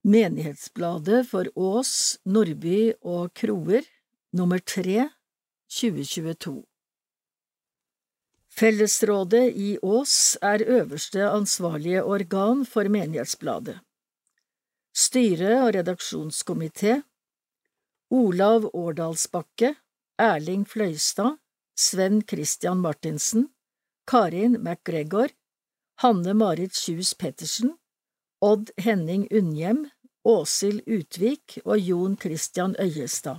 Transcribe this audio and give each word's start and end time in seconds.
Menighetsbladet 0.00 1.26
for 1.28 1.44
Ås, 1.60 2.20
Nordby 2.24 2.94
og 3.04 3.34
Kroer, 3.36 3.84
nummer 4.32 4.58
3, 4.58 5.10
2022 5.68 6.54
Fellesrådet 8.48 9.42
i 9.52 9.74
Ås 9.82 10.38
er 10.40 10.64
øverste 10.64 11.26
ansvarlige 11.28 12.00
organ 12.02 12.64
for 12.64 12.88
Menighetsbladet. 12.88 13.76
Styre 14.96 15.52
og 15.66 15.74
redaksjonskomité 15.76 17.02
Olav 18.10 18.70
Årdalsbakke, 18.72 19.74
Erling 20.18 20.64
Fløystad, 20.64 21.36
Sven 21.76 22.22
Christian 22.24 22.80
Martinsen, 22.80 23.50
Karin 24.08 24.56
MacGregor, 24.64 25.28
Hanne 26.00 26.34
Marit 26.34 26.72
Kjus 26.72 27.12
Pettersen, 27.14 27.76
Odd 28.42 28.70
Henning 28.76 29.28
Unnhjem, 29.30 29.90
Åshild 30.24 30.82
Utvik 30.88 31.58
og 31.64 31.78
Jon 31.78 32.16
Christian 32.16 32.76
Øyestad. 32.80 33.36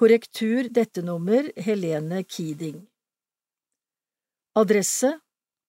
Korrektur 0.00 0.68
dette 0.72 1.02
nummer 1.04 1.50
Helene 1.60 2.22
Kiding. 2.24 2.88
Adresse 4.56 5.20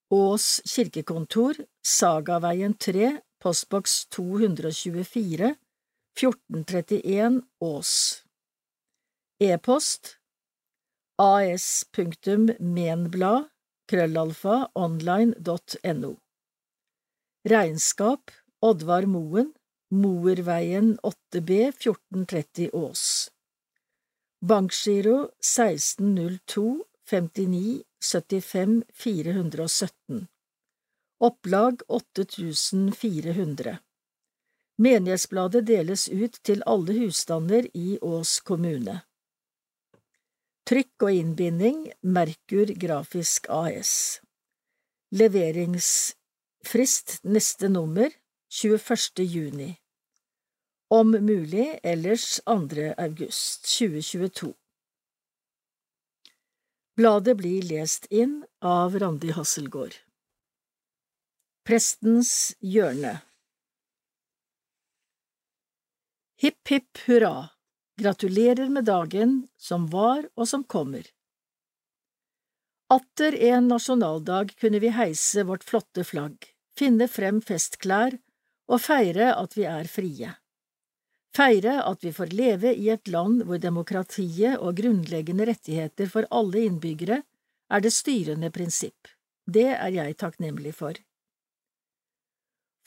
Ås 0.09 0.61
kirkekontor, 0.63 1.53
Sagaveien 1.83 2.73
3, 2.79 3.21
postboks 3.43 4.05
224, 4.15 5.55
1431 6.15 7.41
Ås. 7.59 8.23
E-post 9.39 10.17
as.menblad 11.19 12.47
krøllalfa 13.91 14.71
online.no 14.75 16.15
Regnskap 17.47 18.31
Oddvar 18.59 19.05
Moen 19.05 19.53
Moerveien 19.89 20.97
8B 21.03 21.49
1430 21.71 22.69
Ås. 22.73 23.31
Bankgiro 24.41 25.29
1602 25.39 26.83
59 27.09 27.83
75 27.99 28.83
417 28.93 30.27
Opplag 31.19 31.81
8400 31.87 33.77
Menighetsbladet 34.77 35.63
deles 35.71 36.09
ut 36.09 36.43
til 36.43 36.67
alle 36.67 36.99
husstander 36.99 37.71
i 37.73 37.95
Ås 38.01 38.41
kommune. 38.43 38.99
Trykk 40.67 41.07
og 41.07 41.15
innbinding 41.15 41.85
Merkur 42.03 42.75
Grafisk 42.75 43.47
AS 43.47 44.19
Leveringsfrist 46.67 47.23
neste 47.23 47.69
nummer 47.69 48.11
21. 48.49 49.23
juni 49.23 49.77
Om 50.89 51.11
mulig 51.11 51.79
ellers 51.83 52.41
2. 52.45 52.93
august 52.97 53.79
2022 53.79 54.53
Bladet 56.95 57.37
blir 57.37 57.61
lest 57.61 58.09
inn 58.11 58.45
av 58.59 58.99
Randi 58.99 59.31
Hasselgaard 59.31 59.95
Prestens 61.63 62.33
hjørne 62.59 63.13
Hipp 66.41 66.73
hipp 66.73 67.05
hurra 67.05 67.49
Gratulerer 68.01 68.67
med 68.69 68.89
dagen 68.91 69.39
som 69.57 69.87
var 69.87 70.27
og 70.35 70.47
som 70.47 70.67
kommer. 70.67 71.07
Atter 72.91 73.39
en 73.53 73.71
nasjonaldag 73.71 74.53
kunne 74.59 74.83
vi 74.83 74.91
heise 74.91 75.47
vårt 75.47 75.63
flotte 75.63 76.03
flagg, 76.03 76.37
finne 76.77 77.07
frem 77.11 77.41
festklær 77.43 78.17
og 78.67 78.83
feire 78.83 79.31
at 79.35 79.57
vi 79.57 79.65
er 79.69 79.89
frie. 79.91 80.33
Feire 81.37 81.79
at 81.85 82.03
vi 82.05 82.13
får 82.15 82.33
leve 82.33 82.73
i 82.73 82.89
et 82.93 83.11
land 83.11 83.43
hvor 83.47 83.61
demokratiet 83.61 84.57
og 84.57 84.77
grunnleggende 84.79 85.47
rettigheter 85.49 86.09
for 86.09 86.29
alle 86.31 86.65
innbyggere 86.69 87.21
er 87.69 87.83
det 87.83 87.93
styrende 87.93 88.49
prinsipp. 88.53 89.11
Det 89.45 89.69
er 89.73 89.91
jeg 89.93 90.17
takknemlig 90.17 90.73
for. 90.75 90.97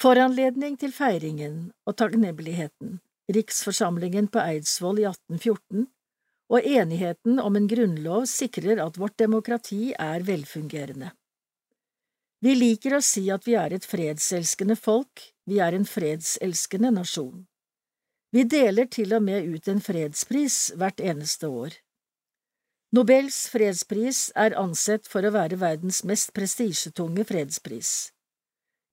Foranledning 0.01 0.81
til 0.81 0.93
feiringen 0.97 1.71
og 1.87 1.97
takknemligheten 2.01 2.99
riksforsamlingen 3.35 4.29
på 4.29 4.43
Eidsvoll 4.43 5.01
i 5.03 5.07
1814, 5.09 5.87
og 6.51 6.67
enigheten 6.67 7.39
om 7.39 7.57
en 7.57 7.69
grunnlov 7.71 8.27
sikrer 8.31 8.83
at 8.83 8.99
vårt 8.99 9.17
demokrati 9.23 9.93
er 9.95 10.25
velfungerende. 10.27 11.13
Vi 12.41 12.55
liker 12.57 12.97
å 12.97 13.03
si 13.05 13.27
at 13.33 13.45
vi 13.47 13.57
er 13.61 13.75
et 13.77 13.85
fredselskende 13.85 14.77
folk, 14.77 15.23
vi 15.45 15.61
er 15.61 15.77
en 15.77 15.85
fredselskende 15.85 16.93
nasjon. 16.97 17.47
Vi 18.33 18.45
deler 18.49 18.87
til 18.89 19.13
og 19.17 19.25
med 19.27 19.49
ut 19.51 19.69
en 19.69 19.83
fredspris 19.83 20.59
hvert 20.79 21.01
eneste 21.01 21.51
år. 21.51 21.75
Nobels 22.97 23.43
fredspris 23.53 24.31
er 24.35 24.57
ansett 24.59 25.07
for 25.11 25.27
å 25.27 25.35
være 25.35 25.59
verdens 25.61 26.03
mest 26.07 26.33
prestisjetunge 26.35 27.27
fredspris. 27.27 28.13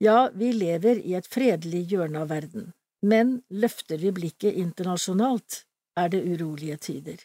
Ja, 0.04 0.30
vi 0.34 0.52
lever 0.54 1.00
i 1.02 1.16
et 1.18 1.30
fredelig 1.30 1.88
hjørne 1.94 2.26
av 2.26 2.34
verden 2.34 2.74
men 3.02 3.42
løfter 3.50 3.98
vi 3.98 4.12
blikket 4.12 4.58
internasjonalt, 4.58 5.64
er 5.98 6.10
det 6.10 6.22
urolige 6.26 6.78
tider. 6.78 7.18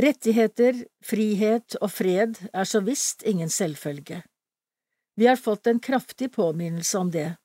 Rettigheter, 0.00 0.86
frihet 1.04 1.76
og 1.80 1.90
fred 1.92 2.38
er 2.52 2.64
så 2.64 2.80
visst 2.80 3.22
ingen 3.26 3.50
selvfølge. 3.50 4.22
Vi 5.20 5.26
har 5.26 5.36
fått 5.36 5.66
en 5.66 5.80
kraftig 5.80 6.32
påminnelse 6.32 6.98
om 6.98 7.10
det. 7.10 7.36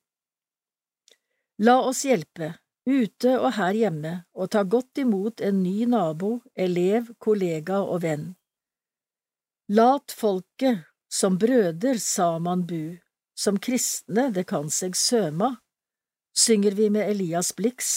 La 1.58 1.82
oss 1.84 2.06
hjelpe, 2.08 2.54
ute 2.88 3.34
og 3.36 3.50
her 3.58 3.76
hjemme, 3.76 4.14
og 4.32 4.48
ta 4.56 4.62
godt 4.64 5.02
imot 5.04 5.42
en 5.44 5.58
ny 5.60 5.84
nabo, 5.92 6.38
elev, 6.56 7.10
kollega 7.20 7.82
og 7.84 8.06
venn. 8.06 8.30
Lat 9.76 10.16
folket, 10.16 10.86
som 11.12 11.36
brøder 11.36 12.00
sa 12.00 12.30
man 12.40 12.64
bu, 12.64 12.96
som 13.36 13.60
kristne 13.60 14.30
det 14.32 14.46
kan 14.48 14.72
seg 14.72 14.96
søma, 14.96 15.58
synger 16.32 16.80
vi 16.80 16.88
med 16.96 17.10
Elias 17.12 17.52
Blix 17.60 17.90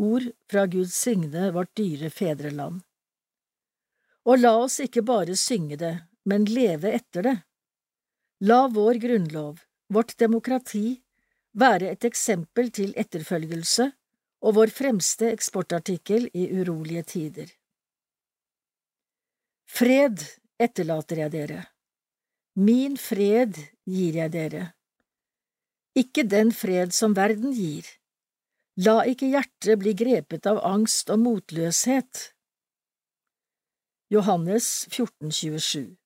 ord 0.00 0.30
fra 0.48 0.64
Gud 0.64 0.88
signe 0.88 1.50
vårt 1.52 1.74
dyre 1.76 2.08
fedreland. 2.08 2.80
Og 4.24 4.40
la 4.40 4.54
oss 4.64 4.80
ikke 4.80 5.04
bare 5.04 5.36
synge 5.36 5.76
det, 5.84 5.92
men 6.24 6.48
leve 6.48 6.96
etter 6.96 7.28
det. 7.28 7.36
La 8.40 8.66
vår 8.68 9.00
grunnlov, 9.00 9.62
vårt 9.88 10.16
demokrati, 10.18 11.00
være 11.56 11.90
et 11.94 12.04
eksempel 12.04 12.68
til 12.70 12.92
etterfølgelse 12.96 13.88
og 14.44 14.56
vår 14.58 14.72
fremste 14.76 15.30
eksportartikkel 15.32 16.28
i 16.34 16.50
urolige 16.60 17.02
tider. 17.02 17.48
Fred 19.66 20.20
etterlater 20.60 21.24
jeg 21.24 21.32
dere. 21.32 21.60
Min 22.56 22.96
fred 23.00 23.56
gir 23.88 24.20
jeg 24.20 24.32
dere 24.32 24.66
ikke 25.96 26.26
den 26.28 26.52
fred 26.52 26.92
som 26.92 27.16
verden 27.16 27.54
gir. 27.56 27.86
La 28.84 29.00
ikke 29.08 29.30
hjertet 29.32 29.80
bli 29.80 29.94
grepet 29.96 30.48
av 30.50 30.60
angst 30.68 31.08
og 31.12 31.22
motløshet. 31.24 32.32
Johannes 34.12 34.66
1427 34.92 35.96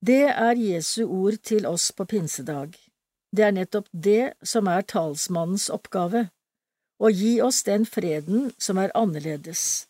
Det 0.00 0.26
er 0.32 0.56
Jesu 0.56 1.04
ord 1.04 1.36
til 1.44 1.66
oss 1.68 1.90
på 1.92 2.06
pinsedag. 2.08 2.76
Det 3.32 3.44
er 3.46 3.52
nettopp 3.54 3.88
det 3.92 4.32
som 4.42 4.68
er 4.68 4.86
talsmannens 4.88 5.68
oppgave, 5.70 6.28
å 7.00 7.10
gi 7.12 7.40
oss 7.40 7.62
den 7.64 7.86
freden 7.86 8.50
som 8.58 8.80
er 8.80 8.92
annerledes, 8.96 9.86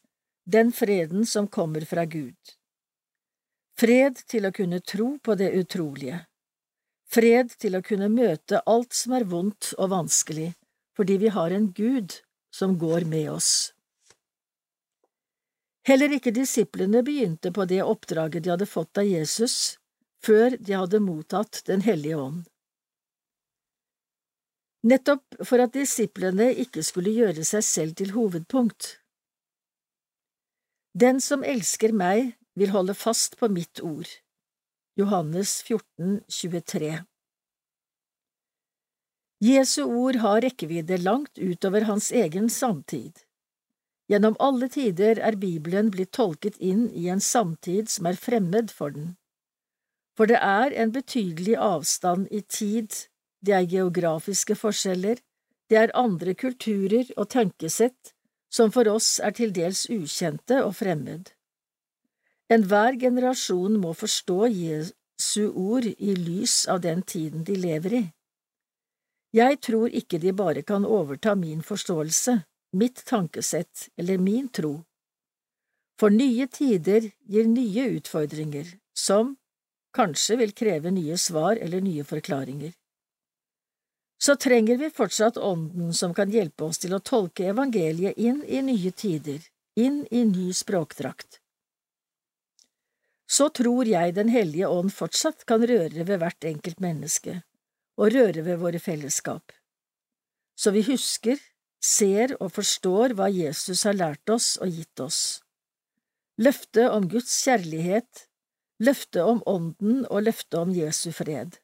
den 0.47 0.73
freden 0.73 1.27
som 1.27 1.49
kommer 1.49 1.87
fra 1.87 2.05
Gud. 2.05 2.37
Fred 3.79 4.19
til 4.29 4.47
å 4.47 4.53
kunne 4.53 4.83
tro 4.85 5.15
på 5.23 5.39
det 5.41 5.55
utrolige 5.57 6.25
fred 7.11 7.51
til 7.59 7.77
å 7.77 7.83
kunne 7.83 8.11
møte 8.13 8.63
alt 8.71 8.95
som 8.95 9.17
er 9.19 9.27
vondt 9.29 9.73
og 9.79 9.91
vanskelig, 9.95 10.53
fordi 10.97 11.19
vi 11.25 11.35
har 11.35 11.55
en 11.55 11.71
Gud 11.75 12.21
som 12.55 12.77
går 12.79 13.07
med 13.11 13.31
oss. 13.33 13.73
Heller 15.87 16.13
ikke 16.15 16.35
disiplene 16.35 17.03
begynte 17.03 17.51
på 17.57 17.65
det 17.67 17.83
oppdraget 17.83 18.45
de 18.45 18.53
hadde 18.53 18.69
fått 18.69 19.01
av 19.01 19.09
Jesus, 19.09 19.80
før 20.25 20.57
de 20.59 20.77
hadde 20.77 21.01
mottatt 21.03 21.63
Den 21.67 21.85
hellige 21.87 22.17
ånd. 22.17 22.43
Nettopp 24.81 25.43
for 25.45 25.61
at 25.61 25.75
disiplene 25.77 26.49
ikke 26.63 26.83
skulle 26.85 27.13
gjøre 27.13 27.45
seg 27.45 27.65
selv 27.67 27.97
til 28.01 28.15
hovedpunkt. 28.17 28.95
Den 30.97 31.21
som 31.21 31.45
elsker 31.45 31.93
meg, 31.93 32.35
vil 32.59 32.73
holde 32.75 32.97
fast 32.99 33.37
på 33.39 33.49
mitt 33.53 33.81
ord. 33.85 34.09
Johannes 34.99 35.61
14, 35.63 36.21
23 36.29 36.91
Jesu 39.41 39.85
ord 39.85 40.19
har 40.21 40.43
rekkevidde 40.45 40.99
langt 41.01 41.39
utover 41.39 41.87
hans 41.89 42.11
egen 42.13 42.51
samtid. 42.53 43.23
Gjennom 44.11 44.35
alle 44.43 44.69
tider 44.69 45.21
er 45.23 45.39
Bibelen 45.41 45.93
blitt 45.95 46.13
tolket 46.19 46.59
inn 46.59 46.89
i 46.91 47.07
en 47.09 47.23
samtid 47.23 47.89
som 47.89 48.11
er 48.11 48.19
fremmed 48.21 48.75
for 48.75 48.93
den. 48.93 49.15
For 50.21 50.29
det 50.29 50.37
er 50.37 50.75
en 50.77 50.91
betydelig 50.93 51.55
avstand 51.57 52.27
i 52.29 52.43
tid, 52.45 52.93
det 53.41 53.55
er 53.57 53.69
geografiske 53.69 54.53
forskjeller, 54.55 55.17
Det 55.71 55.79
er 55.79 55.93
andre 55.95 56.35
kulturer 56.35 57.13
og 57.17 57.29
tenkesett 57.31 58.13
som 58.51 58.73
for 58.75 58.89
oss 58.91 59.21
er 59.23 59.31
til 59.31 59.53
dels 59.55 59.87
ukjente 59.87 60.59
og 60.65 60.75
fremmed. 60.77 61.31
Enhver 62.51 62.99
generasjon 62.99 63.79
må 63.79 63.95
forstå 63.95 64.51
Jesu 64.51 65.53
ord 65.55 65.87
i 65.87 66.15
lys 66.19 66.67
av 66.67 66.83
den 66.83 67.03
tiden 67.03 67.45
de 67.47 67.55
lever 67.55 67.97
i. 68.01 68.05
Jeg 69.33 69.61
tror 69.63 69.89
ikke 69.89 70.19
de 70.19 70.33
bare 70.33 70.63
kan 70.63 70.85
overta 70.85 71.35
min 71.35 71.63
forståelse, 71.63 72.43
mitt 72.75 73.05
tankesett 73.07 73.89
eller 73.97 74.19
min 74.19 74.49
tro. 74.49 74.83
For 76.01 76.11
nye 76.11 76.47
tider 76.47 77.13
gir 77.25 77.47
nye 77.47 77.93
utfordringer, 77.97 78.67
som 78.93 79.37
kanskje 79.97 80.37
vil 80.41 80.53
kreve 80.57 80.93
nye 80.95 81.19
svar 81.19 81.57
eller 81.57 81.81
nye 81.81 82.05
forklaringer. 82.05 82.73
Så 84.21 84.37
trenger 84.37 84.77
vi 84.77 84.91
fortsatt 84.93 85.37
Ånden 85.37 85.95
som 85.95 86.15
kan 86.15 86.31
hjelpe 86.31 86.67
oss 86.69 86.79
til 86.83 86.93
å 86.93 87.01
tolke 87.01 87.47
evangeliet 87.53 88.19
inn 88.21 88.43
i 88.45 88.61
nye 88.63 88.93
tider, 88.93 89.41
inn 89.81 90.03
i 90.11 90.25
ny 90.29 90.51
språkdrakt. 90.53 91.41
Så 93.31 93.49
tror 93.49 93.89
jeg 93.89 94.15
Den 94.15 94.29
hellige 94.29 94.69
ånd 94.69 94.93
fortsatt 94.93 95.47
kan 95.47 95.65
røre 95.65 96.05
ved 96.05 96.19
hvert 96.21 96.45
enkelt 96.45 96.81
menneske, 96.81 97.43
og 97.97 98.13
røre 98.13 98.45
ved 98.45 98.59
våre 98.61 98.79
fellesskap. 98.83 99.53
Så 100.59 100.75
vi 100.77 100.83
husker, 100.85 101.39
ser 101.81 102.35
og 102.43 102.53
forstår 102.53 103.15
hva 103.17 103.31
Jesus 103.33 103.87
har 103.89 103.97
lært 103.97 104.29
oss 104.29 104.59
og 104.61 104.69
gitt 104.69 105.01
oss. 105.01 105.41
Løftet 106.37 106.91
om 106.93 107.09
Guds 107.09 107.33
kjærlighet, 107.45 108.27
løftet 108.81 109.23
om 109.23 109.43
Ånden 109.47 110.07
og 110.09 110.25
løftet 110.27 110.59
om 110.61 110.73
Jesu 110.75 111.11
fred. 111.13 111.59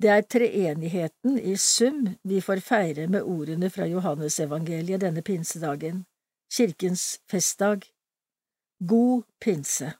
Det 0.00 0.08
er 0.08 0.24
treenigheten 0.24 1.36
i 1.38 1.56
sum 1.60 2.06
vi 2.24 2.40
får 2.40 2.62
feire 2.64 3.06
med 3.12 3.26
ordene 3.28 3.68
fra 3.70 3.84
Johannesevangeliet 3.88 5.02
denne 5.02 5.22
pinsedagen, 5.22 6.06
kirkens 6.48 7.20
festdag. 7.28 7.84
God 8.80 9.26
pinse. 9.40 9.92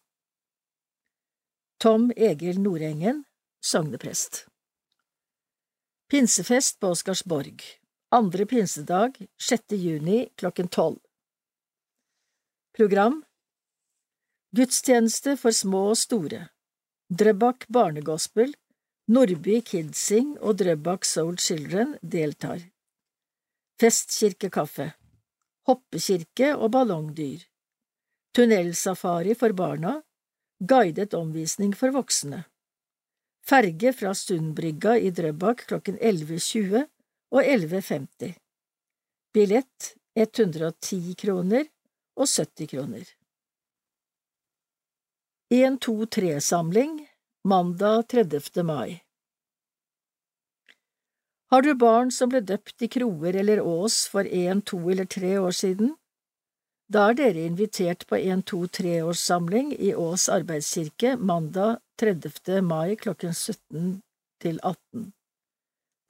Tom 1.80 2.08
Egil 2.16 2.60
Nordengen, 2.60 3.24
sogneprest. 3.60 4.46
Pinsefest 6.08 6.80
på 6.80 6.94
Oscarsborg, 6.94 7.60
andre 8.10 8.46
pinsedag, 8.46 9.20
6. 9.36 9.76
juni 9.76 10.30
klokken 10.36 10.68
tolv. 10.68 10.98
Program 12.76 13.20
Gudstjeneste 14.50 15.36
for 15.38 15.54
små 15.54 15.80
og 15.92 15.98
store. 15.98 16.48
Drøbak 17.06 17.68
Barnegospel. 17.70 18.50
Nordby 19.06 19.60
Kidsing 19.62 20.32
og 20.42 20.56
Drøbak 20.58 21.06
Soul 21.06 21.36
Children 21.38 21.92
deltar. 22.02 22.64
Festkirkekaffe. 23.78 24.88
Hoppekirke 25.70 26.48
og 26.56 26.72
ballongdyr. 26.74 27.44
Tunnelsafari 28.34 29.38
for 29.38 29.54
barna. 29.54 30.00
Guidet 30.58 31.14
omvisning 31.14 31.76
for 31.78 31.94
voksne. 31.94 32.42
Ferge 33.46 33.94
fra 33.94 34.16
Sundbrygga 34.18 34.96
i 34.98 35.14
Drøbak 35.14 35.62
klokken 35.70 36.02
11.20 36.02 36.88
og 37.30 37.40
11.50 37.44 38.34
Billett 39.30 39.94
110 40.18 41.14
kroner 41.22 41.70
og 42.18 42.26
70 42.26 42.70
kroner 42.74 43.16
1-2-3-samling 45.52 47.08
mandag 47.44 48.08
30. 48.08 48.62
mai 48.62 49.02
Har 51.50 51.62
du 51.62 51.74
barn 51.74 52.12
som 52.14 52.30
ble 52.30 52.40
døpt 52.40 52.84
i 52.86 52.88
kroer 52.88 53.34
eller 53.42 53.60
ås 53.60 53.96
for 54.12 54.22
en, 54.22 54.62
to 54.62 54.78
eller 54.92 55.10
tre 55.10 55.32
år 55.38 55.50
siden? 55.50 55.96
Da 56.86 57.08
er 57.10 57.18
dere 57.18 57.48
invitert 57.50 58.06
på 58.06 58.20
en, 58.20 58.46
to, 58.46 58.62
tre-årssamling 58.66 59.74
i 59.74 59.90
Ås 59.94 60.28
arbeidskirke 60.30 61.16
mandag 61.16 61.80
30. 61.98 62.62
mai 62.62 62.94
klokken 62.94 63.34
17 63.34 64.00
til 64.42 64.62
18. 64.62 65.12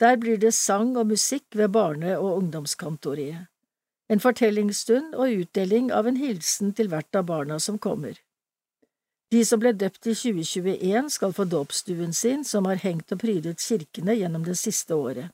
Der 0.05 0.17
blir 0.21 0.37
det 0.37 0.53
sang 0.53 0.97
og 1.01 1.15
musikk 1.17 1.47
ved 1.57 1.73
barne- 1.73 2.19
og 2.19 2.43
ungdomskantoriet, 2.43 3.49
en 4.13 4.21
fortellingsstund 4.21 5.15
og 5.15 5.33
utdeling 5.47 5.89
av 5.93 6.13
en 6.13 6.21
hilsen 6.21 6.77
til 6.77 6.93
hvert 6.93 7.17
av 7.17 7.33
barna 7.33 7.57
som 7.59 7.79
kommer. 7.79 8.21
De 9.31 9.45
som 9.47 9.61
ble 9.63 9.71
døpt 9.79 10.09
i 10.11 10.15
2021 10.19 11.11
skal 11.15 11.35
få 11.35 11.47
dåpsstuen 11.47 12.15
sin, 12.17 12.43
som 12.45 12.67
har 12.67 12.81
hengt 12.83 13.13
og 13.15 13.21
prydet 13.23 13.63
kirkene 13.63 14.17
gjennom 14.19 14.43
det 14.47 14.57
siste 14.59 14.97
året. 14.97 15.31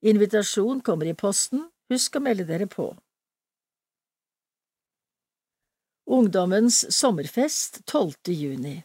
Invitasjon 0.00 0.80
kommer 0.86 1.10
i 1.10 1.16
posten, 1.18 1.66
husk 1.92 2.16
å 2.16 2.22
melde 2.24 2.46
dere 2.48 2.68
på. 2.70 2.92
Ungdommens 6.08 6.86
sommerfest 6.94 7.82
12. 7.84 8.32
juni 8.32 8.78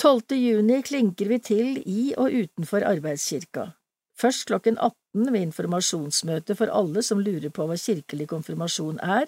12. 0.00 0.36
juni 0.38 0.78
klinker 0.86 1.28
vi 1.28 1.38
til 1.42 1.80
i 1.82 2.12
og 2.14 2.30
utenfor 2.30 2.86
arbeidskirka, 2.86 3.72
først 4.16 4.46
klokken 4.48 4.78
18 4.78 5.26
ved 5.34 5.42
informasjonsmøte 5.48 6.54
for 6.56 6.70
alle 6.70 7.02
som 7.02 7.20
lurer 7.20 7.50
på 7.50 7.66
hva 7.66 7.76
kirkelig 7.76 8.30
konfirmasjon 8.30 9.02
er, 9.02 9.26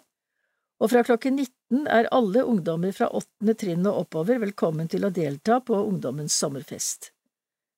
og 0.78 0.94
fra 0.94 1.02
klokken 1.04 1.37
19 1.37 1.62
er 1.72 2.08
alle 2.12 2.42
ungdommer 2.44 2.92
fra 2.92 3.08
åttende 3.08 3.54
trinn 3.56 3.86
og 3.88 4.02
oppover 4.04 4.40
velkommen 4.42 4.90
til 4.92 5.06
å 5.06 5.10
delta 5.14 5.60
på 5.64 5.78
Ungdommens 5.88 6.36
sommerfest. 6.36 7.12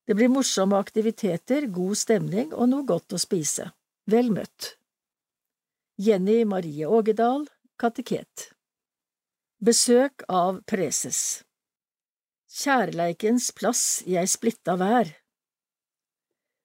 Det 0.05 0.17
blir 0.19 0.29
morsomme 0.29 0.77
aktiviteter, 0.77 1.69
god 1.71 1.97
stemning 1.97 2.51
og 2.53 2.69
noe 2.73 2.85
godt 2.85 3.15
å 3.15 3.21
spise. 3.21 3.71
Vel 4.11 4.33
møtt. 4.35 4.75
Jenny 5.95 6.43
Marie 6.45 6.85
Ågedal, 6.85 7.47
kateket. 7.79 8.49
Besøk 9.63 10.27
av 10.27 10.59
preses 10.67 11.45
Kjærleikens 12.51 13.49
plass 13.55 14.03
i 14.05 14.19
ei 14.19 14.27
splitta 14.27 14.75
vær 14.77 15.07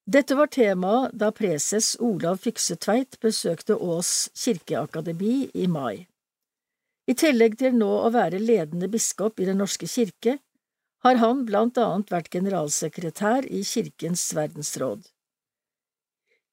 Dette 0.03 0.35
var 0.35 0.51
tema 0.51 1.07
da 1.15 1.31
preses 1.31 1.95
Olav 2.03 2.43
Fykse 2.43 2.75
Tveit 2.75 3.15
besøkte 3.23 3.79
Ås 3.79 4.29
kirkeakademi 4.35 5.47
i 5.55 5.67
mai. 5.71 6.10
I 7.11 7.15
tillegg 7.17 7.57
til 7.59 7.73
nå 7.75 7.89
å 8.05 8.09
være 8.13 8.39
ledende 8.39 8.87
biskop 8.87 9.41
i 9.41 9.47
Den 9.49 9.57
norske 9.59 9.87
kirke, 9.89 10.37
har 11.03 11.17
han 11.19 11.41
blant 11.47 11.79
annet 11.81 12.11
vært 12.13 12.29
generalsekretær 12.31 13.47
i 13.49 13.63
Kirkens 13.67 14.29
verdensråd. 14.37 15.01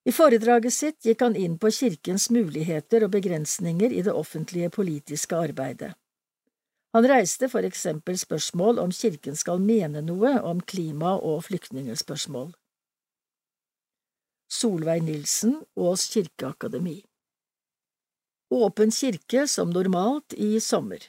I 0.09 0.11
foredraget 0.15 0.73
sitt 0.73 1.05
gikk 1.05 1.21
han 1.21 1.37
inn 1.37 1.57
på 1.61 1.69
kirkens 1.75 2.29
muligheter 2.33 3.05
og 3.05 3.11
begrensninger 3.13 3.93
i 3.93 4.01
det 4.03 4.15
offentlige 4.15 4.71
politiske 4.73 5.37
arbeidet. 5.37 5.91
Han 6.97 7.05
reiste 7.05 7.49
for 7.51 7.67
eksempel 7.67 8.17
spørsmål 8.17 8.81
om 8.81 8.95
kirken 8.95 9.37
skal 9.37 9.61
mene 9.61 10.01
noe 10.01 10.33
om 10.41 10.63
klima- 10.73 11.19
og 11.19 11.43
flyktningspørsmål. 11.45 12.49
Solveig 14.49 15.05
Nilsen, 15.05 15.59
Ås 15.77 16.07
kirkeakademi 16.09 17.03
Åpen 18.49 18.91
kirke 18.91 19.47
som 19.47 19.69
normalt 19.69 20.33
i 20.33 20.59
sommer. 20.59 21.03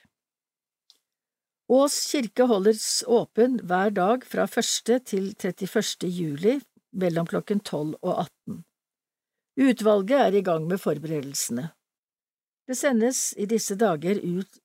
Ås 1.73 1.95
kirke 2.13 2.45
holdes 2.45 3.05
åpen 3.07 3.57
hver 3.65 3.95
dag 3.97 4.27
fra 4.29 4.45
1. 4.45 4.91
til 5.09 5.31
31. 5.33 6.05
juli 6.05 6.59
mellom 6.93 7.31
klokken 7.31 7.63
12 7.65 7.95
og 8.03 8.13
18. 8.27 8.61
Utvalget 9.57 10.21
er 10.27 10.37
i 10.37 10.45
gang 10.45 10.67
med 10.69 10.83
forberedelsene. 10.85 11.71
Det 12.69 12.77
sendes 12.77 13.33
i 13.41 13.49
disse 13.49 13.75
dager 13.75 14.21
ut 14.21 14.61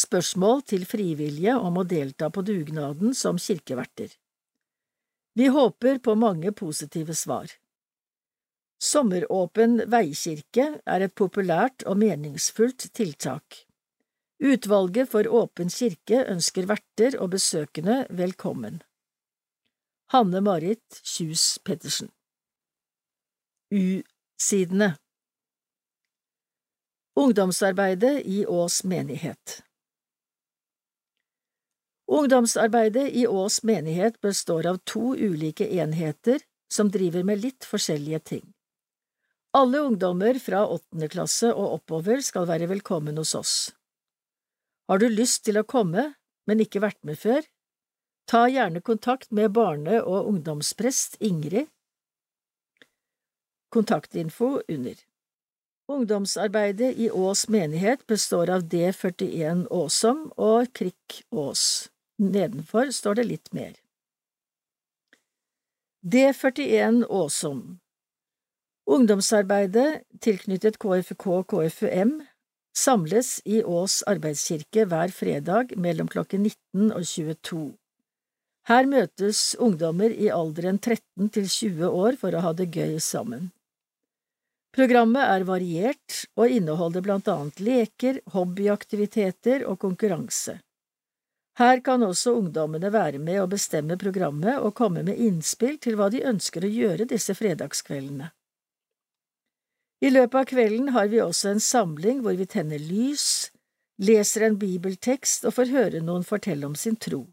spørsmål 0.00 0.64
til 0.72 0.88
frivillige 0.88 1.58
om 1.60 1.82
å 1.82 1.84
delta 1.84 2.30
på 2.32 2.40
dugnaden 2.40 3.12
som 3.14 3.36
kirkeverter. 3.36 4.08
Vi 5.36 5.52
håper 5.52 6.00
på 6.00 6.16
mange 6.16 6.52
positive 6.56 7.14
svar. 7.14 7.52
Sommeråpen 8.80 9.82
veikirke 9.92 10.66
er 10.88 11.02
et 11.04 11.14
populært 11.14 11.84
og 11.84 11.98
meningsfullt 12.00 12.88
tiltak. 12.96 13.66
Utvalget 14.40 15.10
for 15.12 15.28
Åpen 15.28 15.68
kirke 15.68 16.22
ønsker 16.32 16.64
verter 16.70 17.18
og 17.20 17.34
besøkende 17.34 18.06
velkommen. 18.08 18.80
Hanne 20.10 20.40
Marit 20.40 21.02
Kjus 21.04 21.58
Pettersen 21.62 22.08
U-sidene 23.70 24.94
Ungdomsarbeidet 27.20 28.24
i 28.24 28.46
Ås 28.46 28.80
menighet 28.84 29.60
Ungdomsarbeidet 32.10 33.12
i 33.12 33.26
Ås 33.26 33.62
menighet 33.62 34.20
består 34.20 34.66
av 34.66 34.80
to 34.88 35.12
ulike 35.14 35.68
enheter 35.68 36.40
som 36.72 36.90
driver 36.90 37.22
med 37.22 37.44
litt 37.44 37.68
forskjellige 37.68 38.18
ting. 38.32 38.48
Alle 39.52 39.78
ungdommer 39.78 40.38
fra 40.38 40.62
åttende 40.66 41.08
klasse 41.10 41.48
og 41.50 41.80
oppover 41.80 42.20
skal 42.22 42.46
være 42.46 42.68
velkommen 42.70 43.16
hos 43.18 43.34
oss. 43.34 43.54
Har 44.86 45.02
du 45.02 45.08
lyst 45.10 45.42
til 45.46 45.58
å 45.58 45.66
komme, 45.66 46.12
men 46.46 46.62
ikke 46.62 46.82
vært 46.84 47.00
med 47.02 47.18
før? 47.18 47.42
Ta 48.30 48.44
gjerne 48.46 48.78
kontakt 48.80 49.32
med 49.34 49.50
barne- 49.50 50.02
og 50.02 50.28
ungdomsprest 50.30 51.16
Ingrid. 51.20 51.66
kontaktinfo 53.70 54.62
under. 54.68 54.94
Ungdomsarbeidet 55.88 56.98
i 56.98 57.10
Ås 57.10 57.48
menighet 57.48 58.06
består 58.06 58.50
av 58.50 58.62
D41 58.62 59.66
Åsom 59.70 60.32
og 60.36 60.72
Krikk 60.74 61.22
Ås. 61.30 61.90
Nedenfor 62.18 62.90
står 62.90 63.14
det 63.14 63.24
litt 63.24 63.52
mer. 63.52 63.74
D41 66.02 67.06
Åsom 67.06 67.80
Ungdomsarbeidet 68.88 70.02
tilknyttet 70.20 70.78
KFK-KFUM 70.78 72.20
samles 72.76 73.40
i 73.44 73.62
Ås 73.64 74.00
arbeidskirke 74.08 74.86
hver 74.88 75.12
fredag 75.14 75.76
mellom 75.76 76.08
klokken 76.08 76.46
19 76.48 76.90
og 76.94 77.04
22. 77.04 77.62
Her 78.70 78.86
møtes 78.86 79.54
ungdommer 79.58 80.12
i 80.12 80.28
alderen 80.32 80.78
13 80.78 81.30
til 81.34 81.48
20 81.48 81.88
år 82.02 82.18
for 82.20 82.34
å 82.34 82.42
ha 82.44 82.52
det 82.56 82.70
gøy 82.74 82.98
sammen. 83.02 83.50
Programmet 84.70 85.26
er 85.26 85.44
variert 85.48 86.24
og 86.38 86.52
inneholder 86.54 87.02
blant 87.02 87.28
annet 87.32 87.58
leker, 87.60 88.20
hobbyaktiviteter 88.34 89.64
og 89.66 89.80
konkurranse. 89.82 90.60
Her 91.58 91.80
kan 91.84 92.04
også 92.06 92.36
ungdommene 92.38 92.92
være 92.94 93.18
med 93.18 93.40
å 93.42 93.48
bestemme 93.50 93.98
programmet 93.98 94.62
og 94.62 94.76
komme 94.78 95.02
med 95.02 95.18
innspill 95.18 95.80
til 95.82 95.98
hva 95.98 96.06
de 96.12 96.22
ønsker 96.24 96.64
å 96.64 96.70
gjøre 96.70 97.08
disse 97.10 97.34
fredagskveldene. 97.34 98.30
I 100.00 100.10
løpet 100.10 100.38
av 100.40 100.46
kvelden 100.48 100.92
har 100.94 101.10
vi 101.12 101.20
også 101.20 101.50
en 101.52 101.60
samling 101.60 102.22
hvor 102.24 102.36
vi 102.38 102.46
tenner 102.48 102.80
lys, 102.80 103.50
leser 104.00 104.46
en 104.46 104.56
bibeltekst 104.60 105.44
og 105.44 105.58
får 105.58 105.72
høre 105.74 106.00
noen 106.04 106.24
fortelle 106.24 106.64
om 106.66 106.76
sin 106.78 106.96
tro. 106.96 107.26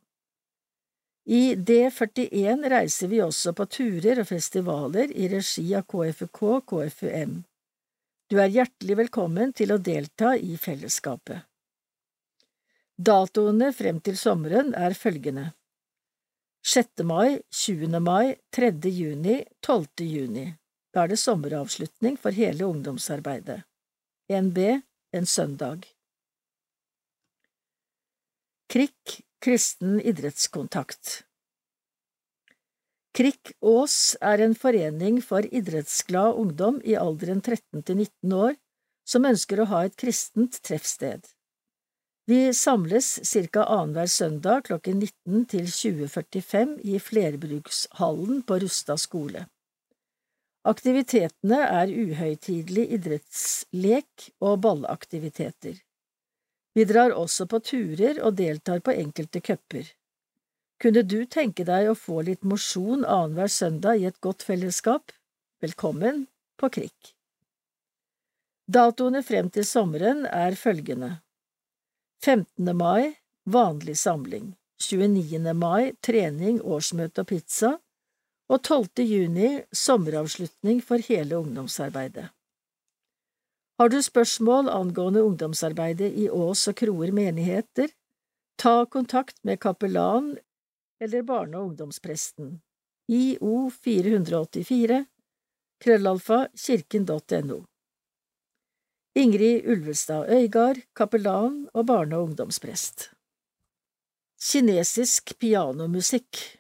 I 1.28 1.56
D41 1.56 2.68
reiser 2.72 3.12
vi 3.12 3.20
også 3.24 3.52
på 3.56 3.66
turer 3.72 4.22
og 4.22 4.30
festivaler 4.30 5.12
i 5.12 5.28
regi 5.32 5.66
av 5.76 5.88
KFUK 5.92 6.42
KFUM. 6.72 7.42
Du 8.28 8.40
er 8.44 8.52
hjertelig 8.52 8.98
velkommen 9.00 9.54
til 9.56 9.72
å 9.72 9.80
delta 9.80 10.36
i 10.36 10.56
fellesskapet. 10.60 11.44
Datoene 12.98 13.72
frem 13.76 14.00
til 14.04 14.18
sommeren 14.20 14.74
er 14.76 14.96
følgende 14.98 15.52
6. 16.68 17.04
mai, 17.08 17.40
20. 17.52 18.00
mai, 18.04 18.36
3. 18.52 18.72
juni, 18.92 19.44
12. 19.64 20.04
juni. 20.04 20.48
Da 20.98 21.04
er 21.06 21.12
det 21.14 21.20
sommeravslutning 21.22 22.16
for 22.18 22.34
hele 22.34 22.66
ungdomsarbeidet. 22.66 23.60
NB 24.34 24.58
en 25.14 25.26
søndag. 25.30 25.84
KRIK 28.74 29.20
kristen 29.46 30.00
idrettskontakt 30.02 31.12
KRIK 33.14 33.52
Ås 33.62 34.16
er 34.26 34.42
en 34.42 34.56
forening 34.58 35.20
for 35.22 35.46
idrettsglad 35.60 36.40
ungdom 36.42 36.80
i 36.82 36.96
alderen 36.98 37.44
13 37.46 37.84
til 37.86 38.00
19 38.02 38.34
år 38.40 38.58
som 39.06 39.28
ønsker 39.30 39.62
å 39.62 39.68
ha 39.70 39.84
et 39.86 39.98
kristent 40.02 40.58
treffsted. 40.66 41.22
Vi 42.26 42.40
samles 42.58 43.12
ca. 43.54 43.68
annenhver 43.68 44.10
søndag 44.10 44.66
klokken 44.72 45.06
19 45.06 45.46
til 45.54 45.70
20.45 45.70 46.74
i 46.90 46.98
flerbrukshallen 46.98 48.42
på 48.50 48.60
Rustad 48.66 48.98
skole. 49.06 49.46
Aktivitetene 50.68 51.60
er 51.64 51.92
uhøytidelig 51.92 52.90
idrettslek 52.98 54.32
og 54.44 54.58
ballaktiviteter. 54.66 55.78
Vi 56.76 56.84
drar 56.90 57.14
også 57.16 57.48
på 57.48 57.62
turer 57.64 58.20
og 58.20 58.36
deltar 58.42 58.82
på 58.84 58.92
enkelte 58.92 59.40
cuper. 59.42 59.88
Kunne 60.78 61.06
du 61.08 61.22
tenke 61.26 61.64
deg 61.66 61.88
å 61.90 61.96
få 61.98 62.20
litt 62.28 62.44
mosjon 62.46 63.06
annenhver 63.06 63.50
søndag 63.50 64.02
i 64.02 64.10
et 64.10 64.20
godt 64.22 64.44
fellesskap? 64.46 65.16
Velkommen 65.64 66.28
på 66.60 66.70
Krikk. 66.76 67.14
Datoene 68.68 69.24
frem 69.24 69.48
til 69.50 69.66
sommeren 69.66 70.26
er 70.28 70.60
følgende 70.60 71.16
15. 72.26 72.76
mai 72.76 73.16
vanlig 73.48 73.96
samling 73.98 74.52
29. 74.84 75.54
mai 75.56 75.94
trening, 76.04 76.60
årsmøte 76.62 77.24
og 77.24 77.32
pizza 77.32 77.78
og 78.48 78.64
12. 78.64 79.04
juni 79.04 79.62
sommeravslutning 79.76 80.82
for 80.84 81.04
hele 81.04 81.38
ungdomsarbeidet. 81.38 82.30
Har 83.78 83.90
du 83.94 84.00
spørsmål 84.02 84.70
angående 84.74 85.22
ungdomsarbeidet 85.22 86.14
i 86.18 86.30
Ås 86.34 86.68
og 86.72 86.76
Kroer 86.80 87.12
menigheter, 87.14 87.92
ta 88.58 88.86
kontakt 88.86 89.38
med 89.44 89.60
kapellan 89.62 90.38
eller 91.00 91.22
barne- 91.22 91.58
og 91.58 91.66
ungdomspresten, 91.70 92.62
IO 93.08 93.70
484, 93.70 95.06
krøllalfa 95.84 96.48
kirken.no. 96.58 97.60
Ingrid 99.16 99.68
Ulvestad 99.70 100.30
Øygard, 100.30 100.82
kapellan 100.96 101.70
og 101.74 101.86
barne- 101.86 102.18
og 102.18 102.24
ungdomsprest. 102.24 103.12
Kinesisk 104.42 105.38
pianomusikk 105.40 106.57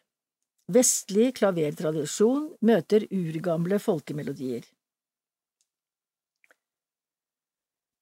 Vestlig 0.67 1.37
klavertradisjon 1.37 2.49
møter 2.67 3.05
urgamle 3.15 3.77
folkemelodier. 3.79 4.65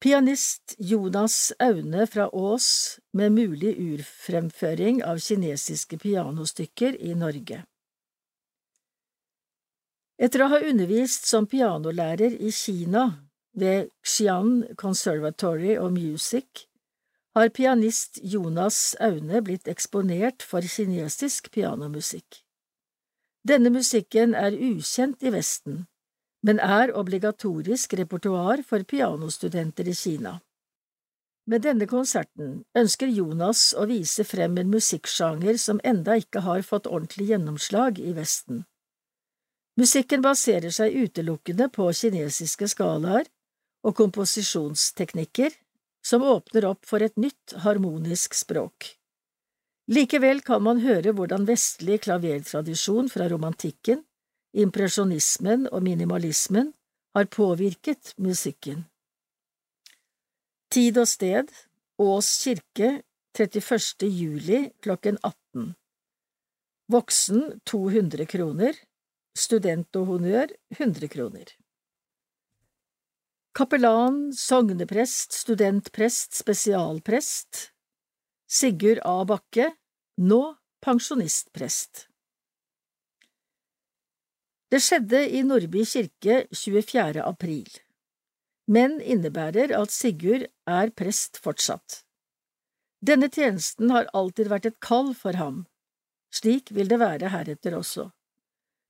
Pianist 0.02 0.74
Jonas 0.78 1.52
Aune 1.62 2.08
fra 2.10 2.26
Ås 2.34 2.66
med 3.14 3.36
mulig 3.36 3.76
urfremføring 3.78 4.98
av 5.06 5.22
kinesiske 5.22 5.98
pianostykker 6.02 6.98
i 7.06 7.14
Norge. 7.14 7.60
Etter 10.18 10.42
å 10.42 10.48
ha 10.50 10.58
undervist 10.66 11.28
som 11.30 11.46
pianolærer 11.46 12.34
i 12.34 12.50
Kina 12.50 13.04
ved 13.54 13.92
Xi'an 14.02 14.74
Conservatory 14.74 15.76
of 15.78 15.94
Music, 15.94 16.66
har 17.36 17.52
pianist 17.54 18.18
Jonas 18.24 18.96
Aune 18.98 19.42
blitt 19.44 19.70
eksponert 19.70 20.42
for 20.42 20.66
kinesisk 20.66 21.52
pianomusikk. 21.54 22.45
Denne 23.46 23.70
musikken 23.70 24.32
er 24.34 24.56
ukjent 24.58 25.22
i 25.22 25.30
Vesten, 25.30 25.84
men 26.42 26.58
er 26.58 26.90
obligatorisk 26.98 27.92
repertoar 28.00 28.64
for 28.66 28.82
pianostudenter 28.82 29.86
i 29.86 29.94
Kina. 29.94 30.32
Med 31.46 31.62
denne 31.62 31.86
konserten 31.86 32.64
ønsker 32.74 33.12
Jonas 33.12 33.68
å 33.78 33.84
vise 33.86 34.26
frem 34.26 34.56
en 34.58 34.72
musikksjanger 34.72 35.60
som 35.62 35.78
enda 35.86 36.16
ikke 36.18 36.42
har 36.42 36.66
fått 36.66 36.90
ordentlig 36.90 37.28
gjennomslag 37.30 38.00
i 38.02 38.16
Vesten. 38.16 38.64
Musikken 39.78 40.24
baserer 40.26 40.74
seg 40.74 40.96
utelukkende 41.04 41.68
på 41.70 41.86
kinesiske 41.94 42.66
skalaer 42.72 43.30
og 43.86 43.94
komposisjonsteknikker 44.00 45.54
som 46.02 46.26
åpner 46.26 46.66
opp 46.72 46.86
for 46.88 47.04
et 47.04 47.14
nytt 47.14 47.54
harmonisk 47.62 48.34
språk. 48.34 48.96
Likevel 49.86 50.40
kan 50.42 50.64
man 50.66 50.80
høre 50.82 51.12
hvordan 51.14 51.46
vestlig 51.46 52.00
klavertradisjon 52.06 53.06
fra 53.12 53.28
romantikken, 53.30 54.02
impresjonismen 54.56 55.68
og 55.70 55.84
minimalismen 55.86 56.72
har 57.14 57.28
påvirket 57.30 58.14
musikken. 58.18 58.86
Tid 60.72 60.98
og 60.98 61.06
sted 61.06 61.52
Ås 62.02 62.30
kirke 62.42 62.88
31. 63.38 64.08
juli 64.10 64.58
klokken 64.82 65.20
18 65.22 65.70
Voksen 66.92 67.44
200 67.70 68.26
kroner 68.26 68.74
Student 69.38 69.96
og 70.00 70.10
honnør 70.10 70.50
100 70.74 71.08
kroner 71.12 71.54
Kapellan, 73.56 74.34
sogneprest, 74.36 75.32
studentprest, 75.32 76.34
spesialprest 76.42 77.70
Sigurd 78.46 79.00
A. 79.02 79.24
Bakke, 79.26 79.72
nå 80.22 80.42
pensjonistprest. 80.78 82.06
Det 84.70 84.78
skjedde 84.82 85.24
i 85.34 85.40
Nordby 85.42 85.82
kirke 85.82 86.44
24. 86.54 87.24
april, 87.26 87.66
men 88.70 89.00
innebærer 89.02 89.74
at 89.74 89.90
Sigurd 89.90 90.46
er 90.70 90.94
prest 90.94 91.40
fortsatt. 91.42 92.04
Denne 93.02 93.26
tjenesten 93.34 93.90
har 93.90 94.06
alltid 94.14 94.52
vært 94.54 94.70
et 94.70 94.78
kall 94.78 95.10
for 95.18 95.34
ham, 95.42 95.64
slik 96.30 96.70
vil 96.70 96.86
det 96.86 97.02
være 97.02 97.34
heretter 97.34 97.74
også. 97.74 98.12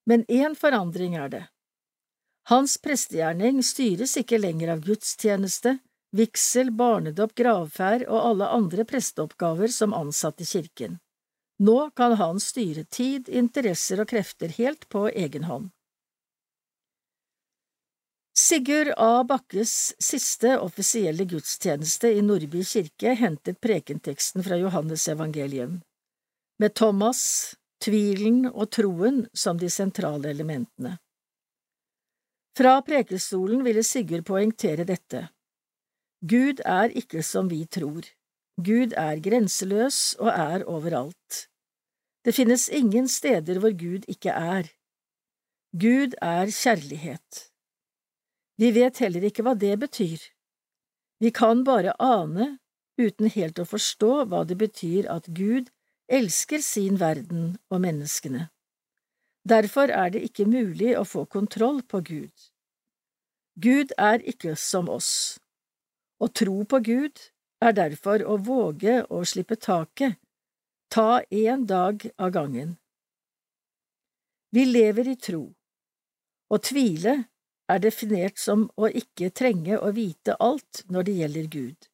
Men 0.04 0.28
én 0.28 0.52
forandring 0.52 1.16
er 1.16 1.32
det. 1.32 1.44
Hans 2.52 2.76
prestegjerning 2.76 3.64
styres 3.64 4.18
ikke 4.20 4.36
lenger 4.38 4.76
av 4.76 4.84
gudstjeneste, 4.84 5.78
vigsel, 6.16 6.72
barnedåp, 6.72 7.34
gravferd 7.38 8.06
og 8.08 8.20
alle 8.30 8.48
andre 8.58 8.84
presteoppgaver 8.88 9.72
som 9.72 9.94
ansatt 9.94 10.40
i 10.40 10.48
kirken. 10.48 10.98
Nå 11.58 11.90
kan 11.96 12.16
han 12.20 12.40
styre 12.40 12.84
tid, 12.84 13.28
interesser 13.28 14.02
og 14.02 14.10
krefter 14.10 14.52
helt 14.58 14.88
på 14.92 15.06
egen 15.08 15.48
hånd. 15.48 15.70
Sigurd 18.36 18.92
A. 18.96 19.24
Bakkes 19.24 19.94
siste 19.98 20.58
offisielle 20.60 21.24
gudstjeneste 21.24 22.10
i 22.12 22.20
Nordby 22.20 22.60
kirke 22.68 23.14
hentet 23.16 23.60
prekenteksten 23.64 24.44
fra 24.44 24.58
Johannes 24.60 25.08
evangelium, 25.08 25.78
med 26.60 26.74
Thomas, 26.76 27.22
tvilen 27.80 28.44
og 28.50 28.68
troen 28.76 29.22
som 29.32 29.56
de 29.56 29.70
sentrale 29.72 30.28
elementene. 30.36 30.98
Fra 32.56 32.76
prekestolen 32.84 33.64
ville 33.64 33.84
Sigurd 33.84 34.28
poengtere 34.28 34.84
dette. 34.84 35.26
Gud 36.24 36.62
er 36.64 36.94
ikke 36.96 37.22
som 37.22 37.50
vi 37.50 37.64
tror. 37.66 38.06
Gud 38.56 38.94
er 38.96 39.20
grenseløs 39.20 40.16
og 40.18 40.30
er 40.32 40.64
overalt. 40.64 41.48
Det 42.24 42.34
finnes 42.34 42.68
ingen 42.68 43.08
steder 43.08 43.60
hvor 43.60 43.74
Gud 43.76 44.08
ikke 44.08 44.32
er. 44.32 44.72
Gud 45.76 46.16
er 46.22 46.48
kjærlighet. 46.48 47.50
Vi 48.56 48.72
vet 48.72 48.98
heller 48.98 49.28
ikke 49.28 49.44
hva 49.44 49.52
det 49.54 49.76
betyr. 49.78 50.18
Vi 51.20 51.30
kan 51.30 51.64
bare 51.64 51.92
ane, 52.00 52.58
uten 52.96 53.28
helt 53.28 53.60
å 53.60 53.68
forstå 53.68 54.24
hva 54.30 54.44
det 54.48 54.56
betyr 54.56 55.08
at 55.12 55.28
Gud 55.28 55.68
elsker 56.08 56.64
sin 56.64 57.00
verden 57.00 57.56
og 57.68 57.82
menneskene. 57.84 58.48
Derfor 59.48 59.92
er 59.92 60.10
det 60.10 60.24
ikke 60.26 60.48
mulig 60.48 60.96
å 60.98 61.04
få 61.04 61.26
kontroll 61.30 61.82
på 61.84 62.00
Gud. 62.00 62.48
Gud 63.60 63.92
er 63.98 64.24
ikke 64.24 64.56
som 64.56 64.88
oss. 64.88 65.38
Å 66.16 66.28
tro 66.32 66.62
på 66.64 66.80
Gud 66.80 67.20
er 67.60 67.74
derfor 67.76 68.24
å 68.24 68.38
våge 68.40 69.02
å 69.12 69.22
slippe 69.28 69.56
taket, 69.60 70.16
ta 70.88 71.20
én 71.30 71.66
dag 71.68 72.06
av 72.16 72.32
gangen. 72.32 72.76
Vi 74.54 74.64
lever 74.64 75.08
i 75.12 75.16
tro. 75.20 75.42
Å 76.48 76.56
tvile 76.62 77.16
er 77.68 77.82
definert 77.82 78.38
som 78.40 78.68
å 78.78 78.88
ikke 78.88 79.32
trenge 79.34 79.76
å 79.76 79.90
vite 79.92 80.36
alt 80.40 80.84
når 80.88 81.08
det 81.08 81.16
gjelder 81.20 81.50
Gud. 81.52 81.88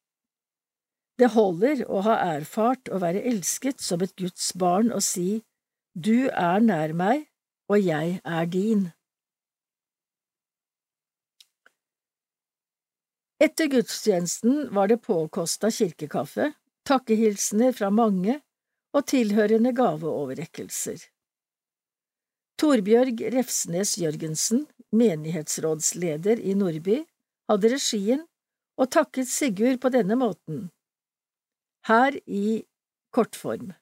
Det 1.18 1.32
holder 1.34 1.84
å 1.90 2.02
ha 2.06 2.16
erfart 2.36 2.90
å 2.92 3.00
være 3.02 3.24
elsket 3.32 3.82
som 3.82 4.02
et 4.04 4.14
Guds 4.16 4.52
barn 4.58 4.92
og 4.92 5.02
si 5.06 5.42
Du 5.94 6.28
er 6.28 6.60
nær 6.64 6.94
meg, 6.96 7.26
og 7.68 7.82
jeg 7.82 8.20
er 8.24 8.46
din. 8.46 8.92
Etter 13.42 13.66
gudstjenesten 13.66 14.68
var 14.74 14.88
det 14.88 15.00
påkosta 15.02 15.70
kirkekaffe, 15.70 16.52
takkehilsener 16.86 17.72
fra 17.74 17.88
mange 17.90 18.36
og 18.94 19.06
tilhørende 19.10 19.72
gaveoverrekkelser. 19.74 21.00
Torbjørg 22.62 23.24
Refsnes 23.34 23.96
Jørgensen, 23.98 24.68
menighetsrådsleder 24.94 26.38
i 26.38 26.54
Nordby, 26.54 27.00
hadde 27.50 27.74
regien 27.74 28.22
og 28.78 28.92
takket 28.94 29.26
Sigurd 29.26 29.82
på 29.82 29.90
denne 29.90 30.14
måten, 30.22 30.68
her 31.90 32.14
i 32.26 32.62
kortform. 33.10 33.72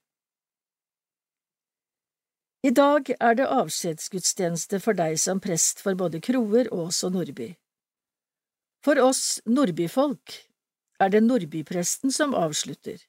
I 2.64 2.72
dag 2.72 3.12
er 3.20 3.36
det 3.36 3.52
avskjedsgudstjeneste 3.60 4.80
for 4.80 4.96
deg 4.96 5.20
som 5.20 5.40
prest 5.40 5.84
for 5.84 6.00
både 6.00 6.24
Kroer, 6.24 6.72
Ås 6.72 7.04
og 7.04 7.18
Nordby. 7.20 7.52
For 8.84 8.96
oss 9.04 9.40
nordbyfolk 9.44 10.36
er 11.00 11.12
det 11.12 11.20
nordbypresten 11.24 12.12
som 12.12 12.34
avslutter. 12.36 13.00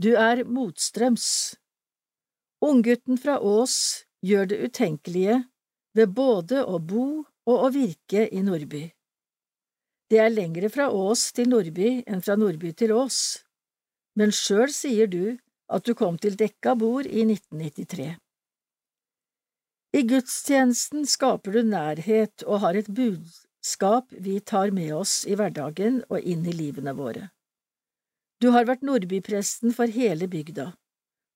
Du 0.00 0.14
er 0.16 0.44
motstrøms. 0.48 1.56
Unggutten 2.64 3.18
fra 3.20 3.38
Ås 3.40 4.04
gjør 4.24 4.48
det 4.50 4.58
utenkelige 4.64 5.42
ved 5.98 6.14
både 6.14 6.62
å 6.64 6.78
bo 6.78 7.24
og 7.48 7.66
å 7.66 7.68
virke 7.74 8.28
i 8.30 8.42
Nordby. 8.44 8.84
Det 10.08 10.20
er 10.22 10.32
lengre 10.32 10.70
fra 10.72 10.88
Ås 10.94 11.28
til 11.36 11.50
Nordby 11.52 11.90
enn 12.06 12.22
fra 12.24 12.38
Nordby 12.40 12.72
til 12.76 12.94
Ås, 12.96 13.18
men 14.16 14.32
sjøl 14.34 14.72
sier 14.72 15.10
du 15.10 15.36
at 15.68 15.84
du 15.84 15.94
kom 15.94 16.16
til 16.18 16.36
dekka 16.38 16.74
bord 16.80 17.06
i 17.06 17.26
1993. 17.26 18.14
I 19.98 20.04
gudstjenesten 20.04 21.06
skaper 21.08 21.58
du 21.58 21.62
nærhet 21.64 22.44
og 22.46 22.62
har 22.64 22.76
et 22.76 22.88
budskap 23.68 24.06
vi 24.10 24.40
tar 24.40 24.70
med 24.70 24.94
oss 24.94 25.26
i 25.26 25.34
hverdagen 25.36 26.02
og 26.08 26.20
inn 26.24 26.46
i 26.46 26.52
livene 26.52 26.94
våre. 26.96 27.28
Du 28.40 28.50
har 28.50 28.64
vært 28.64 28.82
nordbypresten 28.82 29.74
for 29.74 29.86
hele 29.86 30.26
bygda, 30.26 30.72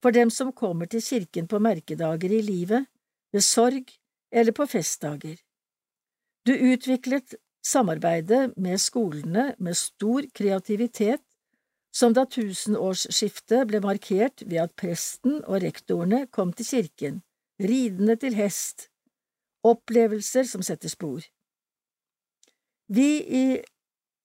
for 0.02 0.12
dem 0.12 0.30
som 0.30 0.52
kommer 0.52 0.87
til 0.87 1.02
kirken 1.02 1.46
på 1.46 1.59
merkedager 1.61 2.33
i 2.33 2.40
livet, 2.42 2.87
ved 3.33 3.42
sorg 3.42 3.85
eller 4.33 4.52
på 4.52 4.66
festdager. 4.66 5.37
Du 6.46 6.52
utviklet 6.54 7.35
samarbeidet 7.62 8.56
med 8.56 8.80
skolene 8.80 9.54
med 9.59 9.76
stor 9.76 10.24
kreativitet, 10.33 11.20
som 11.92 12.14
da 12.14 12.24
tusenårsskiftet 12.24 13.68
ble 13.68 13.83
markert 13.85 14.40
ved 14.46 14.62
at 14.62 14.76
presten 14.76 15.42
og 15.44 15.61
rektorene 15.62 16.26
kom 16.33 16.52
til 16.52 16.66
kirken 16.66 17.20
ridende 17.61 18.16
til 18.16 18.35
hest, 18.35 18.88
opplevelser 19.62 20.48
som 20.48 20.64
setter 20.64 20.88
spor. 20.88 21.20
Vi 22.92 23.11
i 23.42 23.64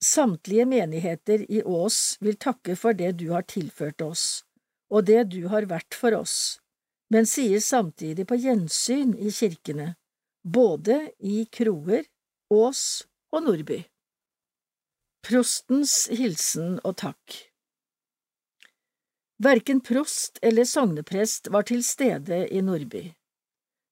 samtlige 0.04 0.66
menigheter 0.66 1.52
i 1.52 1.62
Ås 1.64 2.18
vil 2.20 2.36
takke 2.36 2.76
for 2.76 2.98
det 2.98 3.14
du 3.22 3.30
har 3.32 3.46
tilført 3.48 4.02
oss, 4.04 4.44
og 4.92 5.06
det 5.08 5.30
du 5.32 5.46
har 5.48 5.70
vært 5.72 5.96
for 5.96 6.16
oss, 6.18 6.60
men 7.08 7.30
sier 7.30 7.64
samtidig 7.64 8.26
på 8.28 8.36
gjensyn 8.44 9.14
i 9.16 9.32
kirkene, 9.32 9.94
både 10.44 11.00
i 11.20 11.46
Kroer, 11.48 12.04
Ås 12.52 12.82
og 13.32 13.46
Nordby. 13.48 13.86
Prostens 15.24 15.96
hilsen 16.12 16.82
og 16.84 16.98
takk 17.00 17.38
Verken 19.44 19.80
prost 19.86 20.40
eller 20.42 20.68
sogneprest 20.68 21.48
var 21.54 21.68
til 21.70 21.84
stede 21.86 22.48
i 22.50 22.62
Nordby. 22.66 23.04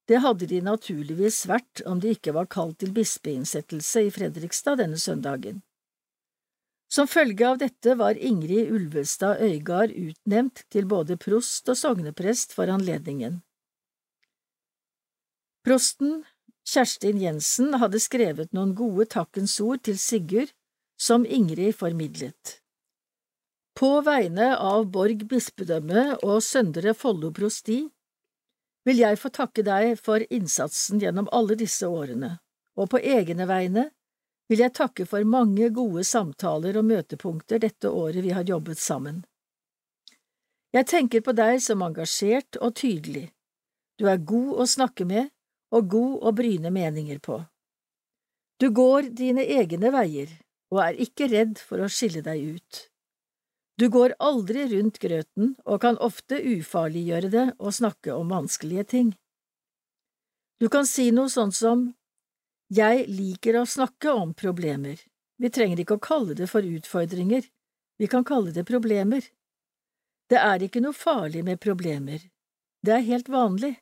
Det 0.05 0.21
hadde 0.21 0.45
de 0.49 0.59
naturligvis 0.61 1.45
vært 1.49 1.81
om 1.89 2.01
de 2.01 2.13
ikke 2.13 2.35
var 2.35 2.49
kalt 2.51 2.77
til 2.81 2.91
bispeinnsettelse 2.93 4.05
i 4.05 4.11
Fredrikstad 4.13 4.77
denne 4.81 4.99
søndagen. 5.01 5.63
Som 6.91 7.09
følge 7.09 7.47
av 7.49 7.57
dette 7.57 7.95
var 7.97 8.17
Ingrid 8.17 8.69
Ulvestad 8.71 9.41
Øygard 9.41 9.95
utnevnt 9.97 10.61
til 10.69 10.85
både 10.85 11.17
prost 11.17 11.69
og 11.73 11.79
sogneprest 11.79 12.53
for 12.53 12.69
anledningen. 12.69 13.41
Prosten, 15.65 16.21
Kjerstin 16.69 17.17
Jensen, 17.21 17.73
hadde 17.81 17.99
skrevet 17.99 18.53
noen 18.53 18.75
gode 18.77 19.07
takkens 19.09 19.57
ord 19.65 19.81
til 19.87 19.97
Sigurd, 19.97 20.53
som 21.01 21.25
Ingrid 21.25 21.73
formidlet. 21.73 22.59
På 23.75 23.97
vegne 24.05 24.53
av 24.55 24.85
Borg 24.93 25.25
bispedømme 25.27 26.05
og 26.21 26.37
Søndre 26.45 26.93
Follo 26.95 27.33
prosti 27.35 27.81
vil 28.85 29.01
jeg 29.01 29.19
få 29.19 29.31
takke 29.33 29.63
deg 29.65 29.95
for 29.99 30.23
innsatsen 30.29 31.01
gjennom 31.01 31.29
alle 31.33 31.57
disse 31.57 31.87
årene, 31.89 32.35
og 32.77 32.91
på 32.93 33.01
egne 33.01 33.47
vegne 33.49 33.89
vil 34.49 34.61
jeg 34.61 34.75
takke 34.77 35.07
for 35.09 35.25
mange 35.25 35.71
gode 35.73 36.03
samtaler 36.05 36.77
og 36.77 36.85
møtepunkter 36.85 37.61
dette 37.63 37.89
året 37.89 38.21
vi 38.25 38.35
har 38.35 38.45
jobbet 38.45 38.79
sammen. 38.81 39.23
Jeg 40.75 40.87
tenker 40.91 41.23
på 41.25 41.33
deg 41.33 41.61
som 41.63 41.81
engasjert 41.85 42.59
og 42.61 42.75
tydelig. 42.77 43.29
Du 43.97 44.09
er 44.11 44.19
god 44.19 44.61
å 44.61 44.67
snakke 44.67 45.07
med 45.07 45.31
og 45.73 45.87
god 45.89 46.25
å 46.27 46.33
bryne 46.35 46.71
meninger 46.71 47.21
på. 47.23 47.39
Du 48.59 48.69
går 48.71 49.09
dine 49.15 49.43
egne 49.43 49.91
veier 49.91 50.29
og 50.73 50.81
er 50.83 50.99
ikke 51.05 51.29
redd 51.31 51.57
for 51.59 51.81
å 51.81 51.89
skille 51.91 52.21
deg 52.25 52.57
ut. 52.57 52.81
Du 53.75 53.89
går 53.89 54.13
aldri 54.23 54.67
rundt 54.71 55.01
grøten 55.03 55.55
og 55.65 55.81
kan 55.83 55.97
ofte 55.99 56.39
ufarliggjøre 56.39 57.31
det 57.31 57.45
å 57.59 57.73
snakke 57.75 58.13
om 58.15 58.31
vanskelige 58.31 58.85
ting. 58.93 59.09
Du 60.63 60.69
kan 60.71 60.87
si 60.87 61.09
noe 61.11 61.29
sånt 61.29 61.57
som 61.57 61.89
Jeg 62.71 63.05
liker 63.11 63.59
å 63.59 63.65
snakke 63.67 64.13
om 64.15 64.31
problemer. 64.33 64.95
Vi 65.37 65.51
trenger 65.51 65.81
ikke 65.83 65.97
å 65.99 66.05
kalle 66.05 66.33
det 66.33 66.47
for 66.47 66.63
utfordringer, 66.63 67.43
vi 67.99 68.07
kan 68.07 68.23
kalle 68.23 68.51
det 68.55 68.63
problemer. 68.65 69.21
Det 70.31 70.39
er 70.39 70.63
ikke 70.63 70.81
noe 70.81 70.95
farlig 70.95 71.43
med 71.45 71.59
problemer, 71.61 72.23
det 72.81 72.93
er 72.95 73.03
helt 73.05 73.29
vanlig. 73.29 73.75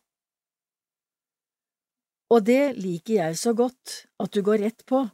Og 2.34 2.41
det 2.49 2.73
liker 2.82 3.13
jeg 3.13 3.38
så 3.38 3.53
godt, 3.53 4.08
at 4.19 4.34
du 4.34 4.41
går 4.41 4.65
rett 4.65 4.84
på. 4.89 5.06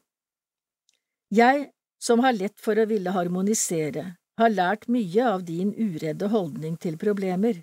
Jeg, 1.35 1.69
som 1.99 2.23
har 2.23 2.33
lett 2.33 2.57
for 2.63 2.79
å 2.79 2.87
ville 2.87 3.11
harmonisere, 3.11 4.15
har 4.39 4.53
lært 4.53 4.87
mye 4.87 5.25
av 5.27 5.43
din 5.47 5.73
uredde 5.75 6.29
holdning 6.31 6.77
til 6.79 6.95
problemer. 6.99 7.61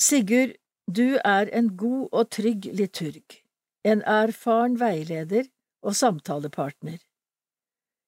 Sigurd, 0.00 0.56
du 0.88 1.18
er 1.20 1.50
en 1.52 1.74
god 1.76 2.08
og 2.16 2.30
trygg 2.32 2.70
liturg, 2.78 3.40
en 3.84 4.00
erfaren 4.08 4.78
veileder 4.80 5.50
og 5.84 5.96
samtalepartner. 5.98 6.98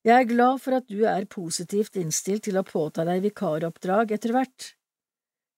Jeg 0.07 0.17
er 0.17 0.29
glad 0.31 0.63
for 0.65 0.79
at 0.79 0.87
du 0.89 1.05
er 1.05 1.29
positivt 1.29 1.99
innstilt 2.01 2.47
til 2.49 2.57
å 2.57 2.65
påta 2.65 3.05
deg 3.05 3.21
vikaroppdrag 3.27 4.15
etter 4.17 4.33
hvert. 4.33 4.71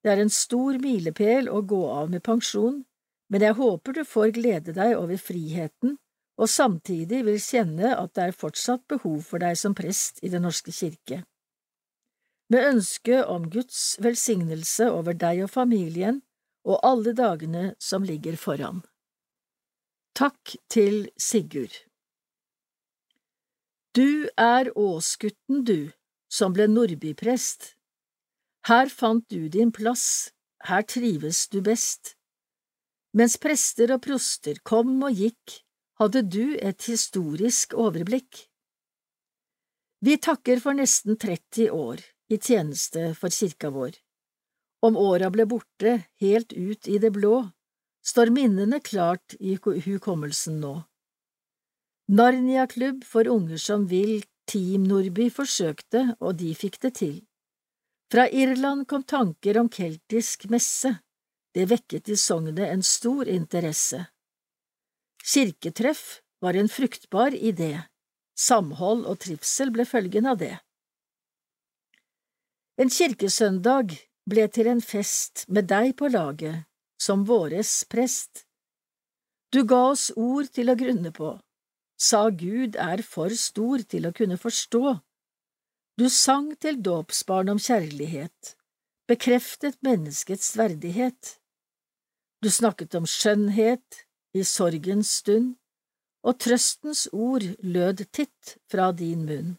Det 0.03 0.11
er 0.11 0.25
en 0.25 0.33
stor 0.35 0.81
milepæl 0.83 1.47
å 1.47 1.61
gå 1.63 1.83
av 1.95 2.11
med 2.11 2.25
pensjon, 2.27 2.81
men 3.31 3.45
jeg 3.47 3.55
håper 3.61 4.01
du 4.01 4.03
får 4.03 4.35
glede 4.35 4.75
deg 4.75 4.97
over 4.99 5.21
friheten 5.21 5.95
og 6.41 6.49
samtidig 6.49 7.23
vil 7.27 7.41
kjenne 7.41 7.93
at 7.97 8.15
det 8.17 8.29
er 8.29 8.37
fortsatt 8.37 8.87
behov 8.89 9.21
for 9.27 9.43
deg 9.43 9.59
som 9.59 9.75
prest 9.77 10.23
i 10.25 10.31
Den 10.33 10.47
norske 10.47 10.73
kirke. 10.73 11.23
Med 12.53 12.69
ønske 12.75 13.23
om 13.25 13.49
Guds 13.51 13.97
velsignelse 14.03 14.91
over 14.93 15.17
deg 15.17 15.45
og 15.45 15.51
familien 15.53 16.23
og 16.65 16.81
alle 16.87 17.15
dagene 17.17 17.73
som 17.81 18.05
ligger 18.05 18.37
foran. 18.37 18.83
Takk 20.15 20.57
til 20.69 21.09
Sigurd 21.17 21.73
Du 23.97 24.29
er 24.37 24.69
Åsgutten, 24.77 25.65
du, 25.65 25.93
som 26.29 26.53
ble 26.53 26.67
Nordbyprest. 26.69 27.75
Her 28.69 28.89
fant 28.93 29.25
du 29.33 29.49
din 29.49 29.73
plass, 29.73 30.33
her 30.69 30.85
trives 30.85 31.49
du 31.49 31.61
best. 31.65 32.15
Mens 33.17 33.37
prester 33.41 33.93
og 33.93 34.05
proster 34.05 34.61
kom 34.65 34.95
og 35.03 35.17
gikk, 35.17 35.63
hadde 36.01 36.23
du 36.23 36.57
et 36.57 36.89
historisk 36.89 37.75
overblikk. 37.75 38.47
Vi 40.03 40.17
takker 40.19 40.61
for 40.63 40.75
nesten 40.75 41.19
30 41.21 41.71
år 41.71 42.01
i 42.33 42.39
tjeneste 42.39 43.13
for 43.19 43.31
kirka 43.31 43.71
vår. 43.71 43.93
Om 44.83 44.97
åra 44.99 45.31
ble 45.31 45.47
borte, 45.47 45.99
helt 46.19 46.53
ut 46.53 46.89
i 46.91 46.99
det 46.99 47.13
blå, 47.15 47.37
står 48.03 48.33
minnene 48.35 48.81
klart 48.83 49.37
i 49.39 49.55
hukommelsen 49.63 50.59
nå. 50.63 50.75
Narnia-klubb 52.11 53.05
for 53.07 53.31
unger 53.31 53.63
som 53.63 53.87
vil, 53.87 54.25
Team 54.51 54.89
Nordby 54.91 55.29
forsøkte, 55.31 56.17
og 56.19 56.41
de 56.41 56.51
fikk 56.59 56.81
det 56.83 56.97
til. 56.99 57.21
Fra 58.13 58.27
Irland 58.27 58.89
kom 58.91 59.07
tanker 59.07 59.57
om 59.61 59.71
keltisk 59.73 60.49
messe, 60.51 60.97
det 61.55 61.69
vekket 61.71 62.11
i 62.11 62.17
sognet 62.19 62.67
en 62.67 62.83
stor 62.83 63.29
interesse. 63.29 64.03
Kirketreff 65.23 66.21
var 66.43 66.55
en 66.55 66.69
fruktbar 66.69 67.35
idé, 67.35 67.85
samhold 68.35 69.07
og 69.07 69.21
trivsel 69.23 69.71
ble 69.71 69.87
følgen 69.87 70.27
av 70.27 70.41
det. 70.41 70.57
En 72.83 72.91
kirkesøndag 72.91 73.95
ble 74.27 74.49
til 74.51 74.71
en 74.73 74.83
fest 74.83 75.45
med 75.47 75.69
deg 75.71 75.95
på 75.99 76.11
laget, 76.11 76.65
som 76.99 77.23
våres 77.29 77.85
prest. 77.91 78.45
Du 79.55 79.63
ga 79.69 79.93
oss 79.93 80.11
ord 80.17 80.51
til 80.51 80.73
å 80.73 80.79
grunne 80.79 81.13
på, 81.15 81.37
sa 81.95 82.27
Gud 82.31 82.75
er 82.75 83.05
for 83.07 83.31
stor 83.39 83.85
til 83.87 84.09
å 84.09 84.15
kunne 84.17 84.41
forstå. 84.41 84.97
Du 86.01 86.09
sang 86.11 86.51
til 86.59 86.81
dåpsbarn 86.83 87.53
om 87.53 87.61
kjærlighet, 87.63 88.57
bekreftet 89.07 89.79
menneskets 89.87 90.57
verdighet. 90.59 91.37
Du 92.43 92.51
snakket 92.51 92.97
om 92.99 93.07
skjønnhet 93.07 94.07
i 94.35 94.45
sorgens 94.45 95.11
stund, 95.21 95.57
og 96.23 96.39
trøstens 96.39 97.09
ord 97.13 97.45
lød 97.63 98.05
titt 98.15 98.57
fra 98.71 98.93
din 98.93 99.27
munn. 99.27 99.57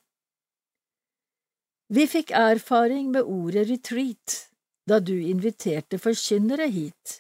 Vi 1.94 2.08
fikk 2.08 2.32
erfaring 2.32 3.12
med 3.12 3.28
ordet 3.28 3.68
retreat 3.70 4.38
da 4.90 5.00
du 5.00 5.14
inviterte 5.14 6.00
forkynnere 6.02 6.68
hit. 6.72 7.20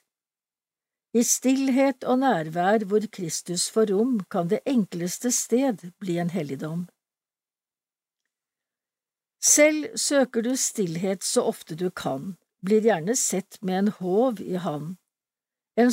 I 1.14 1.22
stillhet 1.24 2.04
og 2.10 2.24
nærvær 2.24 2.88
hvor 2.90 3.06
Kristus 3.16 3.68
får 3.70 3.92
rom, 3.94 4.16
kan 4.34 4.50
det 4.50 4.64
enkleste 4.66 5.30
sted 5.32 5.84
bli 6.02 6.18
en 6.18 6.34
helligdom. 6.34 6.88
Selv 9.44 9.98
søker 10.00 10.42
du 10.42 10.56
stillhet 10.58 11.24
så 11.24 11.44
ofte 11.52 11.76
du 11.76 11.90
kan, 11.92 12.34
blir 12.66 12.82
gjerne 12.82 13.16
sett 13.20 13.60
med 13.62 13.78
en 13.78 13.92
håv 14.00 14.42
i 14.42 14.56
hand. 14.56 14.96
En 15.78 15.92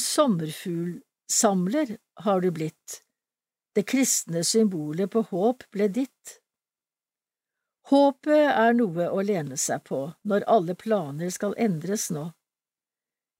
sommerfuglsamler 1.30 1.98
har 2.14 2.40
du 2.40 2.50
blitt, 2.50 3.04
det 3.74 3.86
kristne 3.86 4.44
symbolet 4.44 5.10
på 5.10 5.22
håp 5.30 5.64
ble 5.70 5.88
ditt. 5.88 6.40
Håpet 7.90 8.50
er 8.50 8.74
noe 8.74 9.08
å 9.10 9.22
lene 9.22 9.56
seg 9.56 9.84
på 9.86 10.12
når 10.22 10.46
alle 10.46 10.74
planer 10.74 11.30
skal 11.30 11.54
endres 11.58 12.10
nå. 12.10 12.30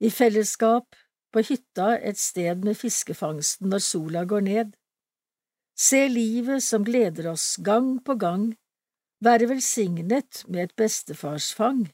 I 0.00 0.11
fellesskap, 0.11 0.96
på 1.31 1.42
hytta 1.46 1.96
et 1.98 2.18
sted 2.18 2.64
med 2.66 2.79
fiskefangsten 2.79 3.70
når 3.70 3.83
sola 3.87 4.24
går 4.24 4.40
ned. 4.42 4.72
Se 5.79 6.09
livet 6.09 6.64
som 6.64 6.83
gleder 6.85 7.31
oss 7.31 7.55
gang 7.62 8.00
på 8.03 8.16
gang, 8.18 8.57
være 9.22 9.46
velsignet 9.53 10.42
med 10.48 10.64
et 10.64 10.76
bestefarsfang. 10.76 11.85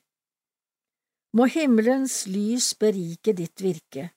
Må 1.37 1.48
himmelens 1.52 2.24
lys 2.30 2.72
berike 2.80 3.35
ditt 3.37 3.61
virke, 3.61 4.15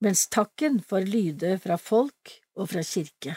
mens 0.00 0.26
takken 0.32 0.80
får 0.82 1.06
lyde 1.12 1.56
fra 1.60 1.76
folk 1.78 2.36
og 2.56 2.70
fra 2.72 2.82
kirke. 2.84 3.36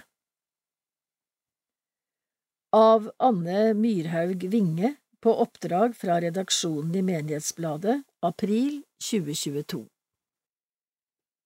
Av 2.73 3.09
Anne 3.21 3.73
Myrhaug 3.77 4.47
Winge 4.49 4.95
på 5.23 5.33
oppdrag 5.43 5.93
fra 5.95 6.17
redaksjonen 6.23 6.95
i 6.95 7.03
Menighetsbladet, 7.05 7.99
april 8.25 8.81
2022. 9.03 9.83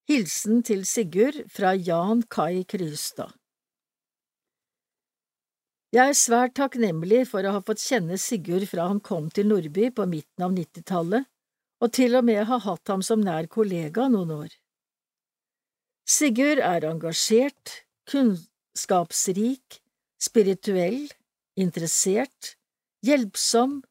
Hilsen 0.07 0.61
til 0.63 0.85
Sigurd 0.87 1.41
fra 1.51 1.73
Jan 1.75 2.21
Kai 2.31 2.63
Krystad 2.63 3.33
Jeg 5.91 6.13
er 6.13 6.15
svært 6.15 6.55
takknemlig 6.55 7.25
for 7.27 7.43
å 7.43 7.57
ha 7.57 7.63
fått 7.67 7.83
kjenne 7.83 8.15
Sigurd 8.21 8.63
fra 8.71 8.87
han 8.87 9.01
kom 9.03 9.27
til 9.33 9.49
Nordby 9.51 9.89
på 9.97 10.07
midten 10.07 10.47
av 10.47 10.55
nittitallet, 10.55 11.27
og 11.83 11.93
til 11.93 12.15
og 12.15 12.23
med 12.29 12.45
ha 12.47 12.61
hatt 12.69 12.93
ham 12.93 13.03
som 13.03 13.19
nær 13.21 13.51
kollega 13.51 14.07
noen 14.13 14.31
år. 14.37 14.55
Sigurd 16.07 16.61
er 16.63 16.85
engasjert, 16.87 17.81
kunnskapsrik, 18.07 19.81
spirituell, 20.23 21.09
interessert, 21.59 22.53
hjelpsom, 23.03 23.81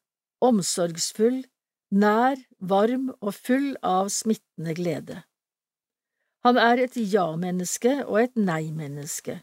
omsorgsfull, 0.41 1.43
nær, 1.93 2.41
varm 2.57 3.11
og 3.21 3.35
full 3.37 3.75
av 3.85 4.09
smittende 4.09 4.73
glede. 4.79 5.19
Han 6.41 6.57
er 6.57 6.81
et 6.87 6.97
ja-menneske 6.97 7.93
og 8.07 8.17
et 8.23 8.39
nei-menneske, 8.39 9.41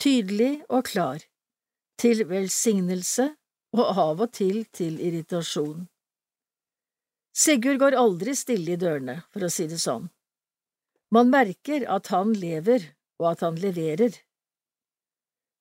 tydelig 0.00 0.62
og 0.70 0.86
klar, 0.88 1.20
til 2.00 2.24
velsignelse 2.30 3.26
og 3.76 3.84
av 3.84 4.24
og 4.24 4.32
til 4.32 4.62
til 4.72 4.96
irritasjon. 5.04 5.84
Sigurd 7.36 7.82
går 7.84 7.98
aldri 8.00 8.32
stille 8.34 8.72
i 8.72 8.80
dørene, 8.80 9.20
for 9.28 9.44
å 9.44 9.52
si 9.52 9.68
det 9.68 9.78
sånn. 9.84 10.08
Man 11.10 11.30
merker 11.32 11.86
at 11.90 12.10
han 12.14 12.34
lever, 12.38 12.84
og 13.18 13.32
at 13.32 13.40
han 13.42 13.56
leverer. 13.58 14.14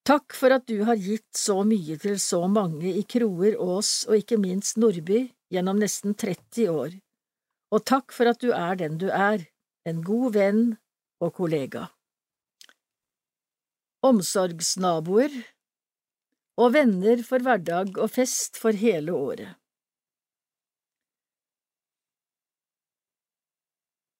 Takk 0.05 0.33
for 0.37 0.53
at 0.53 0.65
du 0.69 0.83
har 0.87 0.97
gitt 0.97 1.37
så 1.37 1.59
mye 1.67 1.97
til 2.01 2.17
så 2.21 2.43
mange 2.49 2.93
i 2.93 3.03
Kroer, 3.05 3.57
Ås 3.61 4.07
og 4.09 4.21
ikke 4.21 4.39
minst 4.41 4.77
Nordby 4.81 5.27
gjennom 5.53 5.81
nesten 5.81 6.15
30 6.17 6.69
år, 6.69 6.97
og 7.73 7.85
takk 7.85 8.13
for 8.13 8.29
at 8.29 8.41
du 8.41 8.49
er 8.53 8.77
den 8.79 8.97
du 9.01 9.09
er, 9.09 9.45
en 9.89 10.01
god 10.05 10.33
venn 10.37 10.63
og 11.21 11.33
kollega. 11.37 11.87
Omsorgsnaboer 14.05 15.33
og 16.59 16.73
venner 16.75 17.21
for 17.25 17.43
hverdag 17.43 17.97
og 17.97 18.11
fest 18.13 18.57
for 18.61 18.75
hele 18.75 19.15
året. 19.15 19.57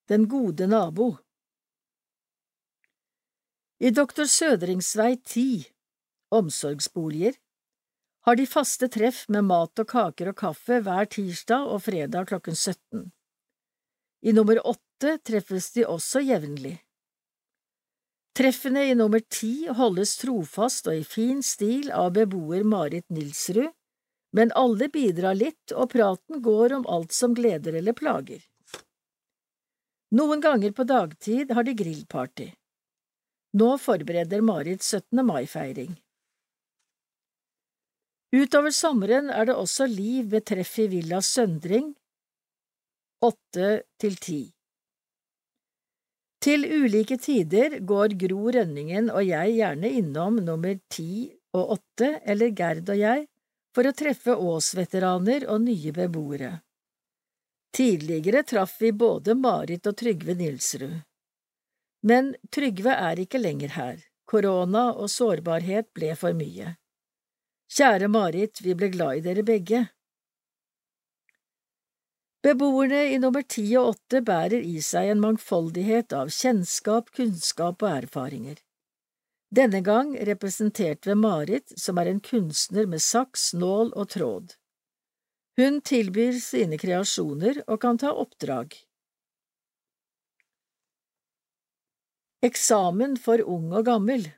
Den 0.10 0.28
gode 0.28 0.65
nabo 0.67 1.17
I 3.78 3.89
Doktor 3.89 4.26
Sødringsvei 4.26 5.17
10, 5.26 5.65
Omsorgsboliger, 6.32 7.34
har 8.26 8.36
de 8.36 8.48
faste 8.50 8.89
treff 8.89 9.19
med 9.30 9.45
mat 9.52 9.84
og 9.84 9.88
kaker 9.93 10.32
og 10.32 10.38
kaffe 10.41 10.80
hver 10.82 11.06
tirsdag 11.13 11.69
og 11.76 11.84
fredag 11.86 12.26
klokken 12.34 12.58
17. 12.58 13.06
I 14.26 14.34
nummer 14.34 14.63
åtte 14.74 15.13
treffes 15.30 15.69
de 15.78 15.86
også 15.86 16.26
jevnlig. 16.26 16.80
Treffene 18.34 18.89
i 18.89 18.98
nummer 18.98 19.22
ti 19.30 19.67
holdes 19.69 20.17
trofast 20.26 20.89
og 20.89 21.04
i 21.04 21.06
fin 21.06 21.45
stil 21.45 21.93
av 21.93 22.15
beboer 22.17 22.65
Marit 22.65 23.06
Nilsrud, 23.13 23.69
men 24.34 24.58
alle 24.58 24.89
bidrar 24.89 25.38
litt, 25.38 25.69
og 25.69 25.93
praten 25.93 26.41
går 26.41 26.80
om 26.82 26.89
alt 26.98 27.13
som 27.13 27.38
gleder 27.38 27.78
eller 27.78 27.93
plager. 27.93 28.41
Noen 30.12 30.41
ganger 30.41 30.72
på 30.74 30.84
dagtid 30.89 31.52
har 31.54 31.63
de 31.63 31.74
grillparty. 31.78 32.48
Nå 33.62 33.78
forbereder 33.78 34.41
Marit 34.41 34.82
17. 34.82 35.26
mai-feiring. 35.26 35.91
Utover 38.34 38.74
sommeren 38.74 39.30
er 39.30 39.50
det 39.50 39.56
også 39.58 39.86
liv 39.89 40.32
ved 40.32 40.45
treff 40.50 40.76
i 40.82 40.88
Villa 40.89 41.22
Søndring, 41.22 41.91
åtte 43.26 43.69
til 44.02 44.17
ti. 44.22 44.41
Til 46.39 46.65
ulike 46.65 47.17
tider 47.19 47.80
går 47.84 48.15
Gro 48.22 48.52
Rønningen 48.56 49.10
og 49.12 49.26
jeg 49.28 49.58
gjerne 49.58 49.91
innom 50.02 50.39
nummer 50.45 50.78
ti 50.89 51.28
og 51.58 51.76
åtte, 51.76 52.13
eller 52.24 52.54
Gerd 52.56 52.89
og 52.89 52.98
jeg, 52.98 53.26
for 53.76 53.86
å 53.86 53.93
treffe 53.93 54.38
Ås-veteraner 54.38 55.45
og 55.50 55.65
nye 55.65 55.93
beboere. 55.93 56.52
Tidligere 57.76 58.44
traff 58.44 58.82
vi 58.82 58.92
både 58.92 59.36
Marit 59.36 59.88
og 59.88 59.98
Trygve 59.98 60.34
Nilsrud. 60.36 61.00
Men 62.02 62.34
Trygve 62.52 62.96
er 62.96 63.20
ikke 63.20 63.42
lenger 63.42 63.76
her, 63.76 64.04
korona 64.26 64.90
og 64.94 65.12
sårbarhet 65.12 65.92
ble 65.94 66.14
for 66.18 66.38
mye. 66.38 66.76
Kjære 67.70 68.08
Marit, 68.10 68.62
vi 68.66 68.74
ble 68.74 68.90
glad 68.94 69.20
i 69.20 69.26
dere 69.28 69.46
begge. 69.46 69.84
Beboerne 72.42 73.02
i 73.12 73.18
nummer 73.20 73.44
ti 73.44 73.66
og 73.76 73.94
åtte 73.94 74.22
bærer 74.26 74.64
i 74.64 74.80
seg 74.82 75.12
en 75.12 75.22
mangfoldighet 75.22 76.16
av 76.16 76.32
kjennskap, 76.32 77.12
kunnskap 77.12 77.84
og 77.84 77.92
erfaringer. 77.92 78.62
Denne 79.52 79.82
gang 79.84 80.14
representert 80.30 81.08
ved 81.10 81.20
Marit, 81.20 81.74
som 81.76 82.00
er 82.00 82.08
en 82.08 82.22
kunstner 82.24 82.88
med 82.88 83.04
saks, 83.04 83.52
nål 83.54 83.92
og 83.92 84.10
tråd. 84.16 84.56
Hun 85.60 85.82
tilbyr 85.84 86.38
sine 86.39 86.78
kreasjoner 86.80 87.58
og 87.67 87.82
kan 87.84 87.98
ta 88.00 88.13
oppdrag. 88.15 88.78
Eksamen 92.48 93.17
for 93.19 93.43
ung 93.43 93.74
og 93.76 93.84
gammel 93.89 94.30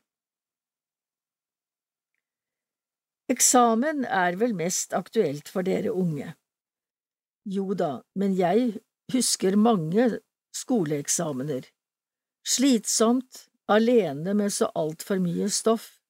Eksamen 3.30 4.02
er 4.24 4.40
vel 4.42 4.58
mest 4.58 4.98
aktuelt 4.98 5.54
for 5.54 5.62
dere 5.70 5.94
unge. 5.94 6.34
Jo 7.46 7.78
da, 7.78 8.02
men 8.18 8.34
jeg 8.36 8.82
husker 9.14 9.56
mange 9.56 10.10
skoleeksamener. 10.58 11.70
Slitsomt, 12.42 13.46
alene 13.70 14.34
med 14.34 14.58
så 14.58 14.74
altfor 14.74 15.22
mye 15.22 15.54
stoff. 15.54 16.01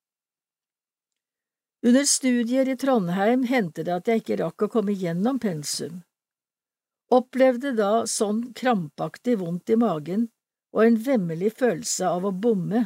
Under 1.83 2.05
studier 2.05 2.69
i 2.69 2.77
Trondheim 2.77 3.43
hendte 3.49 3.83
det 3.83 3.93
at 3.95 4.09
jeg 4.09 4.21
ikke 4.21 4.37
rakk 4.43 4.67
å 4.67 4.71
komme 4.75 4.93
gjennom 4.93 5.39
pensum. 5.41 6.03
Opplevde 7.11 7.73
da 7.75 8.05
sånn 8.07 8.51
krampaktig 8.55 9.39
vondt 9.41 9.73
i 9.73 9.77
magen 9.81 10.27
og 10.71 10.83
en 10.85 10.99
vemmelig 11.07 11.55
følelse 11.57 12.07
av 12.07 12.27
å 12.29 12.31
bomme, 12.31 12.85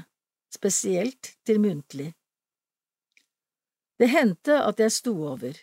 spesielt 0.49 1.35
til 1.45 1.59
muntlig. 1.61 2.13
Det 3.99 4.07
hendte 4.11 4.57
at 4.63 4.79
jeg 4.79 4.93
sto 4.95 5.13
over, 5.27 5.59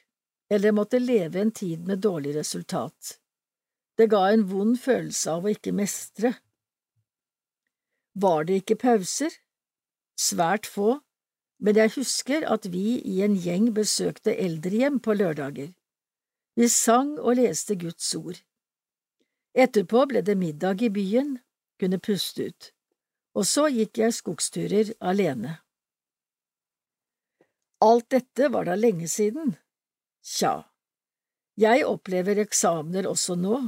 eller 0.52 0.76
måtte 0.76 1.00
leve 1.00 1.40
en 1.40 1.52
tid 1.56 1.88
med 1.88 2.04
dårlig 2.04 2.36
resultat. 2.36 3.16
Det 3.96 4.08
ga 4.12 4.26
en 4.28 4.44
vond 4.48 4.76
følelse 4.80 5.38
av 5.38 5.48
å 5.48 5.52
ikke 5.52 5.72
mestre. 5.76 6.34
Var 8.12 8.44
det 8.48 8.60
ikke 8.60 8.78
pauser? 8.84 9.32
Svært 10.20 10.68
få, 10.68 11.00
men 11.62 11.78
jeg 11.78 11.94
husker 11.94 12.44
at 12.50 12.66
vi 12.72 12.98
i 13.06 13.20
en 13.22 13.36
gjeng 13.38 13.70
besøkte 13.76 14.34
eldrehjem 14.34 14.98
på 15.02 15.14
lørdager. 15.14 15.70
Vi 16.58 16.68
sang 16.68 17.14
og 17.20 17.38
leste 17.38 17.76
Guds 17.78 18.08
ord. 18.18 18.40
Etterpå 19.54 20.04
ble 20.10 20.24
det 20.26 20.34
middag 20.40 20.82
i 20.82 20.90
byen, 20.92 21.36
kunne 21.78 22.00
puste 22.02 22.48
ut, 22.50 22.70
og 23.38 23.46
så 23.46 23.68
gikk 23.72 24.00
jeg 24.02 24.16
skogsturer 24.16 24.90
alene. 25.00 25.60
Alt 27.82 28.10
dette 28.14 28.48
var 28.52 28.66
da 28.66 28.74
lenge 28.78 29.08
siden. 29.10 29.54
Tja, 30.22 30.54
jeg 31.58 31.86
opplever 31.86 32.40
eksamener 32.42 33.08
også 33.10 33.36
nå. 33.38 33.58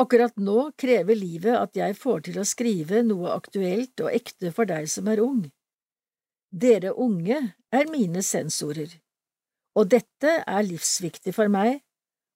Akkurat 0.00 0.36
nå 0.38 0.70
krever 0.78 1.18
livet 1.18 1.56
at 1.56 1.76
jeg 1.76 1.96
får 1.98 2.26
til 2.28 2.40
å 2.40 2.46
skrive 2.46 3.02
noe 3.06 3.32
aktuelt 3.34 4.04
og 4.04 4.12
ekte 4.14 4.52
for 4.54 4.68
deg 4.68 4.88
som 4.90 5.08
er 5.10 5.22
ung. 5.24 5.42
Dere 6.50 6.90
unge 6.98 7.38
er 7.70 7.90
mine 7.90 8.22
sensorer, 8.26 8.90
og 9.78 9.90
dette 9.94 10.32
er 10.42 10.62
livsviktig 10.66 11.34
for 11.36 11.50
meg, 11.52 11.78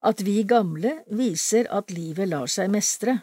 at 0.04 0.20
vi 0.22 0.42
gamle 0.46 1.00
viser 1.10 1.66
at 1.74 1.90
livet 1.90 2.30
lar 2.30 2.46
seg 2.50 2.70
mestre. 2.70 3.16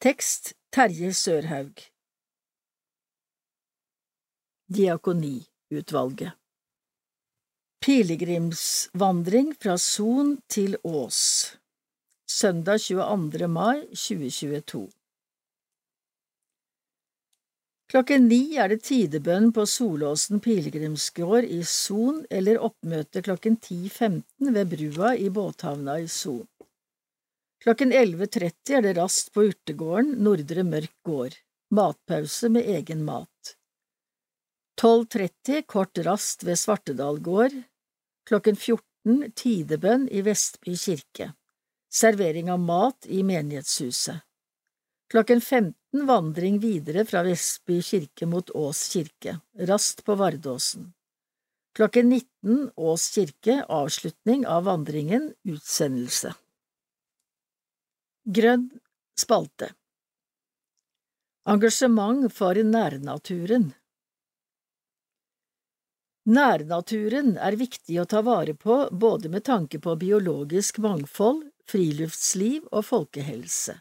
Tekst 0.00 0.54
Terje 0.72 1.10
Sørhaug 1.12 1.82
Diakoniutvalget 4.70 6.36
Pilegrimsvandring 7.82 9.56
fra 9.58 9.74
Son 9.76 10.36
til 10.48 10.78
Ås 10.84 11.22
søndag 12.30 12.78
22. 12.80 13.48
mai 13.48 13.80
2022 13.90 14.99
Klokken 17.90 18.28
ni 18.30 18.54
er 18.54 18.70
det 18.70 18.84
tidebønn 18.86 19.48
på 19.54 19.64
Solåsen 19.66 20.38
pilegrimsgård 20.44 21.44
i 21.44 21.64
Son 21.66 22.20
eller 22.30 22.60
oppmøte 22.62 23.22
klokken 23.26 23.56
10.15 23.58 24.52
ved 24.54 24.70
brua 24.70 25.16
i 25.18 25.26
båthavna 25.34 25.96
i 25.98 26.06
Son. 26.08 26.46
Klokken 27.64 27.92
11.30 27.92 28.76
er 28.78 28.86
det 28.86 28.94
rast 28.96 29.32
på 29.34 29.48
urtegården 29.50 30.14
Nordre 30.22 30.62
Mørk 30.64 30.94
gård, 31.04 31.34
matpause 31.74 32.48
med 32.54 32.70
egen 32.76 33.02
mat. 33.04 33.56
12.30 34.80 35.66
kort 35.66 35.98
rast 36.06 36.46
ved 36.46 36.56
Svartedal 36.62 37.18
gård. 37.20 37.58
Klokken 38.30 38.56
14 38.56 39.34
tidebønn 39.34 40.06
i 40.08 40.22
Vestby 40.24 40.78
kirke 40.78 41.32
servering 41.90 42.50
av 42.50 42.60
mat 42.60 43.06
i 43.06 43.22
menighetshuset. 43.22 44.22
Klokken 45.10 45.40
15 45.40 45.74
vandring 45.92 46.58
videre 46.62 47.04
fra 47.04 47.22
Vestby 47.26 47.80
kirke 47.82 48.26
mot 48.26 48.50
Ås 48.50 48.84
kirke, 48.92 49.40
rast 49.54 50.04
på 50.04 50.14
Vardåsen. 50.14 50.92
Klokken 51.74 52.08
19 52.08 52.70
Ås 52.76 53.08
kirke, 53.14 53.64
avslutning 53.68 54.46
av 54.46 54.64
vandringen, 54.64 55.32
utsendelse. 55.42 56.34
Grønn 58.24 58.68
spalte 59.18 59.72
Engasjement 61.48 62.28
for 62.32 62.54
nærnaturen 62.54 63.70
Nærnaturen 66.30 67.32
er 67.40 67.56
viktig 67.56 67.96
å 67.98 68.04
ta 68.04 68.20
vare 68.22 68.52
på 68.54 68.76
både 68.92 69.30
med 69.32 69.46
tanke 69.48 69.80
på 69.82 69.96
biologisk 69.98 70.78
mangfold, 70.84 71.46
friluftsliv 71.66 72.68
og 72.70 72.84
folkehelse. 72.86 73.80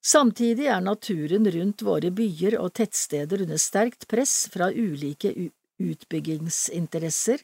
Samtidig 0.00 0.66
er 0.72 0.80
naturen 0.80 1.44
rundt 1.52 1.82
våre 1.84 2.10
byer 2.10 2.56
og 2.60 2.72
tettsteder 2.78 3.42
under 3.44 3.60
sterkt 3.60 4.06
press 4.08 4.48
fra 4.52 4.70
ulike 4.72 5.34
utbyggingsinteresser, 5.80 7.42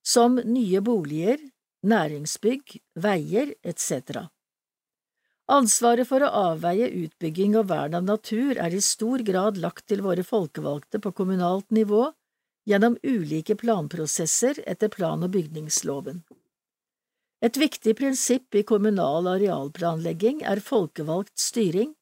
som 0.00 0.40
nye 0.40 0.80
boliger, 0.80 1.36
næringsbygg, 1.84 2.78
veier 2.96 3.52
etc. 3.60 4.24
Ansvaret 5.50 6.08
for 6.08 6.24
å 6.24 6.32
avveie 6.54 6.88
utbygging 7.02 7.56
og 7.60 7.68
vern 7.68 7.98
av 7.98 8.06
natur 8.06 8.56
er 8.56 8.72
i 8.72 8.80
stor 8.84 9.20
grad 9.26 9.60
lagt 9.60 9.88
til 9.90 10.00
våre 10.04 10.24
folkevalgte 10.24 11.02
på 11.04 11.12
kommunalt 11.12 11.68
nivå 11.74 12.06
gjennom 12.70 12.96
ulike 13.02 13.56
planprosesser 13.60 14.62
etter 14.64 14.88
plan- 14.88 15.24
og 15.26 15.34
bygningsloven. 15.34 16.22
Et 17.40 17.56
viktig 17.56 17.96
prinsipp 17.96 18.54
i 18.54 18.62
kommunal 18.68 19.28
arealplanlegging 19.30 20.42
er 20.44 20.60
folkevalgt 20.60 21.38
styring, 21.40 21.94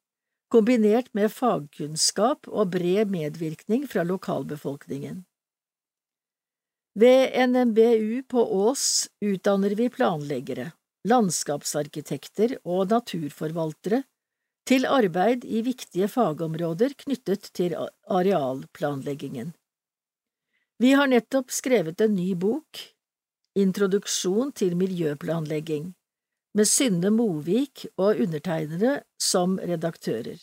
kombinert 0.50 1.12
med 1.14 1.30
fagkunnskap 1.30 2.48
og 2.48 2.72
bred 2.74 3.12
medvirkning 3.12 3.86
fra 3.86 4.02
lokalbefolkningen. 4.08 5.22
Ved 6.98 7.36
NMBU 7.50 8.24
på 8.26 8.42
Ås 8.64 9.06
utdanner 9.22 9.76
vi 9.78 9.86
planleggere, 9.94 10.72
landskapsarkitekter 11.06 12.56
og 12.64 12.88
naturforvaltere 12.90 14.02
til 14.66 14.88
arbeid 14.90 15.46
i 15.46 15.62
viktige 15.62 16.08
fagområder 16.10 16.96
knyttet 16.98 17.52
til 17.54 17.76
arealplanleggingen. 17.78 19.54
Vi 20.82 20.90
har 20.98 21.06
nettopp 21.10 21.54
skrevet 21.54 22.02
en 22.02 22.18
ny 22.18 22.32
bok, 22.34 22.82
Introduksjon 23.56 24.52
til 24.52 24.76
miljøplanlegging, 24.76 25.94
med 26.54 26.68
Synne 26.68 27.10
Movik 27.10 27.86
og 27.96 28.20
undertegnere 28.20 29.02
som 29.20 29.56
redaktører. 29.58 30.38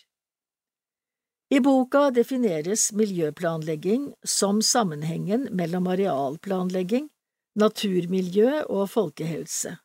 I 1.53 1.59
boka 1.61 2.09
defineres 2.09 2.89
miljøplanlegging 2.97 4.09
som 4.25 4.61
sammenhengen 4.65 5.47
mellom 5.53 5.87
arealplanlegging, 5.93 7.11
naturmiljø 7.55 8.63
og 8.65 8.89
folkehelse. 8.89 9.77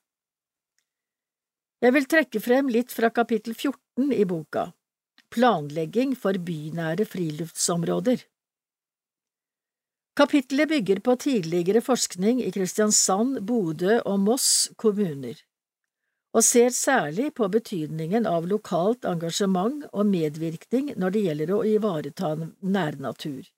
Jeg 1.81 1.97
vil 1.97 2.09
trekke 2.09 2.41
frem 2.41 2.69
litt 2.73 2.93
fra 2.93 3.13
kapittel 3.13 3.55
14 3.55 4.13
i 4.17 4.25
boka, 4.25 4.71
Planlegging 5.31 6.17
for 6.19 6.35
bynære 6.35 7.05
friluftsområder. 7.07 8.25
Kapittelet 10.21 10.69
bygger 10.69 10.99
på 11.01 11.15
tidligere 11.17 11.81
forskning 11.81 12.43
i 12.45 12.51
Kristiansand, 12.53 13.39
Bodø 13.49 13.95
og 14.05 14.19
Moss 14.21 14.49
kommuner, 14.77 15.39
og 16.37 16.45
ser 16.45 16.75
særlig 16.77 17.31
på 17.39 17.49
betydningen 17.49 18.27
av 18.29 18.45
lokalt 18.51 19.09
engasjement 19.09 19.87
og 19.95 20.11
medvirkning 20.11 20.91
når 21.01 21.15
det 21.15 21.23
gjelder 21.25 21.53
å 21.55 21.63
ivareta 21.71 22.35
nærnatur. 22.61 23.49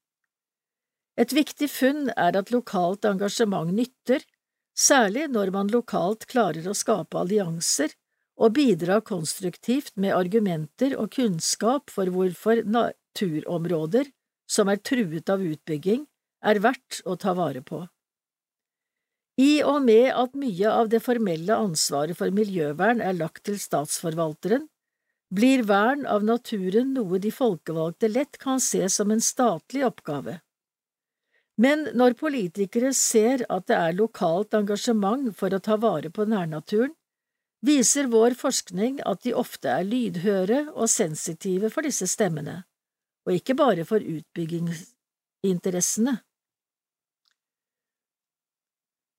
Et 1.19 1.35
viktig 1.35 1.67
funn 1.67 2.13
er 2.15 2.39
at 2.39 2.55
lokalt 2.55 3.11
engasjement 3.11 3.75
nytter, 3.75 4.23
særlig 4.79 5.27
når 5.35 5.51
man 5.59 5.75
lokalt 5.75 6.29
klarer 6.31 6.71
å 6.71 6.77
skape 6.79 7.25
allianser 7.25 7.97
og 8.39 8.55
bidra 8.61 9.01
konstruktivt 9.03 9.97
med 9.99 10.15
argumenter 10.15 10.95
og 10.95 11.11
kunnskap 11.19 11.91
for 11.91 12.07
hvorfor 12.07 12.63
naturområder 12.63 14.15
som 14.47 14.71
er 14.71 14.79
truet 14.79 15.27
av 15.27 15.43
utbygging, 15.43 16.07
er 16.43 16.63
verdt 16.63 17.03
å 17.07 17.17
ta 17.17 17.35
vare 17.39 17.63
på. 17.63 17.85
I 19.41 19.63
og 19.65 19.81
med 19.87 20.11
at 20.13 20.35
mye 20.37 20.69
av 20.69 20.91
det 20.93 21.01
formelle 21.01 21.57
ansvaret 21.57 22.19
for 22.19 22.31
miljøvern 22.35 23.01
er 23.01 23.15
lagt 23.17 23.45
til 23.49 23.57
statsforvalteren, 23.61 24.67
blir 25.33 25.63
vern 25.65 26.05
av 26.05 26.25
naturen 26.29 26.93
noe 26.93 27.17
de 27.23 27.31
folkevalgte 27.33 28.09
lett 28.13 28.37
kan 28.39 28.61
se 28.61 28.89
som 28.93 29.11
en 29.11 29.21
statlig 29.25 29.87
oppgave. 29.87 30.41
Men 31.57 31.89
når 31.97 32.13
politikere 32.21 32.93
ser 32.97 33.45
at 33.53 33.67
det 33.71 33.77
er 33.77 33.93
lokalt 33.97 34.55
engasjement 34.57 35.37
for 35.37 35.55
å 35.55 35.61
ta 35.65 35.77
vare 35.81 36.11
på 36.13 36.25
nærnaturen, 36.29 36.95
viser 37.65 38.07
vår 38.13 38.35
forskning 38.37 39.01
at 39.07 39.23
de 39.25 39.35
ofte 39.39 39.69
er 39.71 39.85
lydhøre 39.87 40.75
og 40.75 40.89
sensitive 40.91 41.71
for 41.73 41.83
disse 41.87 42.07
stemmene, 42.11 42.65
og 43.25 43.33
ikke 43.39 43.55
bare 43.57 43.85
for 43.89 44.01
utbyggingsinteressene. 44.03 46.19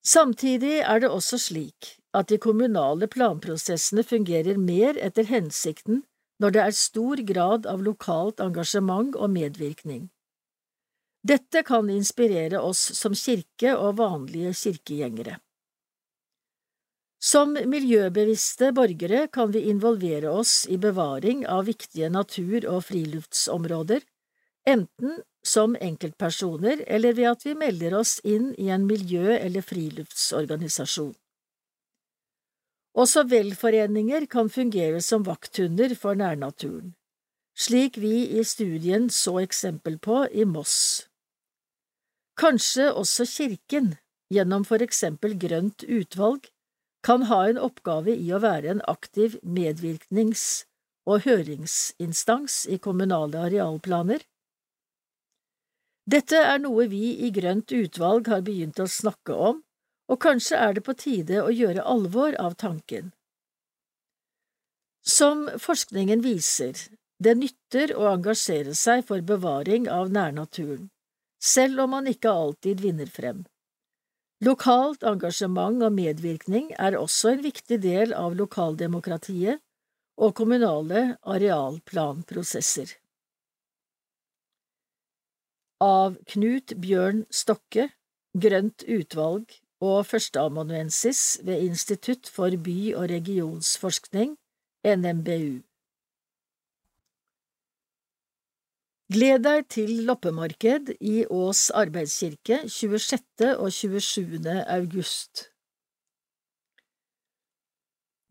Samtidig 0.04 0.82
er 0.84 1.00
det 1.00 1.10
også 1.10 1.40
slik 1.40 1.94
at 2.14 2.28
de 2.30 2.38
kommunale 2.38 3.08
planprosessene 3.08 4.04
fungerer 4.04 4.60
mer 4.60 5.00
etter 5.00 5.28
hensikten 5.30 6.04
når 6.44 6.56
det 6.56 6.64
er 6.64 6.76
stor 6.76 7.22
grad 7.30 7.70
av 7.70 7.86
lokalt 7.86 8.44
engasjement 8.44 9.16
og 9.16 9.32
medvirkning. 9.32 10.10
Dette 11.24 11.64
kan 11.64 11.88
inspirere 11.90 12.60
oss 12.60 12.82
som 13.00 13.16
kirke 13.16 13.78
og 13.78 13.96
vanlige 14.02 14.52
kirkegjengere. 14.60 15.38
Som 17.24 17.56
miljøbevisste 17.56 18.74
borgere 18.76 19.30
kan 19.32 19.54
vi 19.56 19.62
involvere 19.72 20.34
oss 20.36 20.66
i 20.68 20.76
bevaring 20.76 21.46
av 21.48 21.70
viktige 21.70 22.10
natur- 22.12 22.68
og 22.68 22.84
friluftsområder, 22.90 24.04
enten 24.68 25.22
som 25.44 25.76
enkeltpersoner 25.76 26.84
eller 26.88 27.14
ved 27.14 27.30
at 27.34 27.46
vi 27.46 27.54
melder 27.60 27.98
oss 28.00 28.20
inn 28.24 28.54
i 28.58 28.70
en 28.72 28.88
miljø- 28.88 29.38
eller 29.38 29.62
friluftsorganisasjon. 29.62 31.14
Også 32.94 33.24
velforeninger 33.26 34.26
kan 34.30 34.50
fungere 34.54 35.02
som 35.02 35.26
vakthunder 35.26 35.96
for 35.98 36.14
nærnaturen, 36.16 36.94
slik 37.58 37.98
vi 37.98 38.30
i 38.40 38.44
studien 38.46 39.10
så 39.10 39.40
eksempel 39.42 39.98
på 39.98 40.24
i 40.32 40.46
Moss. 40.46 41.08
Kanskje 42.38 42.92
også 42.94 43.26
Kirken, 43.30 43.96
gjennom 44.34 44.66
for 44.66 44.82
eksempel 44.82 45.36
Grønt 45.38 45.84
utvalg, 45.84 46.48
kan 47.04 47.26
ha 47.28 47.44
en 47.50 47.60
oppgave 47.60 48.14
i 48.16 48.30
å 48.32 48.40
være 48.42 48.72
en 48.72 48.86
aktiv 48.88 49.36
medvirknings- 49.44 50.64
og 51.06 51.26
høringsinstans 51.26 52.64
i 52.72 52.78
kommunale 52.80 53.42
arealplaner. 53.50 54.24
Dette 56.06 56.40
er 56.40 56.60
noe 56.60 56.88
vi 56.92 57.14
i 57.26 57.32
Grønt 57.32 57.72
utvalg 57.72 58.28
har 58.28 58.44
begynt 58.44 58.80
å 58.84 58.88
snakke 58.88 59.34
om, 59.34 59.62
og 60.12 60.20
kanskje 60.20 60.60
er 60.60 60.74
det 60.76 60.84
på 60.84 60.96
tide 61.00 61.44
å 61.44 61.52
gjøre 61.54 61.86
alvor 61.88 62.36
av 62.40 62.58
tanken. 62.60 63.14
Som 65.04 65.48
forskningen 65.60 66.24
viser, 66.24 66.76
det 67.24 67.38
nytter 67.40 67.96
å 67.96 68.10
engasjere 68.12 68.76
seg 68.76 69.06
for 69.08 69.24
bevaring 69.24 69.88
av 69.92 70.12
nærnaturen 70.12 70.90
selv 71.44 71.84
om 71.84 71.92
man 71.98 72.08
ikke 72.08 72.32
alltid 72.32 72.82
vinner 72.82 73.10
frem. 73.12 73.44
Lokalt 74.44 75.04
engasjement 75.08 75.84
og 75.84 75.96
medvirkning 75.96 76.72
er 76.80 76.98
også 77.00 77.34
en 77.34 77.44
viktig 77.44 77.80
del 77.84 78.16
av 78.16 78.36
lokaldemokratiet 78.40 79.62
og 80.20 80.36
kommunale 80.38 81.04
arealplanprosesser. 81.36 82.92
Av 85.84 86.16
Knut 86.32 86.72
Bjørn 86.80 87.26
Stokke, 87.34 87.90
Grønt 88.40 88.86
utvalg 88.88 89.52
og 89.84 90.06
førsteamanuensis 90.08 91.42
ved 91.44 91.66
Institutt 91.66 92.30
for 92.32 92.56
by- 92.56 92.94
og 92.96 93.10
regionsforskning, 93.12 94.38
NMBU. 94.88 95.60
Gled 99.14 99.44
deg 99.46 99.66
til 99.76 99.92
loppemarked 100.08 100.94
i 101.04 101.26
Ås 101.28 101.66
arbeidskirke 101.76 102.62
26. 102.72 103.50
og 103.58 103.68
27. 103.76 104.40
august. 104.78 105.50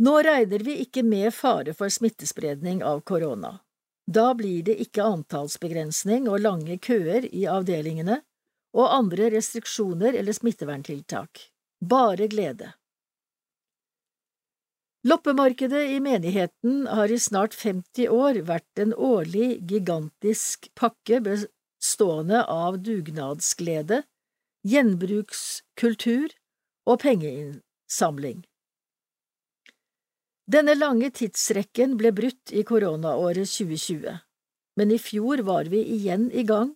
Nå 0.03 0.17
regner 0.25 0.65
vi 0.65 0.79
ikke 0.87 1.05
med 1.07 1.29
fare 1.37 1.77
for 1.77 1.93
smittespredning 1.93 2.81
av 2.83 3.05
korona. 3.07 3.59
Da 4.11 4.33
blir 4.35 4.65
det 4.67 4.79
ikke 4.83 5.05
antallsbegrensning 5.07 6.29
og 6.29 6.43
lange 6.43 6.79
køer 6.83 7.27
i 7.31 7.47
avdelingene 7.47 8.21
og 8.75 8.95
andre 8.97 9.31
restriksjoner 9.37 10.17
eller 10.19 10.35
smitteverntiltak. 10.35 11.49
Bare 11.83 12.29
glede. 12.31 12.73
Loppemarkedet 15.05 15.89
i 15.91 15.99
menigheten 16.01 16.87
har 16.87 17.11
i 17.11 17.19
snart 17.19 17.57
50 17.59 18.07
år 18.09 18.39
vært 18.47 18.83
en 18.83 18.95
årlig, 18.95 19.57
gigantisk 19.67 20.69
pakke 20.79 21.19
bestående 21.27 22.45
av 22.47 22.79
dugnadsglede, 22.87 24.05
gjenbrukskultur 24.63 26.31
og 26.87 27.03
pengeinnsamling. 27.03 28.45
Denne 30.51 30.75
lange 30.75 31.13
tidsrekken 31.15 31.95
ble 32.01 32.11
brutt 32.13 32.51
i 32.51 32.65
koronaåret 32.67 33.47
2020, 33.47 34.17
men 34.77 34.91
i 34.91 34.99
fjor 34.99 35.45
var 35.47 35.71
vi 35.71 35.85
igjen 35.95 36.31
i 36.35 36.43
gang 36.43 36.73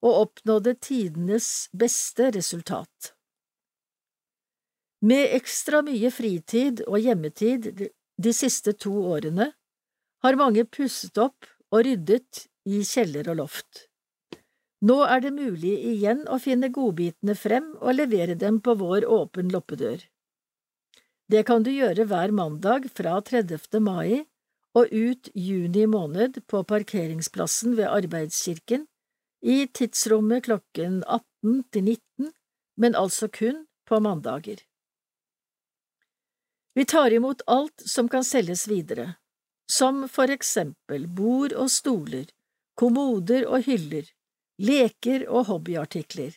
og 0.00 0.20
oppnådde 0.24 0.74
tidenes 0.80 1.68
beste 1.76 2.30
resultat. 2.32 3.12
Med 5.04 5.34
ekstra 5.36 5.82
mye 5.84 6.10
fritid 6.12 6.82
og 6.86 7.00
hjemmetid 7.00 7.68
de 8.20 8.32
siste 8.36 8.72
to 8.76 8.92
årene 9.12 9.50
har 10.24 10.40
mange 10.40 10.64
pusset 10.64 11.16
opp 11.20 11.48
og 11.72 11.84
ryddet 11.86 12.46
i 12.68 12.82
kjeller 12.84 13.30
og 13.32 13.40
loft. 13.40 13.86
Nå 14.80 14.96
er 15.04 15.20
det 15.20 15.32
mulig 15.36 15.74
igjen 15.92 16.24
å 16.28 16.38
finne 16.40 16.72
godbitene 16.72 17.36
frem 17.36 17.74
og 17.80 17.96
levere 17.96 18.36
dem 18.36 18.62
på 18.64 18.74
vår 18.80 19.04
åpen 19.08 19.52
loppedør. 19.52 20.00
Det 21.30 21.44
kan 21.46 21.62
du 21.62 21.68
gjøre 21.70 22.08
hver 22.10 22.32
mandag 22.34 22.88
fra 22.90 23.12
30. 23.22 23.78
mai 23.78 24.24
og 24.74 24.90
ut 24.90 25.28
juni 25.38 25.84
måned 25.86 26.40
på 26.50 26.62
parkeringsplassen 26.66 27.76
ved 27.78 27.86
Arbeidskirken 27.86 28.88
i 29.46 29.68
tidsrommet 29.70 30.48
klokken 30.48 31.04
18 31.04 31.60
til 31.70 31.84
19, 31.84 32.32
men 32.82 32.98
altså 32.98 33.28
kun 33.30 33.60
på 33.86 34.00
mandager. 34.02 34.58
Vi 36.74 36.84
tar 36.84 37.14
imot 37.14 37.46
alt 37.46 37.86
som 37.86 38.10
kan 38.10 38.26
selges 38.26 38.66
videre, 38.66 39.14
som 39.70 40.08
for 40.08 40.34
eksempel 40.34 41.06
bord 41.06 41.54
og 41.54 41.70
stoler, 41.70 42.26
kommoder 42.74 43.46
og 43.46 43.68
hyller, 43.68 44.10
leker 44.58 45.28
og 45.28 45.46
hobbyartikler, 45.52 46.34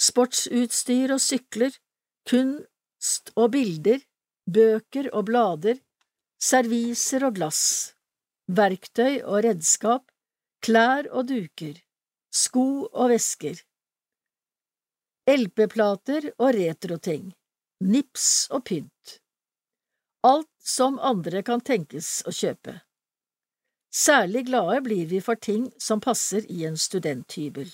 sportsutstyr 0.00 1.12
og 1.12 1.20
sykler, 1.20 1.76
kunst 2.24 3.32
og 3.36 3.52
bilder, 3.52 4.00
bøker 4.46 5.10
og 5.12 5.28
blader, 5.30 5.78
serviser 6.40 7.24
og 7.28 7.36
glass, 7.38 7.94
verktøy 8.46 9.22
og 9.22 9.44
redskap, 9.46 10.08
klær 10.64 11.08
og 11.12 11.28
duker, 11.30 11.78
sko 12.32 12.88
og 12.92 13.12
vesker, 13.12 13.60
LP-plater 15.24 16.26
og 16.36 16.50
retroting, 16.52 17.30
nips 17.80 18.50
og 18.52 18.66
pynt. 18.68 19.14
Alt 20.24 20.50
som 20.60 20.98
andre 21.00 21.40
kan 21.44 21.62
tenkes 21.64 22.18
å 22.28 22.32
kjøpe. 22.32 22.74
Særlig 23.88 24.42
glade 24.50 24.82
blir 24.84 25.08
vi 25.08 25.22
for 25.24 25.40
ting 25.40 25.70
som 25.80 26.02
passer 26.04 26.44
i 26.52 26.66
en 26.68 26.76
studenthybel. 26.76 27.70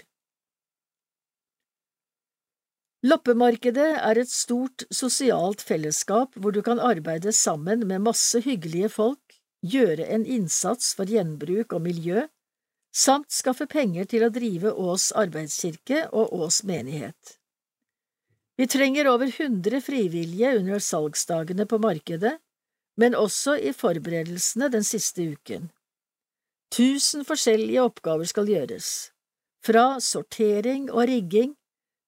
Loppemarkedet 3.00 3.94
er 3.96 4.18
et 4.20 4.28
stort 4.28 4.84
sosialt 4.92 5.62
fellesskap 5.64 6.34
hvor 6.36 6.52
du 6.52 6.60
kan 6.64 6.80
arbeide 6.84 7.32
sammen 7.32 7.86
med 7.88 8.04
masse 8.04 8.42
hyggelige 8.44 8.90
folk, 8.92 9.38
gjøre 9.64 10.04
en 10.12 10.26
innsats 10.28 10.92
for 10.96 11.08
gjenbruk 11.08 11.72
og 11.72 11.86
miljø, 11.86 12.26
samt 12.92 13.32
skaffe 13.32 13.64
penger 13.70 14.04
til 14.10 14.26
å 14.26 14.32
drive 14.34 14.72
Ås 14.76 15.10
arbeidskirke 15.16 16.08
og 16.12 16.34
Ås 16.36 16.60
menighet. 16.68 17.36
Vi 18.60 18.66
trenger 18.68 19.08
over 19.08 19.30
100 19.32 19.80
frivillige 19.80 20.52
under 20.58 20.82
salgsdagene 20.84 21.64
på 21.64 21.78
markedet, 21.80 22.34
men 23.00 23.16
også 23.16 23.54
i 23.56 23.72
forberedelsene 23.72 24.68
den 24.68 24.84
siste 24.84 25.24
uken. 25.32 25.70
Tusen 26.70 27.24
forskjellige 27.24 27.80
oppgaver 27.80 28.28
skal 28.28 28.50
gjøres, 28.52 28.90
fra 29.64 29.96
sortering 30.04 30.90
og 30.92 31.08
rigging 31.08 31.54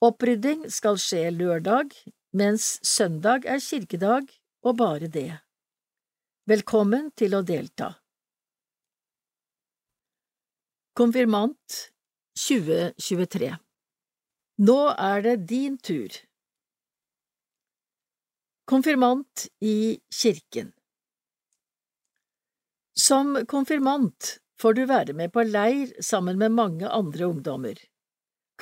Opprydding 0.03 0.65
skal 0.67 0.99
skje 0.99 1.31
lørdag, 1.31 1.95
mens 2.35 2.81
søndag 2.83 3.47
er 3.47 3.63
kirkedag 3.63 4.27
og 4.67 4.77
bare 4.83 5.07
det. 5.07 5.31
Velkommen 6.51 7.13
til 7.15 7.39
å 7.39 7.45
delta. 7.47 7.93
Konfirmant 10.99 11.79
2023 12.35 13.55
Nå 14.67 14.81
er 14.91 15.23
det 15.23 15.39
din 15.47 15.79
tur. 15.79 16.11
Konfirmant 18.65 19.49
i 19.61 19.99
kirken 20.15 20.73
Som 22.95 23.47
konfirmant 23.47 24.37
får 24.61 24.75
du 24.75 24.83
være 24.87 25.15
med 25.19 25.33
på 25.35 25.43
leir 25.43 25.91
sammen 25.99 26.39
med 26.39 26.55
mange 26.55 26.87
andre 26.87 27.27
ungdommer. 27.27 27.81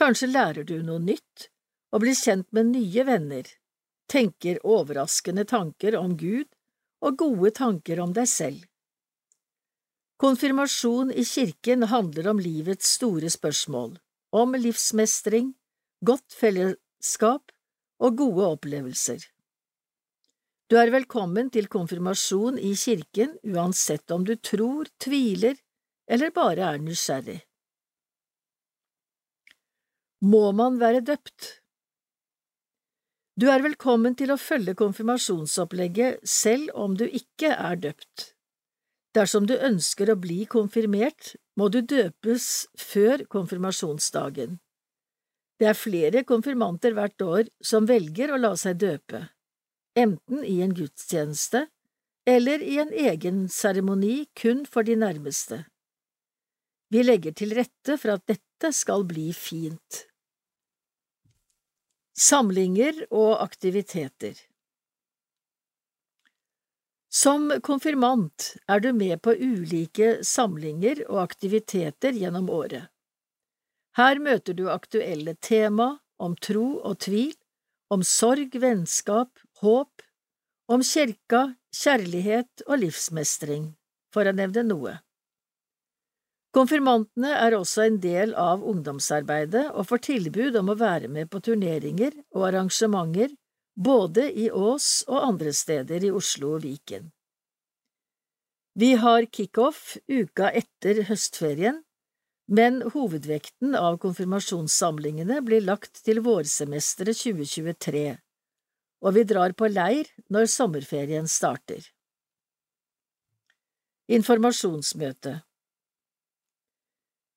Kanskje 0.00 0.30
lærer 0.30 0.64
du 0.64 0.78
noe 0.86 1.02
nytt 1.04 1.50
og 1.92 2.00
blir 2.00 2.16
kjent 2.16 2.48
med 2.56 2.70
nye 2.70 3.04
venner, 3.04 3.44
tenker 4.08 4.62
overraskende 4.64 5.44
tanker 5.44 5.98
om 5.98 6.14
Gud 6.16 6.48
og 7.04 7.18
gode 7.20 7.50
tanker 7.58 8.00
om 8.00 8.14
deg 8.16 8.30
selv. 8.32 8.62
Konfirmasjon 10.16 11.12
i 11.12 11.26
kirken 11.28 11.84
handler 11.92 12.30
om 12.32 12.40
livets 12.40 12.94
store 12.96 13.28
spørsmål, 13.28 13.98
om 14.32 14.56
livsmestring, 14.56 15.52
godt 16.00 16.40
fellesskap 16.40 17.52
og 18.00 18.16
gode 18.16 18.48
opplevelser. 18.56 19.28
Du 20.70 20.76
er 20.78 20.92
velkommen 20.94 21.48
til 21.50 21.66
konfirmasjon 21.66 22.58
i 22.62 22.76
kirken 22.78 23.32
uansett 23.42 24.12
om 24.14 24.22
du 24.22 24.36
tror, 24.38 24.86
tviler 25.02 25.56
eller 26.06 26.30
bare 26.30 26.68
er 26.76 26.78
nysgjerrig. 26.78 27.40
Må 30.30 30.52
man 30.54 30.76
være 30.78 31.00
døpt? 31.08 31.48
Du 33.34 33.48
er 33.50 33.64
velkommen 33.66 34.14
til 34.14 34.30
å 34.30 34.36
følge 34.38 34.76
konfirmasjonsopplegget 34.78 36.22
selv 36.22 36.70
om 36.78 36.94
du 36.94 37.02
ikke 37.08 37.50
er 37.50 37.82
døpt. 37.88 38.28
Dersom 39.18 39.50
du 39.50 39.56
ønsker 39.56 40.14
å 40.14 40.18
bli 40.22 40.44
konfirmert, 40.46 41.32
må 41.58 41.66
du 41.66 41.80
døpes 41.82 42.46
før 42.78 43.26
konfirmasjonsdagen. 43.26 44.60
Det 45.58 45.72
er 45.72 45.82
flere 45.82 46.22
konfirmanter 46.22 46.94
hvert 46.94 47.26
år 47.26 47.50
som 47.58 47.90
velger 47.90 48.30
å 48.30 48.38
la 48.38 48.54
seg 48.60 48.78
døpe, 48.78 49.26
enten 49.98 50.44
i 50.44 50.60
en 50.60 50.74
gudstjeneste 50.74 51.66
eller 52.28 52.62
i 52.62 52.78
en 52.78 52.92
egen 52.92 53.48
seremoni 53.48 54.26
kun 54.42 54.66
for 54.66 54.86
de 54.86 54.96
nærmeste. 54.96 55.64
Vi 56.90 57.02
legger 57.02 57.34
til 57.38 57.54
rette 57.54 57.96
for 57.98 58.16
at 58.16 58.26
dette 58.28 58.72
skal 58.74 59.06
bli 59.08 59.30
fint. 59.34 60.04
Samlinger 62.20 63.06
og 63.10 63.38
aktiviteter 63.42 64.34
Som 67.08 67.48
konfirmant 67.64 68.50
er 68.68 68.82
du 68.84 68.90
med 68.92 69.22
på 69.22 69.32
ulike 69.38 70.18
samlinger 70.26 71.04
og 71.08 71.22
aktiviteter 71.22 72.18
gjennom 72.18 72.50
året. 72.50 72.90
Her 73.96 74.20
møter 74.22 74.54
du 74.54 74.68
aktuelle 74.70 75.34
tema 75.40 75.96
om 76.18 76.36
tro 76.36 76.78
og 76.84 77.00
tvil, 77.06 77.32
om 77.90 78.04
sorg, 78.06 78.54
vennskap, 78.62 79.32
håp, 79.62 80.02
om 80.70 80.82
kirka, 80.86 81.54
kjærlighet 81.74 82.64
og 82.66 82.82
livsmestring, 82.82 83.70
for 84.14 84.26
å 84.26 84.34
nevne 84.34 84.64
noe. 84.66 84.96
Konfirmantene 86.54 87.30
er 87.38 87.54
også 87.54 87.84
en 87.86 88.00
del 88.02 88.32
av 88.34 88.64
ungdomsarbeidet 88.66 89.68
og 89.70 89.86
får 89.86 90.02
tilbud 90.08 90.56
om 90.58 90.72
å 90.72 90.78
være 90.80 91.10
med 91.12 91.30
på 91.30 91.38
turneringer 91.46 92.16
og 92.34 92.48
arrangementer 92.48 93.36
både 93.78 94.26
i 94.34 94.48
Ås 94.50 95.04
og 95.06 95.22
andre 95.28 95.52
steder 95.54 96.08
i 96.08 96.10
Oslo 96.10 96.56
og 96.56 96.64
Viken. 96.64 97.12
Vi 98.74 98.94
har 98.98 99.26
kickoff 99.30 99.96
uka 100.08 100.50
etter 100.58 101.04
høstferien, 101.08 101.82
men 102.50 102.82
hovedvekten 102.94 103.76
av 103.78 104.00
konfirmasjonssamlingene 104.02 105.38
blir 105.46 105.62
lagt 105.62 106.02
til 106.06 106.18
vårsemesteret 106.26 107.18
2023, 107.18 108.18
og 109.00 109.16
vi 109.16 109.24
drar 109.24 109.54
på 109.56 109.68
leir 109.70 110.08
når 110.28 110.50
sommerferien 110.52 111.28
starter. 111.28 111.84
Informasjonsmøte 114.10 115.40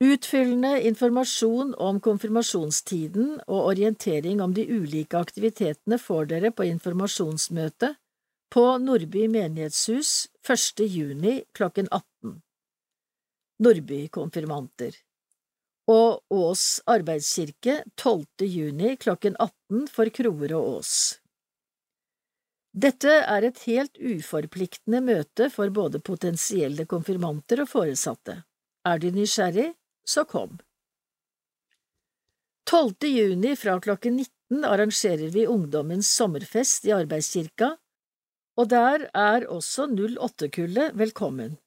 Utfyllende 0.04 0.82
informasjon 0.90 1.76
om 1.80 2.00
konfirmasjonstiden 2.04 3.38
og 3.46 3.70
orientering 3.70 4.42
om 4.44 4.56
de 4.58 4.66
ulike 4.68 5.16
aktivitetene 5.16 6.00
får 6.02 6.28
dere 6.34 6.52
på 6.52 6.66
informasjonsmøte 6.68 7.94
på 8.52 8.66
Nordby 8.84 9.30
menighetshus 9.32 10.12
1. 10.44 10.84
juni 10.90 11.38
klokken 11.56 11.88
18. 11.90 12.36
Nordby 13.64 14.02
konfirmanter 14.12 14.98
og 15.94 16.24
Ås 16.32 16.82
arbeidskirke 16.88 17.84
12. 17.96 18.48
juni 18.48 18.96
klokken 18.98 19.36
18 19.40 19.88
for 19.92 20.12
Kroer 20.16 20.56
og 20.60 20.78
Ås. 20.78 21.23
Dette 22.74 23.14
er 23.22 23.46
et 23.46 23.60
helt 23.68 24.00
uforpliktende 24.02 25.04
møte 25.06 25.50
for 25.54 25.70
både 25.70 26.02
potensielle 26.02 26.88
konfirmanter 26.90 27.62
og 27.62 27.70
foresatte. 27.70 28.40
Er 28.84 29.00
du 29.00 29.12
nysgjerrig, 29.14 29.70
så 30.10 30.26
kom. 30.26 30.58
12. 32.66 33.06
juni 33.12 33.54
fra 33.60 33.78
klokken 33.80 34.18
19 34.18 34.66
arrangerer 34.66 35.30
vi 35.30 35.46
Ungdommens 35.48 36.10
sommerfest 36.10 36.90
i 36.90 36.96
Arbeidskirka, 36.98 37.76
og 38.58 38.70
der 38.74 39.08
er 39.14 39.46
også 39.54 39.88
08-kullet 39.94 40.98
velkommen. 40.98 41.58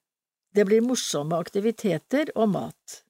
Det 0.55 0.65
blir 0.67 0.83
morsomme 0.83 1.39
aktiviteter 1.39 2.31
og 2.35 2.51
mat. 2.51 3.01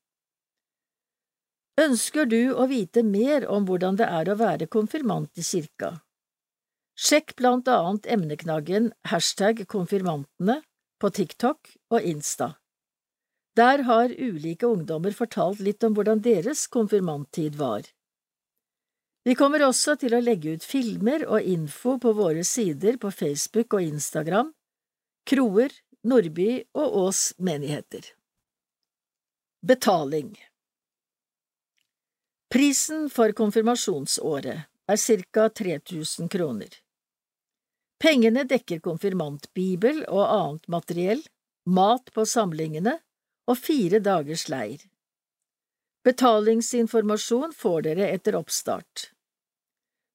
Ønsker 1.81 2.25
du 2.29 2.53
å 2.53 2.65
vite 2.69 3.01
mer 3.05 3.45
om 3.49 3.65
hvordan 3.65 3.97
det 3.97 4.09
er 4.09 4.29
å 4.29 4.37
være 4.37 4.69
konfirmant 4.69 5.33
i 5.37 5.45
kirka? 5.45 5.97
Sjekk 6.97 7.35
blant 7.37 7.67
annet 7.69 8.07
emneknaggen 8.09 8.89
hashtag 9.11 9.67
konfirmantene 9.69 10.63
på 10.97 11.11
TikTok 11.13 11.69
og 11.93 12.01
Insta. 12.01 12.55
Der 13.57 13.83
har 13.85 14.09
ulike 14.09 14.65
ungdommer 14.65 15.13
fortalt 15.13 15.61
litt 15.61 15.85
om 15.85 15.93
hvordan 15.93 16.23
deres 16.25 16.65
konfirmanttid 16.73 17.59
var. 17.59 17.85
Vi 19.29 19.35
kommer 19.37 19.61
også 19.67 19.93
til 20.01 20.15
å 20.17 20.21
legge 20.23 20.55
ut 20.57 20.65
filmer 20.65 21.25
og 21.27 21.45
info 21.45 21.97
på 22.01 22.15
våre 22.17 22.41
sider 22.47 22.97
på 22.97 23.11
Facebook 23.13 23.77
og 23.77 23.85
Instagram, 23.85 24.49
Kroer, 25.27 25.73
Nordby 26.07 26.63
og 26.73 26.97
Ås 27.03 27.21
menigheter. 27.37 28.09
Betaling 29.61 30.33
Prisen 32.49 33.05
for 33.13 33.37
konfirmasjonsåret 33.37 34.65
er 34.87 35.23
ca 35.33 35.49
3000 35.49 36.29
kroner. 36.31 36.69
Pengene 37.97 38.43
dekker 38.45 38.79
konfirmantbibel 38.85 40.03
og 40.05 40.23
annet 40.25 40.67
materiell, 40.69 41.23
mat 41.65 42.11
på 42.13 42.25
samlingene 42.29 42.99
og 43.49 43.57
fire 43.57 43.99
dagers 44.03 44.45
leir. 44.53 44.83
Betalingsinformasjon 46.05 47.55
får 47.57 47.87
dere 47.89 48.09
etter 48.13 48.37
oppstart. 48.37 49.09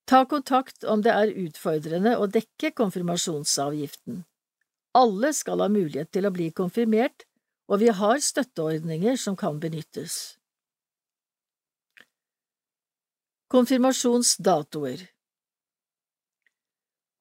Ta 0.09 0.23
kontakt 0.31 0.85
om 0.85 1.03
det 1.03 1.13
er 1.15 1.35
utfordrende 1.45 2.15
å 2.19 2.29
dekke 2.31 2.73
konfirmasjonsavgiften. 2.79 4.23
Alle 4.99 5.33
skal 5.37 5.63
ha 5.65 5.69
mulighet 5.73 6.13
til 6.13 6.29
å 6.29 6.33
bli 6.35 6.51
konfirmert, 6.55 7.27
og 7.69 7.81
vi 7.81 7.93
har 7.95 8.21
støtteordninger 8.21 9.17
som 9.21 9.37
kan 9.39 9.61
benyttes. 9.61 10.37
Konfirmasjonsdatoer 13.53 15.07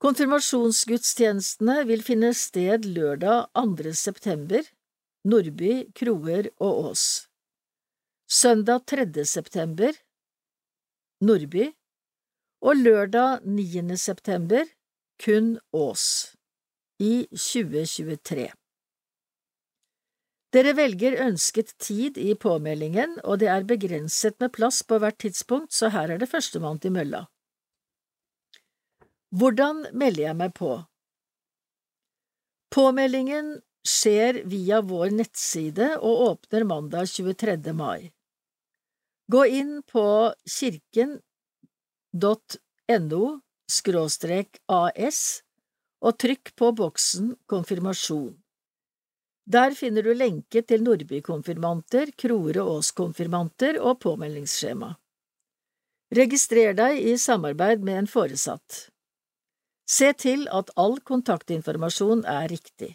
Konfirmasjonsgudstjenestene 0.01 1.83
vil 1.85 1.99
finne 2.01 2.31
sted 2.33 2.87
lørdag 2.89 3.51
2. 3.53 3.91
september 3.93 4.65
Nordby, 5.29 5.73
Kroer 5.93 6.47
og 6.57 6.87
Ås. 6.87 7.03
Søndag 8.25 8.87
3. 8.89 9.05
september 9.29 9.93
Nordby 11.21 11.67
og 12.65 12.81
lørdag 12.81 13.45
9. 13.45 13.83
september 14.01 14.65
kun 15.21 15.51
Ås. 15.69 16.05
i 16.97 17.27
2023. 17.29 18.47
Dere 20.49 20.73
velger 20.81 21.19
ønsket 21.27 21.75
tid 21.77 22.17
i 22.17 22.33
påmeldingen, 22.33 23.19
og 23.21 23.37
det 23.45 23.53
er 23.53 23.69
begrenset 23.69 24.41
med 24.41 24.49
plass 24.57 24.81
på 24.81 24.97
hvert 24.97 25.21
tidspunkt, 25.21 25.69
så 25.77 25.93
her 25.93 26.09
er 26.09 26.17
det 26.17 26.31
førstemann 26.33 26.81
til 26.81 26.97
mølla. 26.97 27.27
Hvordan 29.31 29.85
melder 29.95 30.25
jeg 30.25 30.35
meg 30.35 30.51
på? 30.57 30.73
Påmeldingen 32.75 33.61
skjer 33.87 34.41
via 34.47 34.81
vår 34.83 35.13
nettside 35.15 35.93
og 35.99 36.23
åpner 36.25 36.65
mandag 36.67 37.07
23. 37.07 37.71
mai. 37.75 38.11
Gå 39.31 39.45
inn 39.47 39.81
på 39.87 40.03
kirken.no 40.57 41.21
as 45.07 45.21
og 46.01 46.17
trykk 46.19 46.51
på 46.59 46.71
boksen 46.75 47.35
Konfirmasjon. 47.47 48.35
Der 49.47 49.71
finner 49.79 50.03
du 50.03 50.13
lenke 50.13 50.61
til 50.67 50.83
Nordby-konfirmanter, 50.83 52.11
Krore 52.19 52.61
Aas-konfirmanter 52.61 53.79
og 53.79 53.99
påmeldingsskjema. 54.03 54.95
Registrer 56.15 56.75
deg 56.75 56.99
i 56.99 57.17
samarbeid 57.17 57.79
med 57.87 58.03
en 58.03 58.07
foresatt. 58.11 58.91
Se 59.91 60.13
til 60.15 60.45
at 60.47 60.71
all 60.79 60.99
kontaktinformasjon 61.03 62.23
er 62.29 62.47
riktig. 62.51 62.93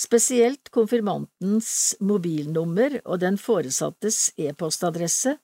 Spesielt 0.00 0.70
konfirmantens 0.72 1.96
mobilnummer 2.00 3.00
og 3.04 3.20
den 3.24 3.36
foresattes 3.40 4.30
e-postadresse 4.38 5.34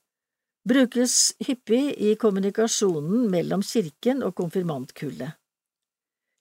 brukes 0.67 1.17
hyppig 1.43 1.91
i 1.99 2.13
kommunikasjonen 2.19 3.27
mellom 3.31 3.61
kirken 3.63 4.23
og 4.25 4.33
konfirmantkullet. 4.39 5.35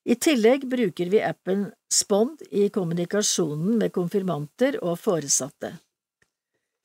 I 0.07 0.15
tillegg 0.23 0.69
bruker 0.71 1.11
vi 1.11 1.21
appen 1.27 1.67
Spond 1.93 2.45
i 2.51 2.69
kommunikasjonen 2.71 3.75
med 3.81 3.93
konfirmanter 3.95 4.79
og 4.83 5.01
foresatte. 5.03 5.73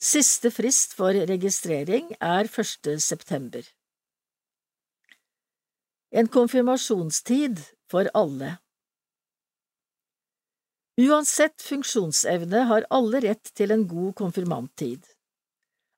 Siste 0.02 0.50
frist 0.50 0.96
for 0.98 1.14
registrering 1.14 2.10
er 2.18 2.50
1. 2.50 2.98
september. 2.98 3.62
En 6.12 6.28
konfirmasjonstid 6.28 7.62
for 7.88 8.10
alle 8.14 8.58
Uansett 11.00 11.62
funksjonsevne 11.64 12.66
har 12.68 12.86
alle 12.92 13.22
rett 13.24 13.54
til 13.56 13.72
en 13.72 13.86
god 13.88 14.18
konfirmanttid. 14.20 15.06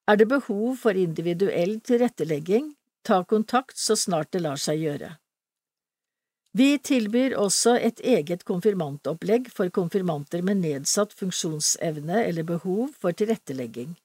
Er 0.05 0.20
det 0.22 0.28
behov 0.30 0.76
for 0.84 0.99
individuell 0.99 1.80
tilrettelegging, 1.82 2.76
ta 3.01 3.24
kontakt 3.26 3.82
så 3.82 3.97
snart 3.97 4.30
det 4.38 4.43
lar 4.45 4.61
seg 4.61 4.84
gjøre. 4.86 5.09
Vi 6.53 6.78
tilbyr 6.78 7.34
også 7.41 7.74
et 7.82 8.05
eget 8.05 8.45
konfirmantopplegg 8.45 9.49
for 9.49 9.74
konfirmanter 9.74 10.45
med 10.45 10.61
nedsatt 10.61 11.18
funksjonsevne 11.18 12.22
eller 12.22 12.45
behov 12.53 12.93
for 13.01 13.18
tilrettelegging. 13.18 13.97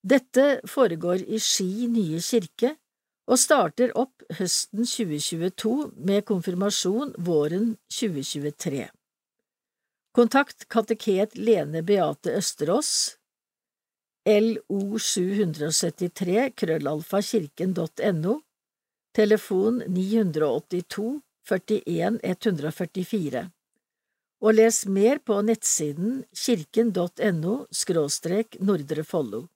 Dette 0.00 0.48
foregår 0.64 1.28
i 1.28 1.36
Ski 1.42 1.90
nye 1.92 2.24
kirke 2.24 2.78
og 3.26 3.38
starter 3.42 3.90
opp 3.98 4.22
høsten 4.38 4.86
2022 4.86 5.90
med 6.08 6.24
konfirmasjon 6.28 7.14
våren 7.18 7.76
2023. 7.92 8.86
Kontakt 10.16 10.68
kateket 10.72 11.36
Lene 11.36 11.82
Beate 11.84 12.30
Østerås 12.38 13.18
lo773 14.26 16.50
krøllalfa 16.58 17.22
kirken.no 17.22 18.40
telefon 19.14 19.82
982 19.86 21.20
41 21.46 22.18
144 22.22 23.50
og 24.46 24.54
les 24.54 24.84
mer 24.86 25.18
på 25.24 25.40
nettsiden 25.46 26.24
kirken.no 26.36 27.54
skråstrek 27.72 28.58
Nordre 28.60 29.04
Follo. 29.06 29.46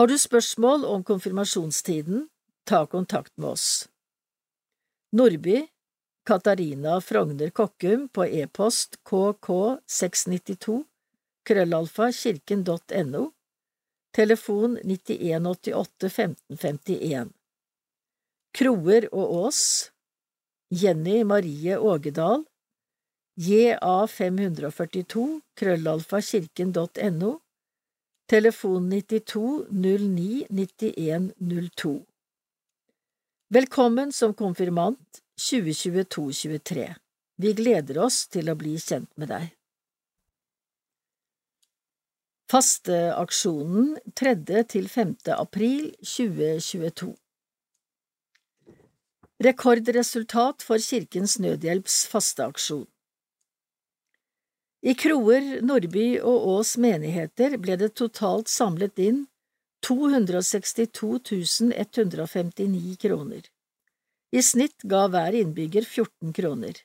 Har 0.00 0.06
du 0.06 0.18
spørsmål 0.18 0.84
om 0.88 1.02
konfirmasjonstiden, 1.04 2.22
ta 2.64 2.86
kontakt 2.86 3.32
med 3.36 3.48
oss. 3.50 3.88
Nordby 5.12 5.66
Katarina 6.24 7.00
Frogner 7.04 7.50
Kokkum 7.50 8.06
på 8.08 8.24
e-post 8.24 8.96
kk692 9.04 10.78
krøllalfa 11.44 12.08
kirken.no 12.16 13.26
Telefon 14.16 14.78
9188 14.84 16.08
1551 16.08 17.36
Kroer 18.56 19.08
og 19.12 19.36
Ås 19.42 19.60
Jenny 20.70 21.18
Marie 21.24 21.76
Ågedal 21.76 22.48
JA542 23.36 25.28
krøllalfa 25.60 26.24
kirken.no 26.32 27.36
Telefon 28.30 28.90
92 28.90 29.66
09 29.70 30.46
91 30.50 31.32
02 31.76 32.06
Velkommen 33.48 34.12
som 34.12 34.34
konfirmant 34.34 35.18
2022–23. 35.50 36.94
Vi 37.36 37.52
gleder 37.58 37.98
oss 37.98 38.28
til 38.30 38.52
å 38.52 38.54
bli 38.54 38.76
kjent 38.78 39.10
med 39.18 39.32
deg. 39.34 39.48
Fasteaksjonen 42.54 43.98
3. 44.22 44.36
til 44.76 44.86
5. 44.94 45.16
april 45.34 45.90
2022 45.98 47.10
Rekordresultat 49.42 50.62
for 50.70 50.78
Kirkens 50.78 51.40
Nødhjelps 51.42 52.04
fasteaksjon 52.14 52.86
I 54.80 54.94
Kroer, 54.96 55.58
Nordby 55.60 56.14
og 56.24 56.46
Ås 56.54 56.76
menigheter 56.80 57.58
ble 57.60 57.76
det 57.76 57.90
totalt 58.00 58.48
samlet 58.48 59.00
inn 59.02 59.26
262 59.84 61.18
159 61.76 62.94
kroner. 63.02 63.42
I 64.32 64.40
snitt 64.40 64.86
ga 64.88 65.02
hver 65.12 65.36
innbygger 65.36 65.84
14 65.84 66.32
kroner. 66.32 66.80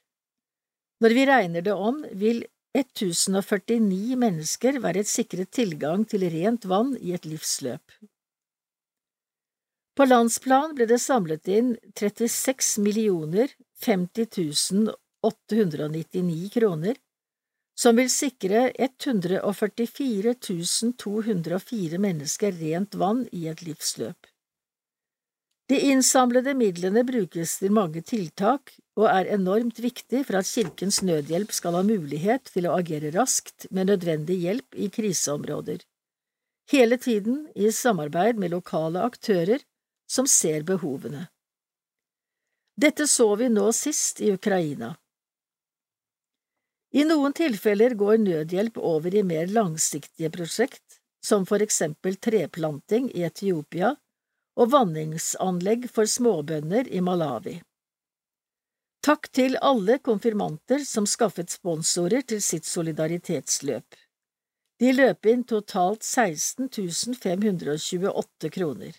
Når 1.00 1.16
vi 1.16 1.26
regner 1.30 1.64
det 1.64 1.76
om, 1.76 2.04
vil 2.12 2.44
1049 2.76 4.20
mennesker 4.20 4.82
være 4.84 5.06
et 5.06 5.12
sikret 5.12 5.54
tilgang 5.56 6.04
til 6.04 6.28
rent 6.34 6.68
vann 6.68 6.98
i 7.00 7.16
et 7.16 7.28
livsløp. 7.28 7.96
På 9.96 10.04
landsplan 10.04 10.76
ble 10.76 10.90
det 10.92 11.00
samlet 11.00 11.48
inn 11.48 11.76
36 11.96 12.84
millioner 12.84 13.56
50 13.88 14.92
899 15.24 16.50
kroner, 16.52 17.00
som 17.76 17.98
vil 18.00 18.10
sikre 18.12 18.70
144 18.72 20.34
204 20.98 22.00
mennesker 22.00 22.56
rent 22.62 22.96
vann 22.96 23.26
i 23.32 23.48
et 23.52 23.62
livsløp. 23.66 24.32
De 25.66 25.80
innsamlede 25.82 26.54
midlene 26.54 27.02
brukes 27.04 27.58
til 27.58 27.74
mange 27.74 28.04
tiltak 28.06 28.76
og 28.96 29.08
er 29.10 29.32
enormt 29.34 29.80
viktig 29.82 30.22
for 30.28 30.38
at 30.40 30.50
Kirkens 30.50 31.02
Nødhjelp 31.02 31.52
skal 31.58 31.74
ha 31.80 31.82
mulighet 31.84 32.52
til 32.54 32.70
å 32.70 32.76
agere 32.78 33.10
raskt 33.16 33.66
med 33.72 33.90
nødvendig 33.90 34.38
hjelp 34.44 34.78
i 34.78 34.92
kriseområder, 34.94 35.82
hele 36.72 37.00
tiden 37.02 37.48
i 37.56 37.72
samarbeid 37.74 38.38
med 38.38 38.54
lokale 38.54 39.02
aktører 39.10 39.66
som 40.08 40.30
ser 40.30 40.62
behovene. 40.64 41.28
Dette 42.78 43.08
så 43.08 43.32
vi 43.40 43.50
nå 43.50 43.72
sist 43.74 44.22
i 44.22 44.34
Ukraina. 44.36 44.94
I 46.96 47.04
noen 47.04 47.34
tilfeller 47.36 47.92
går 48.00 48.22
nødhjelp 48.24 48.78
over 48.80 49.16
i 49.16 49.24
mer 49.28 49.50
langsiktige 49.52 50.30
prosjekt, 50.32 51.02
som 51.20 51.44
for 51.50 51.60
eksempel 51.60 52.16
treplanting 52.16 53.10
i 53.12 53.26
Etiopia 53.28 53.90
og 54.56 54.72
vanningsanlegg 54.72 55.90
for 55.92 56.08
småbønder 56.08 56.88
i 56.88 57.02
Malawi. 57.04 57.58
Takk 59.04 59.28
til 59.36 59.60
alle 59.60 60.00
konfirmanter 60.00 60.88
som 60.88 61.06
skaffet 61.10 61.52
sponsorer 61.52 62.24
til 62.24 62.40
sitt 62.42 62.66
solidaritetsløp. 62.66 64.00
De 64.80 64.96
løp 64.96 65.28
inn 65.30 65.44
totalt 65.44 66.08
16 66.08 66.72
528 67.20 68.54
kroner. 68.56 68.96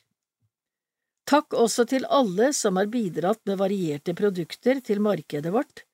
Takk 1.26 1.56
også 1.64 1.88
til 1.88 2.04
alle 2.12 2.52
som 2.54 2.76
har 2.76 2.92
bidratt 2.92 3.40
med 3.48 3.58
varierte 3.64 4.14
produkter 4.14 4.84
til 4.84 5.00
markedet 5.02 5.50
vårt, 5.52 5.85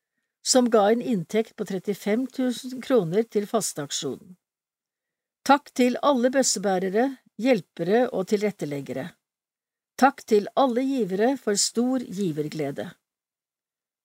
som 0.43 0.71
ga 0.71 0.91
en 0.91 1.03
inntekt 1.03 1.57
på 1.57 1.67
35 1.67 2.27
000 2.39 2.83
kroner 2.83 3.23
til 3.23 3.47
fasteaksjonen. 3.47 4.37
Takk 5.47 5.73
til 5.75 5.97
alle 6.07 6.31
bøssebærere, 6.31 7.07
hjelpere 7.43 8.09
og 8.15 8.29
tilretteleggere. 8.31 9.09
Takk 9.99 10.23
til 10.27 10.49
alle 10.59 10.85
givere 10.87 11.37
for 11.39 11.59
stor 11.59 12.03
giverglede. 12.03 12.91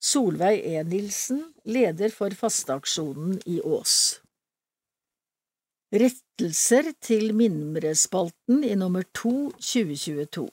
Solveig 0.02 0.62
E. 0.66 0.84
Nilsen, 0.84 1.42
leder 1.66 2.14
for 2.14 2.34
fasteaksjonen 2.38 3.40
i 3.50 3.60
Ås. 3.62 4.20
Rettelser 5.94 6.92
til 7.02 7.32
Mimrespalten 7.34 8.64
i 8.68 8.76
nummer 8.76 9.06
to 9.16 9.50
2022 9.56 10.50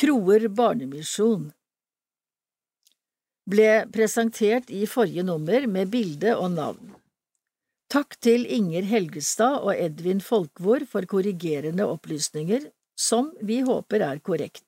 Kroer 0.00 0.48
Barnemisjon 0.48 1.50
ble 3.50 3.84
presentert 3.92 4.70
i 4.72 4.84
forrige 4.88 5.24
nummer 5.26 5.66
med 5.70 5.90
bilde 5.92 6.36
og 6.36 6.52
navn. 6.56 6.94
Takk 7.92 8.16
til 8.24 8.46
Inger 8.50 8.86
Helgestad 8.88 9.60
og 9.62 9.74
Edvin 9.76 10.22
Folkvord 10.24 10.86
for 10.90 11.06
korrigerende 11.06 11.86
opplysninger, 11.86 12.70
som 12.96 13.30
vi 13.42 13.60
håper 13.66 14.02
er 14.06 14.22
korrekt. 14.24 14.64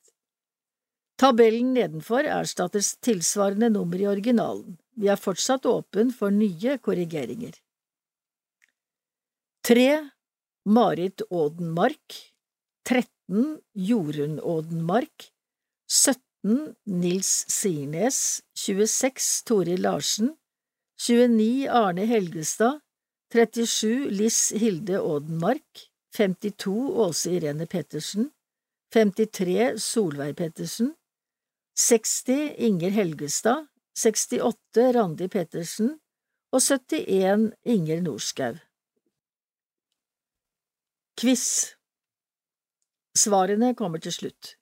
Tabellen 1.17 1.73
nedenfor 1.73 2.29
erstatter 2.29 2.85
tilsvarende 3.03 3.71
nummer 3.73 3.97
i 3.97 4.09
originalen. 4.11 4.77
Vi 5.01 5.09
er 5.09 5.17
fortsatt 5.21 5.65
åpen 5.67 6.13
for 6.13 6.35
nye 6.35 6.77
korrigeringer. 6.79 7.57
3. 9.65 9.89
Marit 10.69 11.25
Ådenmark 11.31 12.21
13. 12.87 13.57
Jorunn 13.73 14.39
Ådenmark 14.41 15.33
17. 15.89 16.26
Nils 16.85 17.45
Sirnes 17.49 18.43
26. 18.55 19.43
Toril 19.43 19.83
Larsen 19.83 20.37
29. 20.97 21.69
Arne 21.69 22.07
Helgestad 22.07 22.81
37 23.33 24.11
Liss 24.11 24.53
Hilde 24.53 25.01
Ådenmark 25.01 25.91
52 26.17 26.71
Åse 26.71 27.31
Irene 27.31 27.67
Pettersen 27.67 28.31
53 28.93 29.83
Solveig 29.83 30.37
Pettersen 30.37 30.95
60 31.75 32.55
Inger 32.57 32.91
Helgestad 32.91 33.67
68 33.99 34.95
Randi 34.95 35.29
Pettersen 35.29 35.99
og 36.53 36.63
71 36.63 37.51
Inger 37.65 38.01
Norskau. 38.07 38.55
Quiz 41.21 41.75
Svarene 43.17 43.75
kommer 43.75 43.99
til 43.99 44.13
slutt. 44.13 44.55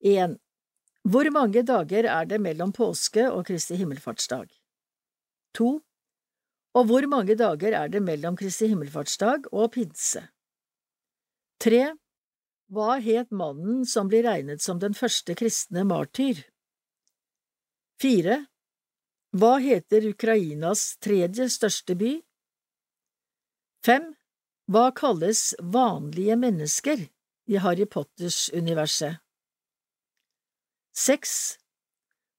1. 0.00 0.38
Hvor 1.06 1.28
mange 1.30 1.62
dager 1.62 2.08
er 2.10 2.24
det 2.26 2.40
mellom 2.42 2.72
påske 2.74 3.28
og 3.30 3.44
Kristi 3.46 3.76
himmelfartsdag? 3.78 4.48
2. 5.54 5.68
Og 6.74 6.86
hvor 6.88 7.06
mange 7.06 7.36
dager 7.38 7.76
er 7.78 7.92
det 7.92 8.00
mellom 8.02 8.34
Kristi 8.36 8.66
himmelfartsdag 8.72 9.44
og 9.52 9.70
pinse? 9.76 10.24
Tre. 11.62 11.84
Hva 12.74 12.96
het 12.98 13.30
mannen 13.30 13.84
som 13.86 14.10
blir 14.10 14.26
regnet 14.26 14.64
som 14.64 14.80
den 14.82 14.98
første 14.98 15.36
kristne 15.38 15.84
martyr? 15.86 16.40
Fire. 18.02 18.40
Hva 19.30 19.60
heter 19.62 20.08
Ukrainas 20.10 20.96
tredje 20.98 21.46
største 21.54 21.94
by? 21.94 22.16
Fem. 23.86 24.10
Hva 24.66 24.90
kalles 24.90 25.52
vanlige 25.62 26.34
mennesker 26.34 27.06
i 27.46 27.62
Harry 27.62 27.86
Potters 27.86 28.48
universet? 28.50 29.22
Seks. 30.96 31.58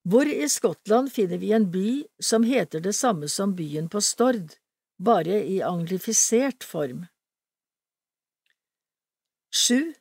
Hvor 0.09 0.25
i 0.25 0.47
Skottland 0.49 1.11
finner 1.13 1.37
vi 1.37 1.51
en 1.53 1.67
by 1.71 2.07
som 2.23 2.45
heter 2.47 2.81
det 2.81 2.95
samme 2.97 3.29
som 3.29 3.53
byen 3.55 3.89
på 3.89 4.01
Stord, 4.01 4.55
bare 4.97 5.43
i 5.45 5.59
anglifisert 5.61 6.65
form? 6.65 7.05
Sju. 9.53 9.93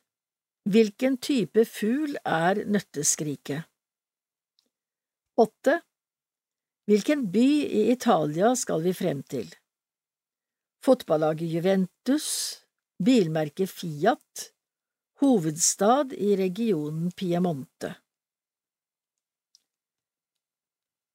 Hvilken 0.67 1.19
type 1.21 1.63
fugl 1.69 2.17
er 2.25 2.63
nøtteskriket? 2.65 3.69
Åtte. 5.37 5.77
Hvilken 6.89 7.27
by 7.31 7.47
i 7.61 7.85
Italia 7.93 8.55
skal 8.57 8.81
vi 8.83 8.95
frem 8.97 9.21
til? 9.23 9.47
Fotballaget 10.83 11.53
Juventus, 11.53 12.27
bilmerket 13.03 13.69
Fiat, 13.69 14.49
hovedstad 15.21 16.17
i 16.17 16.33
regionen 16.39 17.11
Piemonte. 17.11 17.93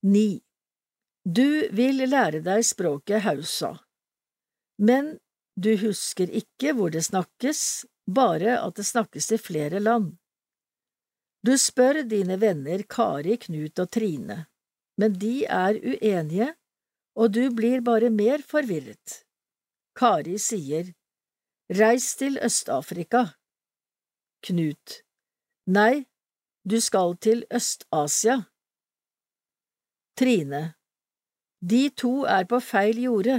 9. 0.03 0.41
Du 1.25 1.69
vil 1.71 2.03
lære 2.11 2.41
deg 2.43 2.65
språket 2.67 3.23
hausa, 3.23 3.77
men 4.83 5.15
du 5.55 5.77
husker 5.79 6.31
ikke 6.31 6.73
hvor 6.75 6.91
det 6.91 7.05
snakkes, 7.07 7.85
bare 8.11 8.57
at 8.59 8.81
det 8.81 8.87
snakkes 8.89 9.31
i 9.37 9.39
flere 9.39 9.79
land. 9.79 10.17
Du 11.47 11.55
spør 11.59 12.03
dine 12.03 12.41
venner 12.43 12.83
Kari, 12.83 13.37
Knut 13.47 13.79
og 13.79 13.91
Trine, 13.95 14.47
men 14.99 15.15
de 15.23 15.45
er 15.47 15.79
uenige, 15.79 16.53
og 17.15 17.35
du 17.39 17.45
blir 17.55 17.83
bare 17.87 18.11
mer 18.11 18.43
forvirret. 18.43 19.23
Kari 19.95 20.39
sier 20.39 20.91
Reis 21.71 22.15
til 22.19 22.39
Øst-Afrika. 22.43 23.27
Knut 24.43 25.03
Nei, 25.71 26.07
du 26.67 26.81
skal 26.81 27.15
til 27.23 27.47
Øst-Asia. 27.55 28.43
Trine. 30.17 30.75
De 31.61 31.89
to 31.91 32.25
er 32.25 32.45
på 32.51 32.59
feil 32.61 32.99
jorde, 33.05 33.37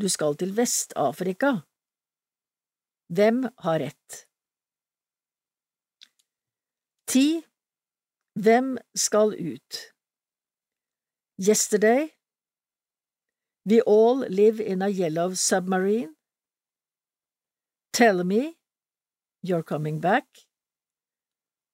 du 0.00 0.08
skal 0.08 0.36
til 0.38 0.54
Vest-Afrika. 0.56 1.50
Hvem 3.08 3.44
har 3.64 3.78
rett? 3.82 4.24
Ti. 7.08 7.42
Hvem 8.34 8.76
skal 8.94 9.34
ut? 9.52 9.80
Yesterday. 11.38 12.10
We 13.66 13.82
all 13.86 14.24
live 14.28 14.60
in 14.60 14.82
a 14.82 14.88
yellow 14.88 15.34
submarine. 15.34 16.14
Tell 17.92 18.24
me 18.24 18.58
You're 19.42 19.62
coming 19.62 20.00
back. 20.00 20.24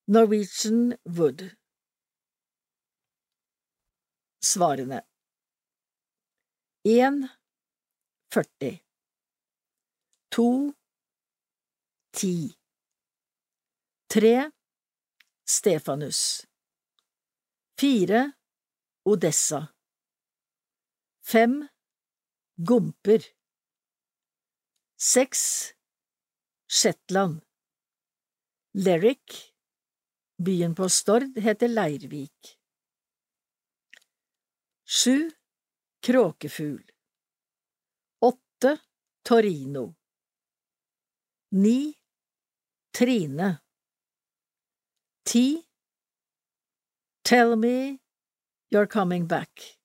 Norwegian 0.07 0.97
Wood 1.07 1.53
svarene. 4.45 5.03
1 6.85 7.29
40 8.35 8.79
2 10.29 10.73
10 12.13 12.55
3 14.07 14.51
Stefanus. 15.45 16.47
4 17.81 18.33
Odessa. 19.05 19.69
5 21.23 21.69
Gomper. 22.57 23.23
6 24.97 25.75
Shetland. 26.69 27.41
Lerrick 28.73 29.55
Byen 30.37 30.75
på 30.75 30.89
Stord 30.89 31.39
heter 31.39 31.69
Leirvik 31.69 32.54
Sju 34.95 35.31
kråkefugl. 36.01 36.91
Åtte 38.21 38.79
Torino. 39.23 39.95
Ni 41.51 41.95
Trine. 42.99 43.57
Ti 45.25 45.63
Tell 47.23 47.57
me 47.57 47.99
you're 48.71 48.87
coming 48.87 49.27
back. 49.27 49.79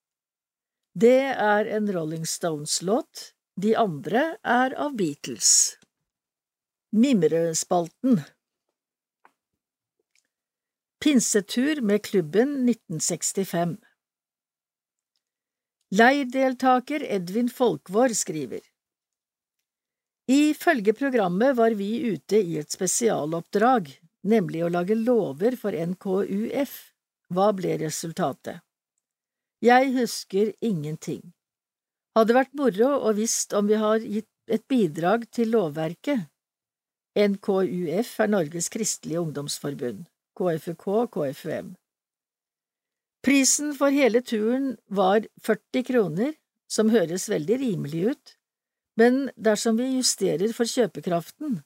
Det 0.93 1.23
er 1.25 1.65
en 1.65 1.91
Rolling 1.93 2.25
Stones-låt, 2.25 3.33
de 3.55 3.75
andre 3.75 4.37
er 4.43 4.77
av 4.77 4.95
Beatles. 4.95 5.77
Mimrespalten. 6.91 8.21
Pinsetur 10.99 11.81
med 11.81 12.03
klubben 12.03 12.69
1965 12.69 13.77
Leirdeltaker 15.89 17.01
Edvin 17.01 17.47
Folkvår 17.49 18.13
skriver 18.13 18.59
Ifølge 20.29 20.93
programmet 20.93 21.55
var 21.57 21.73
vi 21.73 21.87
ute 22.11 22.37
i 22.37 22.59
et 22.61 22.69
spesialoppdrag, 22.69 23.89
nemlig 24.21 24.61
å 24.61 24.69
lage 24.69 24.93
lover 24.93 25.57
for 25.57 25.73
NKUF. 25.73 26.75
Hva 27.33 27.47
ble 27.57 27.79
resultatet? 27.81 28.61
Jeg 29.65 29.89
husker 29.97 30.53
ingenting. 30.61 31.23
Hadde 32.13 32.37
vært 32.37 32.53
moro 32.53 32.93
og 32.99 33.17
visst 33.17 33.57
om 33.57 33.65
vi 33.65 33.81
har 33.81 34.05
gitt 34.05 34.29
et 34.45 34.67
bidrag 34.69 35.25
til 35.33 35.55
lovverket. 35.57 36.29
NKUF 37.17 38.13
er 38.21 38.29
Norges 38.29 38.69
kristelige 38.69 39.25
ungdomsforbund, 39.25 40.05
KFUK, 40.37 40.89
KFUM. 41.17 41.73
Prisen 43.25 43.73
for 43.75 43.91
hele 43.91 44.21
turen 44.21 44.77
var 44.87 45.25
40 45.43 45.83
kroner, 45.83 46.33
som 46.71 46.91
høres 46.93 47.27
veldig 47.29 47.57
rimelig 47.59 48.03
ut, 48.13 48.35
men 48.99 49.25
dersom 49.35 49.79
vi 49.79 49.89
justerer 49.97 50.53
for 50.55 50.69
kjøpekraften, 50.69 51.59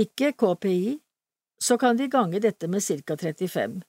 ikke 0.00 0.32
KPI, 0.32 0.98
så 1.60 1.76
kan 1.80 1.96
vi 1.96 2.08
gange 2.12 2.40
dette 2.40 2.68
med 2.68 2.82
ca 2.82 3.16
35. 3.16 3.80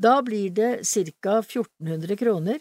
Da 0.00 0.16
blir 0.22 0.50
det 0.50 0.70
ca 0.86 1.36
1400 1.42 2.16
kroner, 2.16 2.58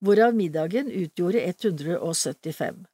hvorav 0.00 0.34
middagen 0.34 0.88
utgjorde 0.88 1.42
175. 1.44 2.86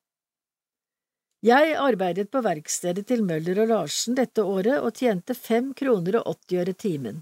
Jeg 1.46 1.76
arbeidet 1.78 2.30
på 2.32 2.40
verkstedet 2.42 3.06
til 3.06 3.22
Møller 3.22 3.60
og 3.62 3.70
Larsen 3.70 4.16
dette 4.18 4.42
året 4.42 4.80
og 4.80 4.96
tjente 4.96 5.34
fem 5.38 5.72
kroner 5.76 6.18
og 6.22 6.32
80 6.48 6.62
øre 6.62 6.74
timen. 6.74 7.20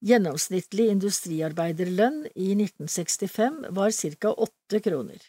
Gjennomsnittlig 0.00 0.86
industriarbeiderlønn 0.94 2.22
i 2.32 2.54
1965 2.54 3.66
var 3.76 3.92
ca. 3.92 4.32
åtte 4.32 4.80
kroner. 4.80 5.20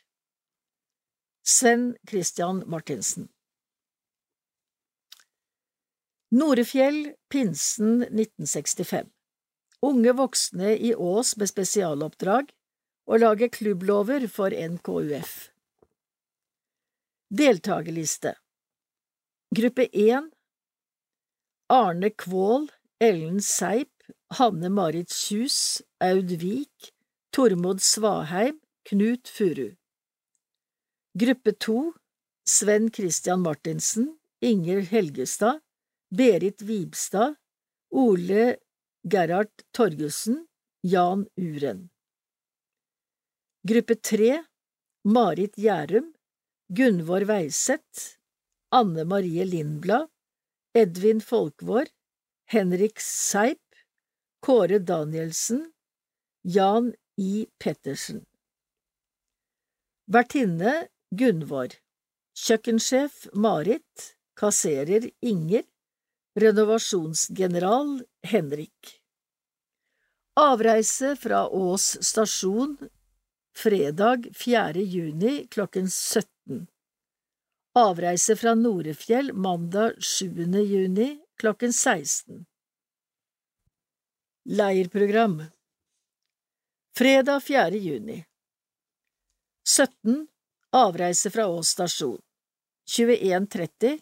Sven 1.43 1.97
Christian 2.07 2.63
Martinsen 2.71 3.27
Norefjell, 6.31 7.13
pinsen 7.29 8.03
1965 8.03 9.09
Unge 9.81 10.13
voksne 10.15 10.75
i 10.77 10.93
Ås 10.95 11.33
med 11.41 11.49
spesialoppdrag 11.51 12.53
å 13.11 13.17
lage 13.17 13.49
klubblover 13.51 14.27
for 14.31 14.53
NKUF. 14.53 15.33
Deltagerliste 17.27 18.37
Gruppe 19.55 19.89
1 19.91 20.29
Arne 21.73 22.09
Kvål, 22.15 22.69
Ellen 23.03 23.41
Seip, 23.41 23.91
Hanne 24.37 24.69
Marit 24.69 25.09
Kjus, 25.09 25.81
Aud 25.99 26.31
Vik, 26.41 26.93
Tormod 27.33 27.79
Svaheim, 27.81 28.59
Knut 28.85 29.27
Furu. 29.27 29.75
Gruppe 31.17 31.59
to 31.59 31.93
Sven 32.45 32.89
Christian 32.89 33.41
Martinsen, 33.41 34.19
Inger 34.41 34.81
Helgestad, 34.81 35.59
Berit 36.13 36.61
Vibstad, 36.61 37.35
Ole 37.91 38.57
Gerhard 39.05 39.51
Torgussen, 39.73 40.47
Jan 40.83 41.27
Uren. 41.37 41.89
Gruppe 43.67 43.95
tre 44.01 44.43
Marit 45.03 45.55
Gjærum, 45.57 46.13
Gunvor 46.71 47.27
Weiseth, 47.27 48.17
Anne 48.71 49.03
Marie 49.03 49.43
Lindblad, 49.43 50.07
Edvin 50.73 51.19
Folkvår, 51.19 51.87
Henrik 52.45 52.99
Seip, 52.99 53.60
Kåre 54.41 54.79
Danielsen, 54.79 55.71
Jan 56.41 56.93
I. 57.17 57.45
Pettersen. 57.63 58.25
Vertinne 60.05 60.87
Gunvor. 61.11 61.75
Kjøkkensjef 62.33 63.27
Marit. 63.33 64.17
Kasserer 64.33 65.05
Inger. 65.21 65.63
Renovasjonsgeneral 66.39 68.01
Henrik. 68.23 68.97
Avreise 70.33 71.15
fra 71.15 71.45
Ås 71.47 71.97
stasjon 72.01 72.77
fredag 73.53 74.25
4. 74.33 74.81
juni 74.81 75.47
klokken 75.53 75.89
17. 75.89 76.65
Avreise 77.77 78.35
fra 78.35 78.55
Norefjell 78.55 79.33
mandag 79.33 80.01
7. 80.03 80.47
juni 80.65 81.19
klokken 81.37 81.73
16. 81.73 82.45
Leirprogram 84.43 85.43
Fredag 86.97 87.39
4. 87.39 87.69
juni 87.69 88.25
17. 89.69 90.27
Avreise 90.69 91.29
fra 91.29 91.47
Ås 91.47 91.67
stasjon 91.67 92.21
21.30 92.97 93.99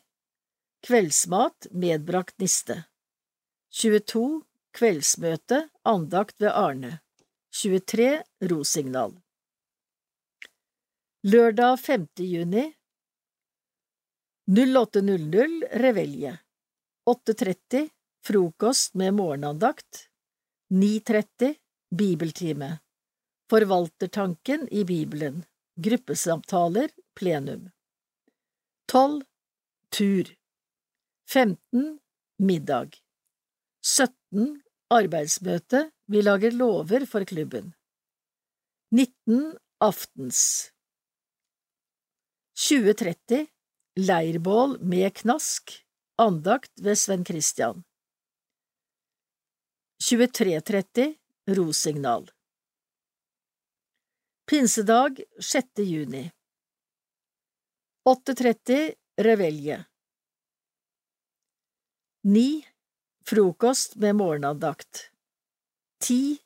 Kveldsmat 0.88 1.68
medbrakt 1.72 2.40
niste 2.40 2.84
22. 3.82 4.42
Kveldsmøte 4.72 5.70
andakt 5.84 6.42
ved 6.42 6.56
Arne 6.56 7.00
23. 7.62 8.24
Rosignal 8.42 9.20
Lørdag 11.28 11.80
5. 11.80 12.08
juni 12.16 12.74
08.00 14.48 15.82
Revelje 15.84 16.38
8.30 17.10 17.90
Frokost 18.24 18.94
med 18.94 19.14
morgenandakt 19.14 20.09
9.30 20.72 21.56
Bibeltime. 21.96 22.80
Forvaltertanken 23.50 24.68
i 24.72 24.84
Bibelen. 24.86 25.46
Gruppesamtaler 25.76 26.90
Plenum. 27.16 27.72
12 28.92 29.24
Tur. 29.90 30.36
15 31.30 32.00
Middag. 32.38 33.02
17 33.82 34.62
Arbeidsmøte. 34.90 35.92
Vi 36.06 36.22
lager 36.22 36.52
lover 36.52 37.06
for 37.06 37.26
klubben. 37.26 37.74
19 38.92 39.58
Aftens. 39.82 40.72
2030 42.54 43.48
Leirbål 43.98 44.78
med 44.86 45.16
knask. 45.16 45.80
Andakt 46.18 46.72
ved 46.78 46.96
Sven 46.96 47.26
Christian 47.26 47.89
23.30 50.04 51.16
Rosignal 51.48 52.32
Pinsedag 54.50 55.24
6. 55.42 55.68
juni 55.76 56.32
8.30 58.10 58.94
Revelje 59.18 59.86
9. 62.24 62.64
Frokost 63.26 63.96
med 63.96 64.16
morgenandakt 64.16 65.12
10. 66.02 66.38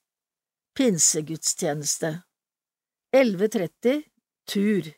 Pinsegudstjeneste 0.78 2.22
11.30 3.16 4.04
Tur 4.54 4.94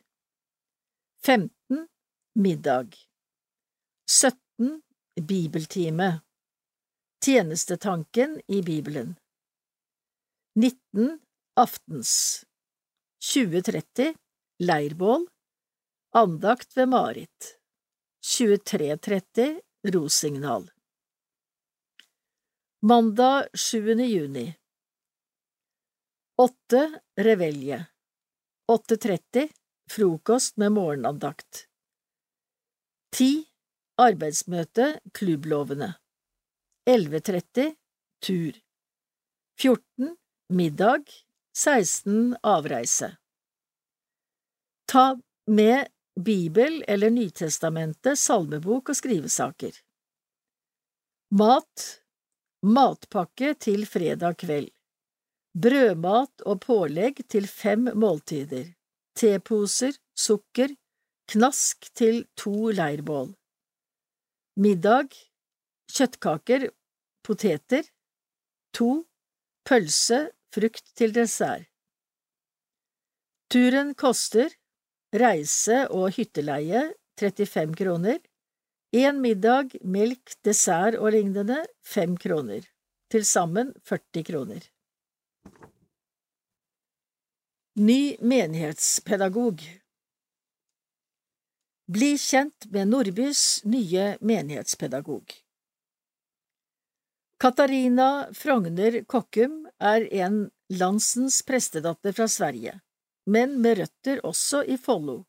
15. 1.26 1.49
Middag 2.36 2.95
17. 4.12 4.82
Bibeltime 5.22 6.24
Tjenestetanken 7.26 8.41
i 8.47 8.61
Bibelen 8.61 9.15
19. 10.55 11.19
Aftens 11.55 12.43
2030 13.34 14.15
Leirbål 14.59 15.28
Andakt 16.11 16.78
ved 16.78 16.88
Marit 16.89 17.57
23.30 18.38 19.61
Rosignal 19.88 20.71
Mandag 22.82 23.47
7. 23.53 23.80
juni 23.99 24.55
8. 26.38 26.99
Revelje 27.15 27.86
8.30 28.71 29.49
Frokost 29.91 30.57
med 30.57 30.71
morgenandakt 30.71 31.67
10. 33.15 33.45
Arbeidsmøte 33.97 34.99
Klubblovene 35.13 36.05
11.30 36.88 37.75
Tur. 38.21 38.53
14. 39.59 40.17
Middag. 40.49 41.03
16. 41.57 42.38
Avreise. 42.43 43.17
Ta 44.86 45.19
med 45.47 45.88
Bibel 46.25 46.83
eller 46.88 47.09
Nytestamentet, 47.09 48.19
salmebok 48.19 48.93
og 48.93 48.99
skrivesaker. 49.01 49.81
Mat. 51.33 51.89
Matpakke 52.61 53.55
til 53.57 53.88
fredag 53.89 54.38
kveld. 54.45 54.69
Brødmat 55.57 56.45
og 56.45 56.61
pålegg 56.69 57.25
til 57.25 57.49
fem 57.49 57.89
måltider. 57.97 58.75
Teposer, 59.17 59.97
sukker, 60.13 60.77
knask 61.33 61.89
til 61.97 62.27
to 62.38 62.69
leirbål. 62.69 63.33
Middag 64.61 65.09
kjøttkaker, 65.91 66.69
poteter, 67.25 67.86
to, 68.75 69.05
pølse, 69.65 70.29
frukt 70.53 70.93
til 70.97 71.13
dessert. 71.15 71.67
Turen 73.51 73.93
koster 73.93 74.49
reise 75.13 75.86
og 75.93 76.15
hytteleie 76.17 76.88
35 77.19 77.75
kroner, 77.79 78.19
én 78.95 79.19
middag, 79.21 79.75
melk, 79.83 80.36
dessert 80.43 80.97
og 80.99 81.13
lignende 81.15 81.61
5 81.86 82.17
kroner, 82.19 82.65
til 83.11 83.25
sammen 83.25 83.73
40 83.86 84.23
kroner. 84.27 84.65
Ny 87.75 88.15
menighetspedagog 88.23 89.61
Bli 91.91 92.15
kjent 92.17 92.65
med 92.73 92.88
Nordbys 92.89 93.61
nye 93.67 94.15
menighetspedagog. 94.21 95.36
Katarina 97.38 98.27
Frogner 98.33 99.03
Kokkum 99.03 99.65
er 99.79 100.05
en 100.13 100.49
landsens 100.71 101.41
prestedatter 101.43 102.15
fra 102.15 102.27
Sverige, 102.31 102.79
men 103.27 103.57
med 103.61 103.81
røtter 103.81 104.21
også 104.23 104.63
i 104.63 104.77
Follo. 104.77 105.25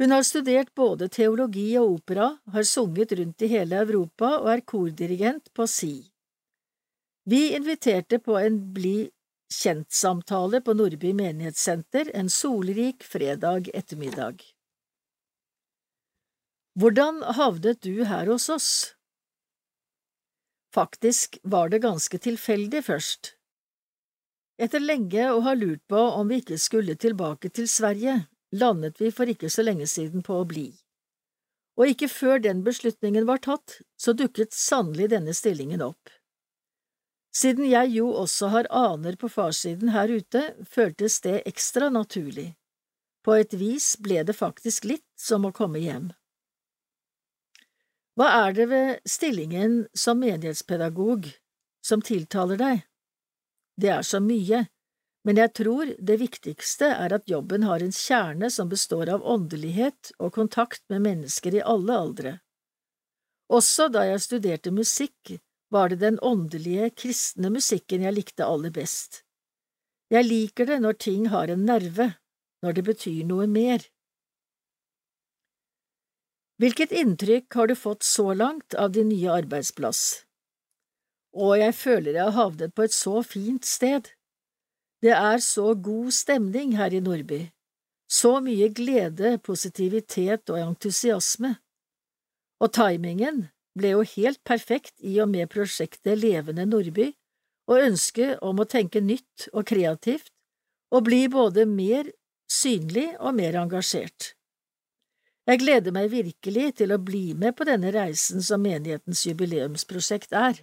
Hun 0.00 0.12
har 0.12 0.24
studert 0.28 0.72
både 0.74 1.08
teologi 1.12 1.68
og 1.80 1.98
opera, 1.98 2.30
har 2.52 2.64
sunget 2.64 3.12
rundt 3.12 3.44
i 3.44 3.52
hele 3.52 3.76
Europa 3.84 4.38
og 4.38 4.50
er 4.54 4.64
kordirigent 4.64 5.52
på 5.52 5.68
Si. 5.68 5.94
Vi 7.28 7.52
inviterte 7.56 8.18
på 8.18 8.36
en 8.40 8.58
Bli 8.72 9.10
kjent-samtale 9.52 10.60
på 10.64 10.74
Nordby 10.74 11.12
menighetssenter 11.12 12.10
en 12.14 12.28
solrik 12.32 13.04
fredag 13.04 13.68
ettermiddag. 13.74 14.42
Hvordan 16.76 17.22
havnet 17.36 17.80
du 17.84 18.04
her 18.04 18.28
hos 18.32 18.48
oss? 18.52 18.95
Faktisk 20.76 21.38
var 21.42 21.70
det 21.72 21.78
ganske 21.86 22.18
tilfeldig 22.20 22.82
først. 22.84 23.30
Etter 24.60 24.82
lenge 24.82 25.30
å 25.32 25.38
ha 25.46 25.54
lurt 25.56 25.80
på 25.88 26.00
om 26.18 26.28
vi 26.28 26.42
ikke 26.42 26.58
skulle 26.60 26.96
tilbake 27.00 27.48
til 27.48 27.68
Sverige, 27.68 28.26
landet 28.52 29.00
vi 29.00 29.08
for 29.12 29.28
ikke 29.32 29.48
så 29.52 29.64
lenge 29.64 29.88
siden 29.88 30.24
på 30.26 30.36
å 30.36 30.44
bli. 30.48 30.66
Og 31.80 31.92
ikke 31.92 32.08
før 32.12 32.44
den 32.44 32.60
beslutningen 32.64 33.24
var 33.28 33.40
tatt, 33.44 33.78
så 33.96 34.12
dukket 34.16 34.52
sannelig 34.56 35.10
denne 35.12 35.32
stillingen 35.36 35.84
opp. 35.84 36.12
Siden 37.36 37.68
jeg 37.68 37.92
jo 37.96 38.10
også 38.16 38.52
har 38.52 38.68
aner 38.72 39.16
på 39.20 39.28
farssiden 39.32 39.92
her 39.96 40.12
ute, 40.12 40.44
føltes 40.64 41.20
det 41.24 41.42
ekstra 41.48 41.88
naturlig. 41.92 42.54
På 43.24 43.36
et 43.36 43.56
vis 43.56 43.94
ble 44.00 44.22
det 44.28 44.36
faktisk 44.36 44.88
litt 44.88 45.08
som 45.20 45.48
å 45.48 45.52
komme 45.56 45.80
hjem. 45.80 46.12
Hva 48.16 48.30
er 48.46 48.54
det 48.56 48.66
ved 48.70 49.08
stillingen 49.08 49.82
som 49.92 50.22
menighetspedagog 50.22 51.28
som 51.84 52.00
tiltaler 52.00 52.60
deg? 52.60 52.86
Det 53.76 53.90
er 53.92 54.06
så 54.08 54.22
mye, 54.24 54.62
men 55.26 55.40
jeg 55.42 55.52
tror 55.58 55.90
det 55.98 56.16
viktigste 56.22 56.88
er 56.94 57.12
at 57.12 57.28
jobben 57.28 57.66
har 57.68 57.82
en 57.84 57.92
kjerne 57.92 58.48
som 58.52 58.70
består 58.72 59.10
av 59.12 59.24
åndelighet 59.26 60.14
og 60.16 60.32
kontakt 60.38 60.84
med 60.88 61.04
mennesker 61.04 61.58
i 61.58 61.64
alle 61.74 61.96
aldre. 61.98 62.32
Også 63.52 63.90
da 63.92 64.06
jeg 64.08 64.22
studerte 64.24 64.72
musikk, 64.74 65.36
var 65.70 65.90
det 65.90 65.98
den 66.00 66.16
åndelige, 66.22 66.92
kristne 66.94 67.50
musikken 67.50 68.06
jeg 68.06 68.14
likte 68.14 68.46
aller 68.46 68.70
best. 68.70 69.24
Jeg 70.14 70.24
liker 70.24 70.70
det 70.70 70.78
når 70.82 70.98
ting 71.02 71.26
har 71.32 71.50
en 71.50 71.66
nerve, 71.66 72.12
når 72.62 72.78
det 72.78 72.84
betyr 72.86 73.26
noe 73.26 73.48
mer. 73.50 73.82
Hvilket 76.56 76.92
inntrykk 76.92 77.52
har 77.54 77.68
du 77.68 77.74
fått 77.76 78.02
så 78.02 78.32
langt 78.34 78.74
av 78.74 78.94
din 78.94 79.10
nye 79.12 79.32
arbeidsplass? 79.42 80.22
Å, 81.36 81.52
jeg 81.60 81.74
føler 81.76 82.16
jeg 82.16 82.24
har 82.24 82.36
havnet 82.38 82.72
på 82.72 82.86
et 82.86 82.94
så 82.96 83.20
fint 83.20 83.66
sted. 83.68 84.08
Det 85.04 85.12
er 85.12 85.42
så 85.44 85.74
god 85.74 86.14
stemning 86.16 86.72
her 86.78 86.96
i 86.96 87.02
Nordby, 87.04 87.42
så 88.08 88.38
mye 88.40 88.70
glede, 88.72 89.34
positivitet 89.44 90.48
og 90.48 90.62
entusiasme. 90.62 91.58
Og 92.64 92.72
timingen 92.72 93.50
ble 93.76 93.92
jo 93.92 94.06
helt 94.14 94.40
perfekt 94.48 94.94
i 95.04 95.18
og 95.20 95.28
med 95.34 95.50
prosjektet 95.52 96.16
Levende 96.22 96.64
Nordby 96.64 97.10
og 97.68 97.82
ønsket 97.82 98.40
om 98.40 98.62
å 98.62 98.68
tenke 98.70 99.04
nytt 99.04 99.50
og 99.52 99.66
kreativt 99.68 100.32
og 100.94 101.04
bli 101.10 101.26
både 101.28 101.66
mer 101.68 102.08
synlig 102.48 103.10
og 103.18 103.36
mer 103.36 103.60
engasjert. 103.60 104.35
Jeg 105.46 105.60
gleder 105.62 105.94
meg 105.94 106.08
virkelig 106.10 106.72
til 106.80 106.90
å 106.90 106.98
bli 106.98 107.30
med 107.38 107.54
på 107.54 107.66
denne 107.68 107.92
reisen 107.94 108.42
som 108.42 108.64
menighetens 108.66 109.20
jubileumsprosjekt 109.28 110.34
er. 110.34 110.58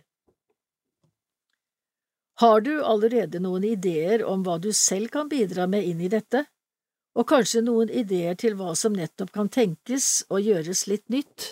Har 2.44 2.66
du 2.66 2.74
allerede 2.84 3.40
noen 3.40 3.64
ideer 3.64 4.26
om 4.28 4.44
hva 4.44 4.58
du 4.60 4.74
selv 4.76 5.14
kan 5.14 5.30
bidra 5.32 5.70
med 5.72 5.88
inn 5.88 6.02
i 6.04 6.12
dette, 6.12 6.44
og 7.16 7.30
kanskje 7.30 7.62
noen 7.64 7.94
ideer 7.94 8.36
til 8.36 8.58
hva 8.60 8.74
som 8.76 8.98
nettopp 8.98 9.32
kan 9.32 9.52
tenkes 9.54 10.26
og 10.34 10.44
gjøres 10.44 10.84
litt 10.92 11.08
nytt? 11.14 11.48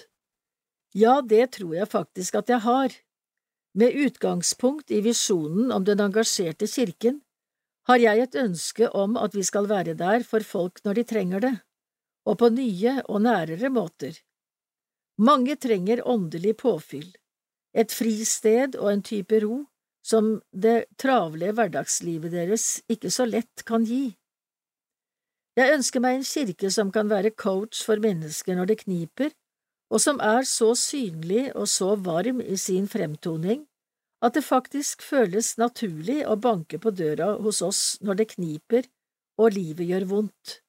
Ja, 0.92 1.22
det 1.22 1.54
tror 1.56 1.78
jeg 1.78 1.88
faktisk 1.88 2.36
at 2.42 2.52
jeg 2.52 2.66
har. 2.68 2.92
Med 3.78 3.96
utgangspunkt 3.96 4.92
i 4.92 5.00
visjonen 5.06 5.72
om 5.72 5.88
den 5.88 6.04
engasjerte 6.04 6.68
kirken 6.68 7.22
har 7.88 8.02
jeg 8.04 8.26
et 8.26 8.36
ønske 8.36 8.90
om 8.92 9.16
at 9.16 9.38
vi 9.38 9.46
skal 9.48 9.70
være 9.72 9.96
der 9.96 10.26
for 10.28 10.44
folk 10.44 10.84
når 10.84 11.00
de 11.00 11.12
trenger 11.14 11.46
det 11.48 11.56
og 12.28 12.38
på 12.42 12.52
nye 12.54 13.00
og 13.08 13.24
nærere 13.26 13.72
måter. 13.74 14.14
Mange 15.22 15.56
trenger 15.56 16.02
åndelig 16.08 16.56
påfyll, 16.62 17.10
et 17.74 17.92
fristed 17.94 18.78
og 18.80 18.92
en 18.92 19.04
type 19.06 19.42
ro 19.44 19.64
som 20.06 20.40
det 20.52 20.86
travle 21.02 21.52
hverdagslivet 21.54 22.34
deres 22.34 22.82
ikke 22.90 23.12
så 23.14 23.28
lett 23.30 23.66
kan 23.68 23.86
gi. 23.86 24.16
Jeg 25.60 25.76
ønsker 25.76 26.02
meg 26.02 26.18
en 26.18 26.26
kirke 26.26 26.72
som 26.72 26.92
kan 26.96 27.10
være 27.12 27.34
coach 27.36 27.84
for 27.86 28.02
mennesker 28.02 28.56
når 28.58 28.72
det 28.72 28.80
kniper, 28.86 29.34
og 29.92 30.00
som 30.00 30.22
er 30.24 30.48
så 30.48 30.72
synlig 30.80 31.50
og 31.52 31.68
så 31.68 31.96
varm 32.00 32.40
i 32.42 32.56
sin 32.58 32.88
fremtoning 32.88 33.66
at 34.22 34.38
det 34.38 34.46
faktisk 34.46 35.02
føles 35.04 35.56
naturlig 35.58 36.22
å 36.30 36.38
banke 36.40 36.80
på 36.80 36.94
døra 36.94 37.34
hos 37.42 37.62
oss 37.66 37.82
når 38.06 38.22
det 38.22 38.28
kniper 38.36 38.88
og 39.42 39.58
livet 39.58 39.90
gjør 39.90 40.08
vondt 40.14 40.61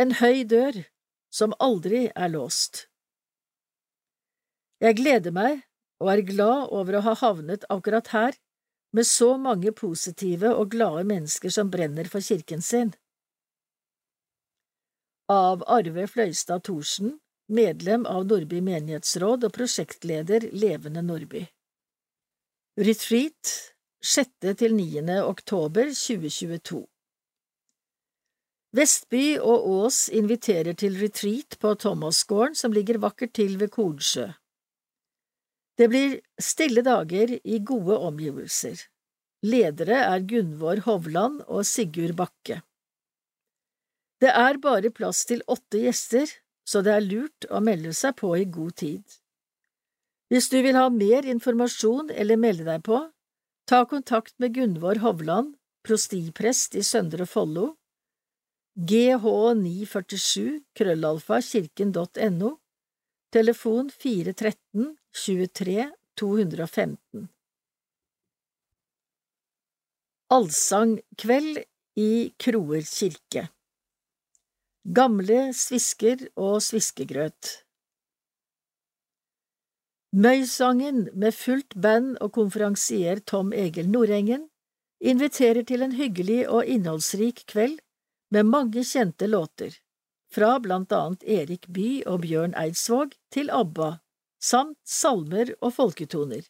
en 0.00 0.14
høy 0.16 0.44
dør 0.48 0.78
som 1.34 1.52
aldri 1.60 2.06
er 2.16 2.32
låst. 2.32 2.86
Jeg 4.80 4.96
gleder 4.96 5.34
meg 5.36 5.60
og 6.00 6.12
er 6.14 6.22
glad 6.24 6.70
over 6.72 6.96
å 6.96 7.04
ha 7.04 7.14
havnet 7.20 7.66
akkurat 7.68 8.08
her, 8.14 8.38
med 8.96 9.06
så 9.06 9.36
mange 9.38 9.70
positive 9.76 10.50
og 10.56 10.72
glade 10.72 11.04
mennesker 11.06 11.52
som 11.54 11.68
brenner 11.70 12.08
for 12.10 12.24
kirken 12.24 12.64
sin. 12.64 12.94
Av 15.30 15.62
Arve 15.70 16.08
Fløystad 16.10 16.64
Thorsen, 16.66 17.20
medlem 17.46 18.08
av 18.08 18.24
Nordby 18.26 18.58
menighetsråd 18.66 19.46
og 19.46 19.54
prosjektleder 19.54 20.48
Levende 20.50 21.04
Nordby. 21.06 21.44
Retreat 22.80 23.52
6. 24.02 24.32
til 24.58 24.74
9. 24.74 25.20
oktober 25.28 25.92
2022 25.92 26.89
Vestby 28.76 29.34
og 29.42 29.64
Ås 29.66 30.04
inviterer 30.14 30.76
til 30.78 30.94
retreat 31.00 31.56
på 31.58 31.72
Thomasgården 31.74 32.54
som 32.54 32.70
ligger 32.72 33.00
vakkert 33.02 33.32
til 33.34 33.56
ved 33.58 33.72
Kornsjø. 33.74 34.28
Det 35.74 35.88
blir 35.90 36.20
stille 36.38 36.84
dager 36.86 37.32
i 37.42 37.58
gode 37.66 37.96
omgivelser. 37.98 38.78
Ledere 39.42 40.02
er 40.04 40.22
Gunvor 40.28 40.84
Hovland 40.84 41.40
og 41.48 41.64
Sigurd 41.66 42.14
Bakke. 42.18 42.60
Det 44.20 44.28
er 44.28 44.60
bare 44.60 44.92
plass 44.92 45.24
til 45.26 45.42
åtte 45.48 45.80
gjester, 45.80 46.28
så 46.62 46.84
det 46.84 46.92
er 46.92 47.06
lurt 47.06 47.48
å 47.50 47.62
melde 47.64 47.94
seg 47.96 48.18
på 48.20 48.34
i 48.36 48.44
god 48.44 48.76
tid. 48.84 49.02
Hvis 50.30 50.50
du 50.52 50.60
vil 50.62 50.76
ha 50.78 50.86
mer 50.92 51.26
informasjon 51.26 52.12
eller 52.12 52.38
melde 52.38 52.68
deg 52.68 52.84
på, 52.86 53.00
ta 53.66 53.82
kontakt 53.88 54.36
med 54.38 54.54
Gunvor 54.54 55.00
Hovland, 55.02 55.56
prostiprest 55.82 56.76
i 56.76 56.84
Søndre 56.86 57.26
Follo, 57.26 57.79
gh947 58.80 60.62
krøllalfa 60.72 61.40
kirken.no, 61.44 62.50
telefon 63.30 63.90
413 63.92 64.96
23 65.12 65.90
215. 66.16 67.26
Allsangkveld 70.30 71.58
i 72.00 72.32
Kroer 72.40 72.86
kirke. 72.86 73.42
Gamle 74.96 75.50
svisker 75.52 76.24
og 76.40 76.62
sviskegrøt. 76.64 77.50
Møysangen 80.16 81.04
med 81.12 81.36
fullt 81.36 81.76
band 81.76 82.16
og 82.24 82.32
konferansier 82.38 83.20
Tom 83.20 83.52
Egil 83.52 83.92
Nordengen 83.92 84.48
inviterer 85.00 85.68
til 85.68 85.84
en 85.84 85.92
hyggelig 86.00 86.48
og 86.48 86.64
innholdsrik 86.64 87.44
kveld 87.46 87.76
med 88.30 88.46
mange 88.46 88.84
kjente 88.84 89.26
låter, 89.26 89.74
fra 90.32 90.60
blant 90.60 90.92
annet 90.92 91.24
Erik 91.24 91.66
Bye 91.66 92.04
og 92.06 92.22
Bjørn 92.22 92.54
Eidsvåg 92.58 93.16
til 93.34 93.50
ABBA, 93.50 93.96
samt 94.42 94.78
salmer 94.86 95.50
og 95.60 95.74
folketoner. 95.74 96.44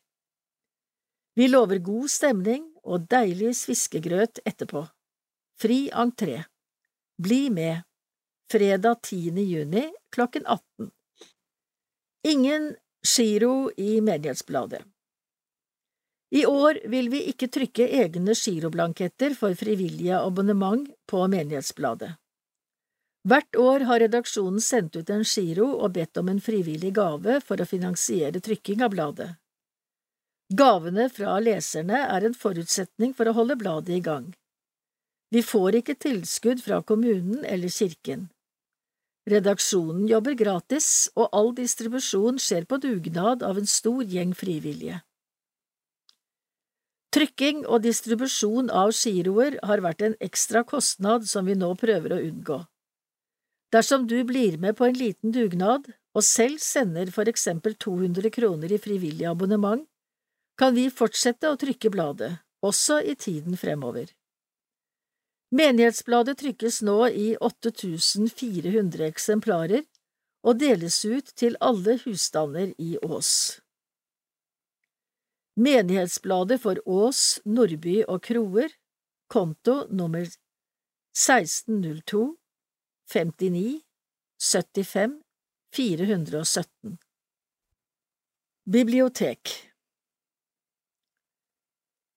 Vi 1.35 1.49
lover 1.49 1.81
god 1.81 2.11
stemning 2.13 2.67
og 2.85 3.07
deilig 3.11 3.55
sviskegrøt 3.57 4.43
etterpå. 4.45 4.85
Fri 5.61 5.89
entré. 5.93 6.43
Bli 7.21 7.49
med. 7.51 7.83
Fredag 8.51 9.03
10. 9.03 9.41
juni 9.47 9.87
klokken 10.13 10.47
18. 10.47 10.91
Ingen 12.29 12.75
giro 13.17 13.71
i 13.77 14.01
Menighetsbladet. 14.01 14.83
I 16.31 16.45
år 16.47 16.79
vil 16.87 17.09
vi 17.11 17.25
ikke 17.33 17.49
trykke 17.51 17.89
egne 18.05 18.35
giroblanketter 18.39 19.35
for 19.35 19.57
frivillige 19.59 20.15
abonnement 20.15 20.87
på 21.11 21.25
Menighetsbladet. 21.27 22.13
Hvert 23.29 23.57
år 23.59 23.85
har 23.89 24.01
redaksjonen 24.01 24.63
sendt 24.65 24.97
ut 24.97 25.11
en 25.11 25.27
giro 25.27 25.67
og 25.75 25.93
bedt 25.99 26.17
om 26.23 26.31
en 26.33 26.41
frivillig 26.41 26.95
gave 26.97 27.41
for 27.45 27.61
å 27.61 27.69
finansiere 27.69 28.41
trykking 28.41 28.87
av 28.87 28.95
bladet. 28.95 29.29
Gavene 30.51 31.11
fra 31.13 31.37
leserne 31.43 31.99
er 32.07 32.25
en 32.27 32.35
forutsetning 32.35 33.13
for 33.15 33.29
å 33.29 33.35
holde 33.37 33.59
bladet 33.61 33.99
i 33.99 34.01
gang. 34.07 34.31
Vi 35.31 35.43
får 35.47 35.83
ikke 35.83 35.99
tilskudd 36.01 36.63
fra 36.63 36.81
kommunen 36.83 37.45
eller 37.45 37.71
kirken. 37.71 38.31
Redaksjonen 39.31 40.09
jobber 40.11 40.35
gratis, 40.35 41.11
og 41.15 41.29
all 41.37 41.53
distribusjon 41.55 42.41
skjer 42.43 42.67
på 42.67 42.81
dugnad 42.83 43.45
av 43.47 43.61
en 43.61 43.69
stor 43.69 44.03
gjeng 44.03 44.33
frivillige. 44.35 45.03
Trykking 47.11 47.65
og 47.67 47.83
distribusjon 47.83 48.69
av 48.71 48.93
giroer 48.95 49.57
har 49.67 49.83
vært 49.83 50.05
en 50.07 50.13
ekstra 50.23 50.63
kostnad 50.63 51.27
som 51.27 51.49
vi 51.51 51.57
nå 51.59 51.73
prøver 51.79 52.15
å 52.15 52.21
unngå. 52.23 52.59
Dersom 53.75 54.07
du 54.11 54.21
blir 54.27 54.59
med 54.63 54.77
på 54.79 54.87
en 54.87 54.99
liten 54.99 55.35
dugnad 55.35 55.89
og 56.15 56.27
selv 56.27 56.63
sender 56.63 57.11
for 57.15 57.31
eksempel 57.31 57.75
200 57.75 58.31
kroner 58.35 58.73
i 58.75 58.79
frivillig 58.83 59.27
abonnement, 59.31 59.83
kan 60.59 60.75
vi 60.75 60.87
fortsette 60.91 61.51
å 61.51 61.59
trykke 61.59 61.91
bladet, 61.91 62.31
også 62.63 63.01
i 63.03 63.15
tiden 63.19 63.57
fremover. 63.59 64.11
Menighetsbladet 65.51 66.37
trykkes 66.39 66.79
nå 66.87 66.99
i 67.09 67.33
8400 67.43 69.07
eksemplarer 69.09 69.83
og 70.47 70.61
deles 70.63 71.01
ut 71.05 71.33
til 71.35 71.59
alle 71.61 71.97
husstander 72.05 72.71
i 72.79 72.95
Ås. 73.03 73.59
Menighetsbladet 75.61 76.63
for 76.63 76.81
Ås, 76.89 77.41
Nordby 77.45 77.99
og 78.09 78.23
Kroer, 78.25 78.73
konto 79.29 79.75
nummer 79.93 80.25
1602 81.13 82.23
59 83.13 83.83
75 84.41 85.19
417 85.77 86.97
Bibliotek. 88.65 89.53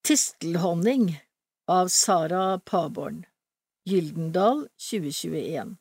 Tistelhonning 0.08 1.22
av 1.68 1.88
Sara 1.88 2.60
Paborn. 2.60 3.26
Gyldendal 3.86 4.68
2021 4.78 5.76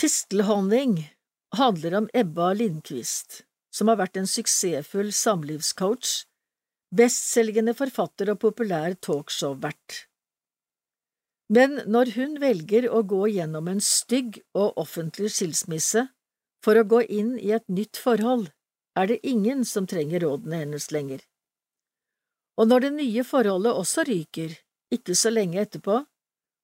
Tistelhonning 0.00 1.16
handler 1.56 1.94
om 1.94 2.08
Ebba 2.14 2.52
Lindqvist, 2.52 3.42
som 3.74 3.90
har 3.90 3.98
vært 4.00 4.18
en 4.20 4.28
suksessfull 4.28 5.12
samlivscoach, 5.14 6.24
bestselgende 6.94 7.74
forfatter 7.76 8.32
og 8.32 8.40
populær 8.44 8.96
talkshow-vert. 9.04 10.04
Men 11.52 11.80
når 11.88 12.12
hun 12.16 12.36
velger 12.42 12.88
å 12.92 13.02
gå 13.08 13.22
gjennom 13.32 13.68
en 13.72 13.80
stygg 13.80 14.40
og 14.56 14.76
offentlig 14.80 15.32
skilsmisse 15.36 16.08
for 16.64 16.76
å 16.76 16.84
gå 16.84 17.02
inn 17.08 17.36
i 17.40 17.54
et 17.56 17.64
nytt 17.72 17.96
forhold, 18.00 18.50
er 18.98 19.08
det 19.08 19.22
ingen 19.26 19.64
som 19.64 19.86
trenger 19.88 20.26
rådene 20.26 20.64
hennes 20.64 20.90
lenger. 20.92 21.22
Og 22.58 22.68
når 22.68 22.84
det 22.84 22.94
nye 22.96 23.24
forholdet 23.24 23.76
også 23.80 24.04
ryker, 24.08 24.56
ikke 24.92 25.14
så 25.16 25.30
lenge 25.30 25.60
etterpå, 25.62 26.02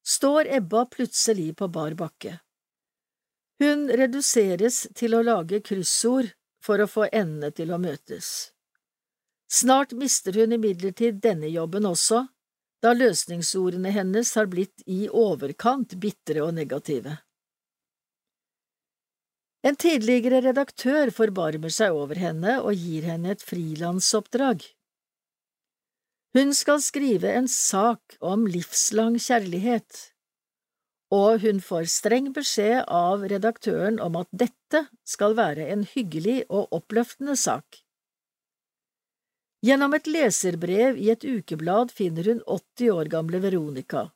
står 0.05 0.51
Ebba 0.59 0.85
plutselig 0.91 1.55
på 1.57 1.69
bar 1.73 1.95
bakke. 1.97 2.41
Hun 3.63 3.87
reduseres 3.89 4.85
til 4.99 5.15
å 5.15 5.23
lage 5.25 5.63
kryssord 5.65 6.33
for 6.65 6.81
å 6.81 6.89
få 6.89 7.09
endene 7.12 7.53
til 7.53 7.73
å 7.75 7.81
møtes. 7.81 8.31
Snart 9.51 9.93
mister 9.93 10.35
hun 10.41 10.57
imidlertid 10.57 11.21
denne 11.23 11.51
jobben 11.53 11.87
også, 11.87 12.25
da 12.83 12.93
løsningsordene 12.97 13.93
hennes 13.95 14.33
har 14.37 14.49
blitt 14.53 14.83
i 14.91 15.05
overkant 15.09 15.95
bitre 16.01 16.43
og 16.45 16.57
negative. 16.57 17.19
En 19.65 19.77
tidligere 19.81 20.43
redaktør 20.45 21.12
forbarmer 21.15 21.73
seg 21.73 21.97
over 21.97 22.21
henne 22.21 22.59
og 22.61 22.77
gir 22.77 23.07
henne 23.09 23.33
et 23.33 23.45
frilansoppdrag. 23.45 24.67
Hun 26.37 26.51
skal 26.53 26.83
skrive 26.85 27.31
en 27.39 27.49
sak 27.49 28.19
om 28.21 28.45
livslang 28.51 29.17
kjærlighet, 29.23 30.11
og 31.15 31.45
hun 31.45 31.61
får 31.62 31.87
streng 31.93 32.33
beskjed 32.35 32.85
av 32.91 33.25
redaktøren 33.31 34.01
om 34.03 34.17
at 34.19 34.29
dette 34.33 34.87
skal 35.07 35.37
være 35.39 35.69
en 35.75 35.85
hyggelig 35.95 36.43
og 36.49 36.73
oppløftende 36.75 37.37
sak. 37.39 37.81
Gjennom 39.65 39.95
et 39.97 40.09
leserbrev 40.11 40.99
i 41.01 41.09
et 41.12 41.25
ukeblad 41.25 41.93
finner 41.95 42.27
hun 42.29 42.43
80 42.45 42.91
år 42.93 43.11
gamle 43.12 43.41
Veronica, 43.41 44.09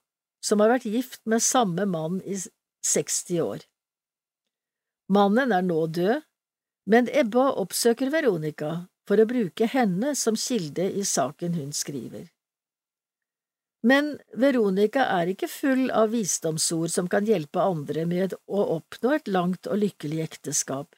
som 0.45 0.61
har 0.61 0.75
vært 0.75 0.89
gift 0.91 1.23
med 1.25 1.45
samme 1.45 1.87
mann 1.89 2.19
i 2.27 2.37
60 2.37 3.41
år. 3.45 3.63
Mannen 5.09 5.55
er 5.57 5.65
nå 5.65 5.87
død, 5.87 6.27
men 6.89 7.09
Ebba 7.13 7.47
oppsøker 7.63 8.13
Veronica 8.13 8.89
for 9.09 9.21
å 9.21 9.29
bruke 9.29 9.69
henne 9.73 10.13
som 10.17 10.37
kilde 10.37 10.91
i 10.93 11.05
saken 11.05 11.57
hun 11.57 11.73
skriver. 11.73 12.29
Men 13.87 14.17
Veronica 14.35 15.05
er 15.21 15.31
ikke 15.31 15.49
full 15.51 15.91
av 15.95 16.11
visdomsord 16.11 16.91
som 16.91 17.09
kan 17.11 17.29
hjelpe 17.29 17.63
andre 17.63 18.07
med 18.11 18.35
å 18.47 18.65
oppnå 18.79 19.13
et 19.15 19.29
langt 19.31 19.71
og 19.71 19.79
lykkelig 19.85 20.25
ekteskap. 20.25 20.97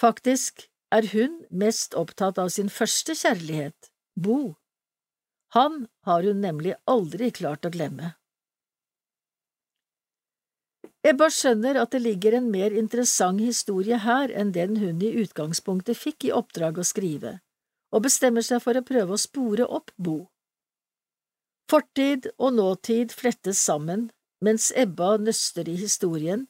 Faktisk 0.00 0.66
er 0.92 1.08
hun 1.14 1.38
mest 1.48 1.94
opptatt 1.96 2.38
av 2.38 2.50
sin 2.52 2.68
første 2.68 3.16
kjærlighet, 3.16 3.88
Bo. 4.14 4.56
Han 5.56 5.86
har 6.04 6.26
hun 6.28 6.42
nemlig 6.44 6.74
aldri 6.88 7.30
klart 7.32 7.64
å 7.64 7.72
glemme. 7.72 8.14
Ebba 11.02 11.30
skjønner 11.34 11.80
at 11.80 11.94
det 11.94 12.02
ligger 12.04 12.36
en 12.38 12.50
mer 12.52 12.74
interessant 12.78 13.40
historie 13.42 13.96
her 14.04 14.30
enn 14.30 14.52
den 14.54 14.76
hun 14.78 15.00
i 15.02 15.14
utgangspunktet 15.24 15.98
fikk 15.98 16.28
i 16.28 16.34
oppdrag 16.36 16.78
å 16.78 16.86
skrive, 16.86 17.40
og 17.90 18.04
bestemmer 18.04 18.44
seg 18.46 18.62
for 18.62 18.78
å 18.78 18.84
prøve 18.86 19.16
å 19.16 19.20
spore 19.20 19.66
opp 19.66 19.90
Bo. 19.96 20.31
Fortid 21.72 22.26
og 22.36 22.50
nåtid 22.58 23.14
flettes 23.16 23.60
sammen 23.64 24.10
mens 24.44 24.66
Ebba 24.76 25.14
nøster 25.22 25.68
i 25.70 25.76
historien, 25.78 26.42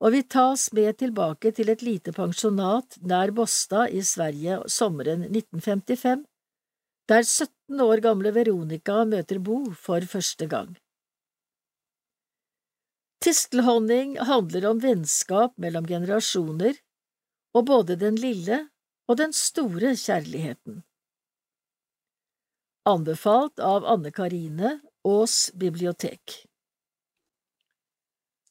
og 0.00 0.14
vi 0.14 0.22
tas 0.34 0.70
med 0.72 0.96
tilbake 1.02 1.50
til 1.56 1.72
et 1.72 1.82
lite 1.84 2.14
pensjonat 2.16 2.96
nær 3.10 3.32
Båstad 3.36 3.92
i 3.92 4.00
Sverige 4.00 4.62
sommeren 4.72 5.26
1955, 5.26 6.22
der 7.12 7.26
17 7.26 7.82
år 7.84 8.00
gamle 8.06 8.32
Veronica 8.32 9.02
møter 9.04 9.42
Bo 9.50 9.58
for 9.84 10.06
første 10.14 10.48
gang. 10.48 10.72
Tistelhonning 13.20 14.16
handler 14.30 14.70
om 14.70 14.80
vennskap 14.80 15.58
mellom 15.60 15.84
generasjoner 15.92 16.80
og 17.52 17.68
både 17.68 18.00
den 18.00 18.16
lille 18.16 18.62
og 19.08 19.20
den 19.20 19.36
store 19.36 19.92
kjærligheten. 19.92 20.80
Anbefalt 22.86 23.58
av 23.58 23.84
Anne 23.84 24.10
Karine 24.10 24.80
Aas 25.04 25.50
bibliotek 25.54 26.46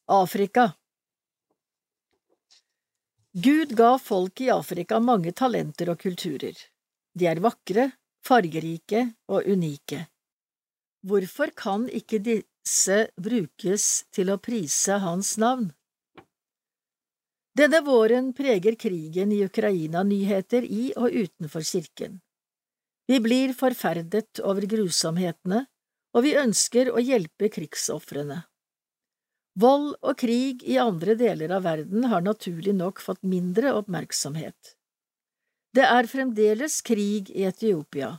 Afrika 0.06 0.74
Gud 3.32 3.76
ga 3.76 4.00
folk 4.00 4.42
i 4.42 4.50
Afrika 4.50 5.00
mange 5.00 5.36
talenter 5.38 5.94
og 5.94 6.02
kulturer. 6.02 6.58
De 7.14 7.30
er 7.30 7.44
vakre, 7.46 7.86
fargerike 8.26 9.06
og 9.30 9.46
unike. 9.46 10.02
Hvorfor 11.06 11.54
kan 11.54 11.86
ikke 12.02 12.24
disse 12.26 13.00
brukes 13.14 13.88
til 14.10 14.34
å 14.34 14.42
prise 14.42 14.98
hans 15.06 15.36
navn. 15.38 15.70
Denne 17.54 17.86
våren 17.86 18.34
preger 18.34 18.82
krigen 18.82 19.30
i 19.30 19.44
Ukraina 19.46 20.02
nyheter 20.02 20.66
i 20.66 20.90
og 20.98 21.14
utenfor 21.14 21.62
kirken. 21.62 22.23
Vi 23.14 23.20
blir 23.22 23.52
forferdet 23.54 24.40
over 24.42 24.66
grusomhetene, 24.66 25.60
og 26.18 26.24
vi 26.26 26.32
ønsker 26.40 26.88
å 26.90 27.02
hjelpe 27.04 27.46
krigsofrene. 27.54 28.40
Vold 29.62 29.92
og 30.02 30.18
krig 30.18 30.64
i 30.66 30.80
andre 30.82 31.14
deler 31.20 31.54
av 31.54 31.68
verden 31.68 32.08
har 32.10 32.26
naturlig 32.26 32.74
nok 32.74 33.04
fått 33.06 33.22
mindre 33.22 33.76
oppmerksomhet. 33.78 34.74
Det 35.78 35.86
er 35.86 36.10
fremdeles 36.10 36.80
krig 36.82 37.30
i 37.30 37.46
Etiopia, 37.52 38.16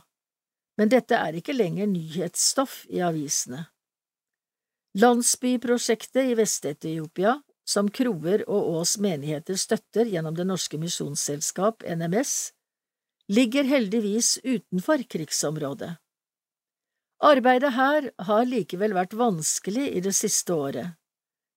men 0.79 0.95
dette 0.95 1.19
er 1.19 1.41
ikke 1.41 1.57
lenger 1.57 1.91
nyhetsstoff 1.91 2.85
i 2.87 3.03
avisene. 3.03 3.65
Landsbyprosjektet 4.95 6.31
i 6.31 6.39
Vest-Etiopia, 6.39 7.41
som 7.67 7.91
Kroer 7.91 8.47
og 8.47 8.79
Ås 8.79 8.95
menigheter 9.03 9.59
støtter 9.59 10.07
gjennom 10.07 10.39
Det 10.39 10.47
norske 10.47 10.79
misjonsselskap, 10.79 11.83
NMS, 11.83 12.54
ligger 13.27 13.63
heldigvis 13.63 14.39
utenfor 14.43 15.03
krigsområdet. 15.09 15.95
Arbeidet 17.23 17.71
her 17.73 18.11
har 18.27 18.45
likevel 18.45 18.93
vært 18.93 19.13
vanskelig 19.17 19.97
i 19.97 19.99
det 20.03 20.13
siste 20.13 20.53
året, 20.53 20.87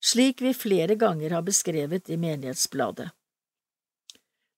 slik 0.01 0.41
vi 0.41 0.55
flere 0.55 0.95
ganger 0.95 1.31
har 1.35 1.43
beskrevet 1.43 2.09
i 2.09 2.17
Menighetsbladet. 2.17 3.11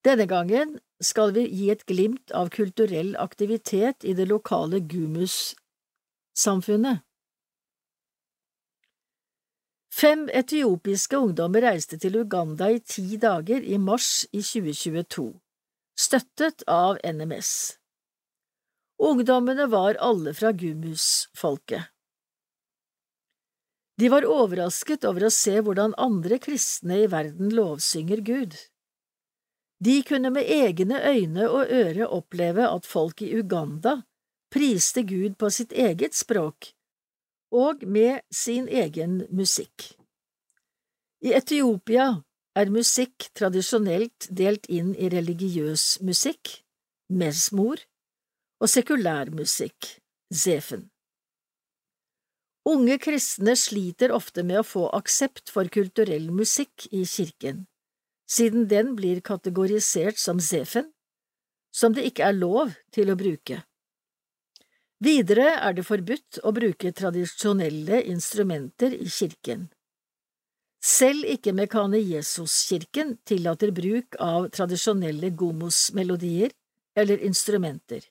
Denne 0.05 0.27
gangen 0.29 0.79
skal 1.01 1.33
vi 1.37 1.49
gi 1.49 1.71
et 1.73 1.87
glimt 1.89 2.31
av 2.37 2.49
kulturell 2.53 3.17
aktivitet 3.21 4.05
i 4.05 4.13
det 4.17 4.27
lokale 4.29 4.81
Gumus-samfunnet. 4.81 6.99
Fem 9.91 10.29
etiopiske 10.33 11.17
ungdommer 11.19 11.61
reiste 11.67 11.99
til 12.01 12.17
Uganda 12.23 12.71
i 12.73 12.79
ti 12.81 13.17
dager 13.21 13.61
i 13.61 13.79
mars 13.79 14.27
i 14.33 14.41
2022, 14.41 15.41
støttet 16.01 16.65
av 16.67 16.99
NMS. 17.05 17.53
Ungdommene 19.01 19.67
var 19.67 19.95
alle 20.01 20.35
fra 20.35 20.53
Gumus-folket. 20.53 21.89
De 24.01 24.09
var 24.09 24.25
overrasket 24.25 25.05
over 25.05 25.27
å 25.27 25.33
se 25.35 25.59
hvordan 25.61 25.93
andre 26.01 26.39
kristne 26.41 27.03
i 27.03 27.09
verden 27.13 27.53
lovsynger 27.53 28.23
Gud. 28.25 28.57
De 29.81 29.99
kunne 30.09 30.33
med 30.33 30.49
egne 30.49 31.01
øyne 31.05 31.49
og 31.49 31.73
øre 31.73 32.09
oppleve 32.09 32.69
at 32.69 32.89
folk 32.89 33.21
i 33.25 33.33
Uganda 33.37 33.99
priste 34.53 35.05
Gud 35.09 35.37
på 35.41 35.51
sitt 35.53 35.73
eget 35.73 36.17
språk 36.17 36.73
og 37.53 37.85
med 37.85 38.21
sin 38.33 38.69
egen 38.69 39.23
musikk. 39.29 39.93
I 41.21 41.35
Etiopia 41.37 42.23
er 42.59 42.71
musikk 42.73 43.29
tradisjonelt 43.39 44.27
delt 44.31 44.67
inn 44.67 44.95
i 44.99 45.11
religiøs 45.13 46.01
musikk, 46.07 46.61
mesmor, 47.09 47.83
og 48.61 48.69
sekulær 48.69 49.31
musikk, 49.35 49.97
zefen. 50.33 50.89
Unge 52.69 52.99
kristne 53.01 53.55
sliter 53.57 54.13
ofte 54.13 54.45
med 54.45 54.61
å 54.61 54.67
få 54.67 54.85
aksept 54.95 55.49
for 55.51 55.71
kulturell 55.73 56.29
musikk 56.35 56.91
i 56.93 57.07
kirken, 57.09 57.65
siden 58.29 58.69
den 58.69 58.93
blir 58.99 59.23
kategorisert 59.25 60.21
som 60.21 60.43
zefen, 60.45 60.91
som 61.73 61.95
det 61.97 62.05
ikke 62.11 62.29
er 62.29 62.37
lov 62.37 62.75
til 62.93 63.11
å 63.11 63.19
bruke. 63.19 63.63
Videre 65.01 65.55
er 65.57 65.73
det 65.79 65.87
forbudt 65.89 66.43
å 66.45 66.53
bruke 66.53 66.93
tradisjonelle 66.93 68.03
instrumenter 68.11 68.93
i 68.93 69.09
kirken. 69.09 69.71
Selv 70.81 71.27
ikke 71.29 71.53
Mekane 71.53 71.99
Jesus-kirken 72.01 73.19
tillater 73.29 73.73
bruk 73.77 74.17
av 74.17 74.49
tradisjonelle 74.49 75.29
gomos-melodier 75.37 76.55
eller 76.97 77.21
instrumenter. 77.27 78.07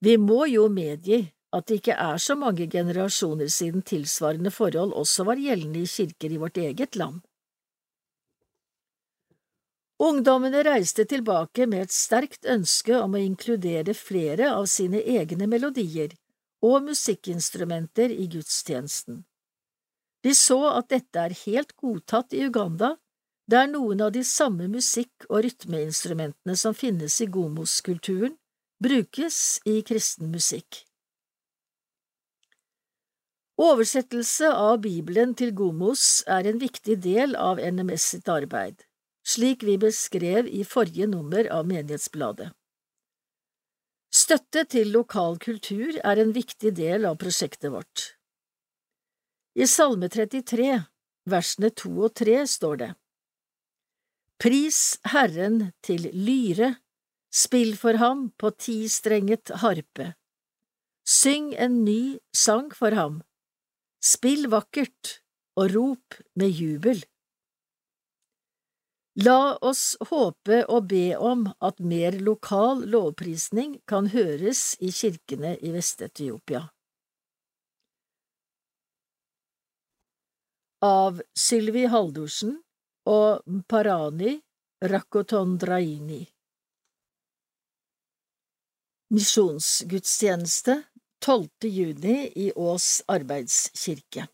Vi 0.00 0.16
må 0.16 0.46
jo 0.48 0.64
medgi 0.72 1.20
at 1.54 1.68
det 1.68 1.82
ikke 1.82 1.98
er 2.00 2.18
så 2.18 2.34
mange 2.40 2.66
generasjoner 2.72 3.52
siden 3.52 3.84
tilsvarende 3.86 4.50
forhold 4.50 4.96
også 4.96 5.26
var 5.28 5.40
gjeldende 5.40 5.84
i 5.84 5.90
kirker 5.92 6.32
i 6.32 6.40
vårt 6.40 6.58
eget 6.58 6.96
land. 6.96 7.20
Ungdommene 10.02 10.64
reiste 10.66 11.04
tilbake 11.06 11.68
med 11.70 11.86
et 11.86 11.94
sterkt 11.94 12.48
ønske 12.50 12.96
om 12.98 13.14
å 13.14 13.22
inkludere 13.22 13.94
flere 13.94 14.50
av 14.56 14.66
sine 14.72 15.04
egne 15.04 15.46
melodier 15.46 16.16
og 16.64 16.82
musikkinstrumenter 16.88 18.10
i 18.10 18.26
gudstjenesten. 18.32 19.22
De 20.24 20.32
så 20.32 20.58
at 20.72 20.88
dette 20.88 21.20
er 21.20 21.36
helt 21.44 21.74
godtatt 21.76 22.32
i 22.32 22.46
Uganda, 22.48 22.94
der 23.50 23.68
noen 23.68 24.00
av 24.00 24.14
de 24.14 24.22
samme 24.24 24.70
musikk- 24.72 25.26
og 25.28 25.44
rytmeinstrumentene 25.44 26.56
som 26.56 26.76
finnes 26.76 27.18
i 27.20 27.28
gomos-kulturen, 27.28 28.38
brukes 28.80 29.60
i 29.68 29.82
kristen 29.84 30.32
musikk. 30.32 30.80
Oversettelse 33.60 34.48
av 34.50 34.80
Bibelen 34.82 35.36
til 35.38 35.52
gomos 35.54 36.24
er 36.26 36.48
en 36.50 36.58
viktig 36.58 36.96
del 37.04 37.36
av 37.38 37.60
NMS 37.62 38.08
sitt 38.16 38.32
arbeid, 38.32 38.80
slik 39.22 39.62
vi 39.62 39.76
beskrev 39.78 40.48
i 40.48 40.64
forrige 40.66 41.06
nummer 41.06 41.46
av 41.52 41.68
Menighetsbladet. 41.70 42.50
Støtte 44.14 44.64
til 44.70 44.90
lokal 44.94 45.38
kultur 45.42 46.00
er 46.02 46.18
en 46.22 46.34
viktig 46.34 46.74
del 46.74 47.06
av 47.06 47.20
prosjektet 47.20 47.70
vårt. 47.70 48.14
I 49.54 49.68
Salme 49.70 50.08
33, 50.10 50.80
versene 51.30 51.68
to 51.78 51.92
og 52.08 52.14
tre, 52.18 52.40
står 52.42 52.78
det 52.80 52.88
Pris 54.42 54.98
Herren 55.12 55.70
til 55.86 56.08
lyre, 56.10 56.72
spill 57.30 57.76
for 57.78 58.00
ham 58.02 58.26
på 58.34 58.50
tistrenget 58.58 59.54
harpe. 59.62 60.10
Syng 61.06 61.52
en 61.54 61.84
ny 61.86 62.18
sang 62.34 62.72
for 62.74 62.98
ham, 62.98 63.22
spill 64.02 64.50
vakkert 64.50 65.20
og 65.54 65.70
rop 65.76 66.18
med 66.34 66.50
jubel. 66.50 67.04
La 69.22 69.54
oss 69.62 69.94
håpe 70.10 70.64
og 70.66 70.88
be 70.90 71.12
om 71.14 71.46
at 71.62 71.78
mer 71.78 72.18
lokal 72.18 72.82
lovprisning 72.90 73.78
kan 73.86 74.10
høres 74.10 74.72
i 74.82 74.90
kirkene 74.90 75.54
i 75.62 75.70
Vest-Etiopia. 75.70 76.73
Av 80.84 81.22
Sylvi 81.32 81.86
Haldorsen 81.88 82.58
og 83.08 83.64
Parani 83.68 84.36
Rakotondraini. 84.84 86.20
Misjonsgudstjeneste 89.14 90.82
12. 91.24 91.48
juni 91.72 92.16
i 92.36 92.52
Ås 92.52 93.02
arbeidskirke 93.08 94.26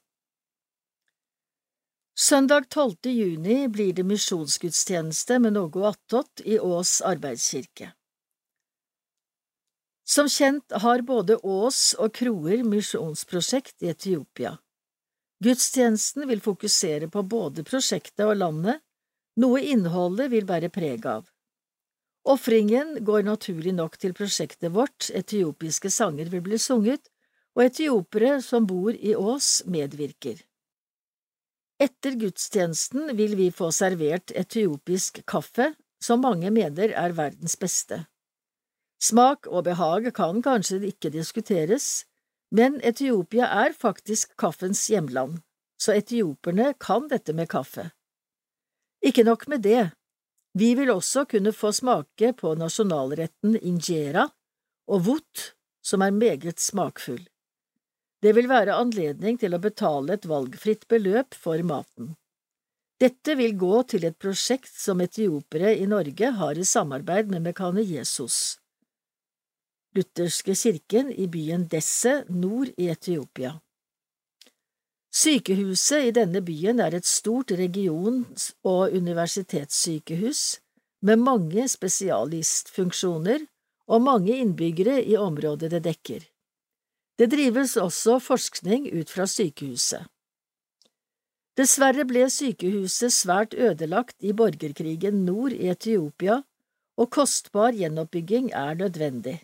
Søndag 2.20 2.66
12. 2.70 2.96
juni 3.02 3.68
blir 3.68 3.92
det 3.92 4.04
misjonsgudstjeneste 4.04 5.38
med 5.40 5.54
noe 5.56 5.86
attåt 5.88 6.42
i 6.44 6.58
Ås 6.60 6.98
arbeidskirke. 7.06 7.92
Som 10.04 10.28
kjent 10.28 10.74
har 10.82 11.00
både 11.06 11.38
Ås 11.40 11.94
og 11.96 12.12
Kroer 12.18 12.66
misjonsprosjekt 12.66 13.86
i 13.86 13.88
Etiopia. 13.94 14.58
Gudstjenesten 15.44 16.28
vil 16.28 16.40
fokusere 16.44 17.08
på 17.08 17.22
både 17.24 17.64
prosjektet 17.64 18.26
og 18.26 18.36
landet, 18.36 18.82
noe 19.40 19.62
innholdet 19.64 20.28
vil 20.34 20.44
bære 20.48 20.68
preg 20.72 21.06
av. 21.08 21.24
Ofringen 22.28 22.98
går 23.04 23.24
naturlig 23.24 23.72
nok 23.72 23.96
til 23.96 24.12
prosjektet 24.12 24.74
vårt, 24.74 25.08
etiopiske 25.16 25.88
sanger 25.90 26.28
vil 26.28 26.44
bli 26.44 26.58
sunget, 26.60 27.08
og 27.56 27.64
etiopere 27.64 28.36
som 28.44 28.66
bor 28.68 28.92
i 28.92 29.14
Ås, 29.16 29.62
medvirker. 29.64 30.42
Etter 31.80 32.18
gudstjenesten 32.20 33.14
vil 33.16 33.32
vi 33.38 33.48
få 33.48 33.70
servert 33.72 34.34
etiopisk 34.36 35.22
kaffe, 35.24 35.72
som 36.00 36.20
mange 36.20 36.52
mener 36.52 36.92
er 36.92 37.16
verdens 37.16 37.56
beste. 37.60 38.04
Smak 39.00 39.48
og 39.48 39.64
behag 39.64 40.10
kan 40.12 40.42
kanskje 40.44 40.82
ikke 40.90 41.08
diskuteres, 41.14 42.04
men 42.50 42.80
Etiopia 42.82 43.46
er 43.64 43.72
faktisk 43.72 44.36
kaffens 44.36 44.82
hjemland, 44.90 45.38
så 45.80 45.94
etioperne 45.94 46.74
kan 46.82 47.08
dette 47.08 47.34
med 47.36 47.48
kaffe. 47.50 47.90
Ikke 49.06 49.24
nok 49.24 49.46
med 49.48 49.62
det, 49.64 49.90
vi 50.58 50.74
vil 50.74 50.90
også 50.90 51.24
kunne 51.30 51.52
få 51.54 51.70
smake 51.72 52.32
på 52.36 52.54
nasjonalretten 52.58 53.54
injera 53.56 54.26
og 54.90 55.04
wot, 55.06 55.44
som 55.82 56.02
er 56.02 56.10
meget 56.10 56.58
smakfull. 56.58 57.22
Det 58.20 58.34
vil 58.36 58.50
være 58.50 58.76
anledning 58.76 59.38
til 59.40 59.54
å 59.56 59.62
betale 59.62 60.18
et 60.18 60.26
valgfritt 60.28 60.88
beløp 60.90 61.38
for 61.38 61.62
maten. 61.64 62.16
Dette 63.00 63.32
vil 63.38 63.54
gå 63.56 63.78
til 63.88 64.04
et 64.04 64.18
prosjekt 64.20 64.74
som 64.76 65.00
etiopere 65.00 65.72
i 65.78 65.86
Norge 65.88 66.34
har 66.36 66.58
i 66.58 66.66
samarbeid 66.68 67.30
med 67.32 67.46
Mekane 67.46 67.86
Jesus 67.86 68.58
lutherske 69.96 70.54
kirken 70.54 71.10
i 71.12 71.26
byen 71.26 71.66
Desse 71.68 72.24
nord 72.28 72.70
i 72.76 72.88
Etiopia. 72.92 73.56
Sykehuset 75.10 76.06
i 76.06 76.12
denne 76.14 76.42
byen 76.46 76.80
er 76.80 76.94
et 76.94 77.06
stort 77.06 77.50
regions- 77.58 78.52
og 78.62 78.94
universitetssykehus 78.94 80.60
med 81.02 81.18
mange 81.18 81.66
spesialistfunksjoner 81.68 83.48
og 83.90 84.02
mange 84.06 84.36
innbyggere 84.38 85.00
i 85.02 85.16
området 85.18 85.72
det 85.74 85.82
dekker. 85.88 86.22
Det 87.18 87.28
drives 87.32 87.76
også 87.76 88.20
forskning 88.22 88.86
ut 88.94 89.10
fra 89.10 89.26
sykehuset. 89.26 90.06
Dessverre 91.58 92.06
ble 92.08 92.28
sykehuset 92.30 93.12
svært 93.12 93.54
ødelagt 93.58 94.22
i 94.22 94.32
borgerkrigen 94.32 95.24
nord 95.26 95.52
i 95.52 95.66
Etiopia, 95.68 96.38
og 96.96 97.10
kostbar 97.10 97.74
gjenoppbygging 97.76 98.52
er 98.54 98.78
nødvendig. 98.78 99.40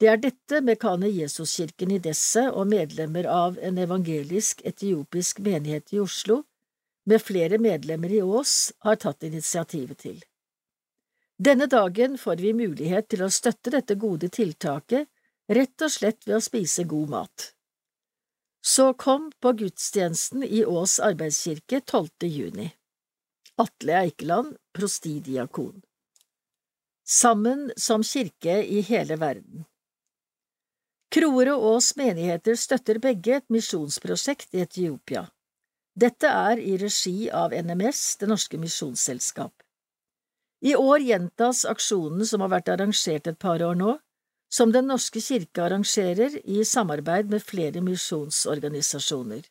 Det 0.00 0.08
er 0.08 0.16
dette 0.16 0.62
Mekane 0.64 1.10
Jesuskirken 1.12 1.90
i 1.92 1.98
Desse 2.00 2.46
og 2.48 2.70
medlemmer 2.70 3.26
av 3.28 3.58
en 3.60 3.76
evangelisk 3.82 4.62
etiopisk 4.64 5.42
menighet 5.44 5.92
i 5.92 6.00
Oslo, 6.00 6.38
med 7.04 7.20
flere 7.20 7.58
medlemmer 7.60 8.12
i 8.16 8.22
Ås, 8.24 8.72
har 8.80 8.96
tatt 9.02 9.26
initiativet 9.28 9.98
til. 10.00 10.22
Denne 11.36 11.68
dagen 11.68 12.16
får 12.20 12.40
vi 12.40 12.52
mulighet 12.56 13.10
til 13.12 13.26
å 13.26 13.28
støtte 13.32 13.74
dette 13.74 13.96
gode 14.00 14.30
tiltaket 14.32 15.08
rett 15.52 15.84
og 15.84 15.92
slett 15.92 16.24
ved 16.24 16.38
å 16.38 16.44
spise 16.44 16.86
god 16.88 17.12
mat. 17.12 17.46
Så 18.64 18.92
kom 18.96 19.30
på 19.40 19.52
gudstjenesten 19.52 20.44
i 20.44 20.62
Ås 20.64 20.96
arbeidskirke 21.00 21.80
12. 21.80 22.28
juni. 22.28 22.70
Atle 23.60 23.98
Eikeland, 24.00 24.56
prostidiakon. 24.72 25.82
Sammen 27.04 27.68
som 27.76 28.04
kirke 28.04 28.62
i 28.64 28.80
hele 28.88 29.20
verden. 29.20 29.66
Kroer 31.10 31.48
og 31.50 31.64
Ås 31.72 31.96
menigheter 31.98 32.54
støtter 32.54 33.00
begge 33.02 33.40
et 33.40 33.46
misjonsprosjekt 33.50 34.52
i 34.54 34.60
Etiopia. 34.62 35.24
Dette 35.98 36.30
er 36.30 36.60
i 36.62 36.76
regi 36.78 37.26
av 37.34 37.50
NMS, 37.50 38.02
Det 38.20 38.28
Norske 38.30 38.60
Misjonsselskap. 38.62 39.50
I 40.62 40.76
år 40.78 41.02
gjentas 41.02 41.64
aksjonen 41.66 42.22
som 42.30 42.46
har 42.46 42.52
vært 42.54 42.70
arrangert 42.76 43.26
et 43.26 43.40
par 43.42 43.58
år 43.58 43.74
nå, 43.82 43.96
som 44.54 44.70
Den 44.70 44.86
norske 44.86 45.18
kirke 45.18 45.66
arrangerer 45.66 46.38
i 46.44 46.62
samarbeid 46.64 47.26
med 47.34 47.42
flere 47.42 47.82
misjonsorganisasjoner. 47.82 49.42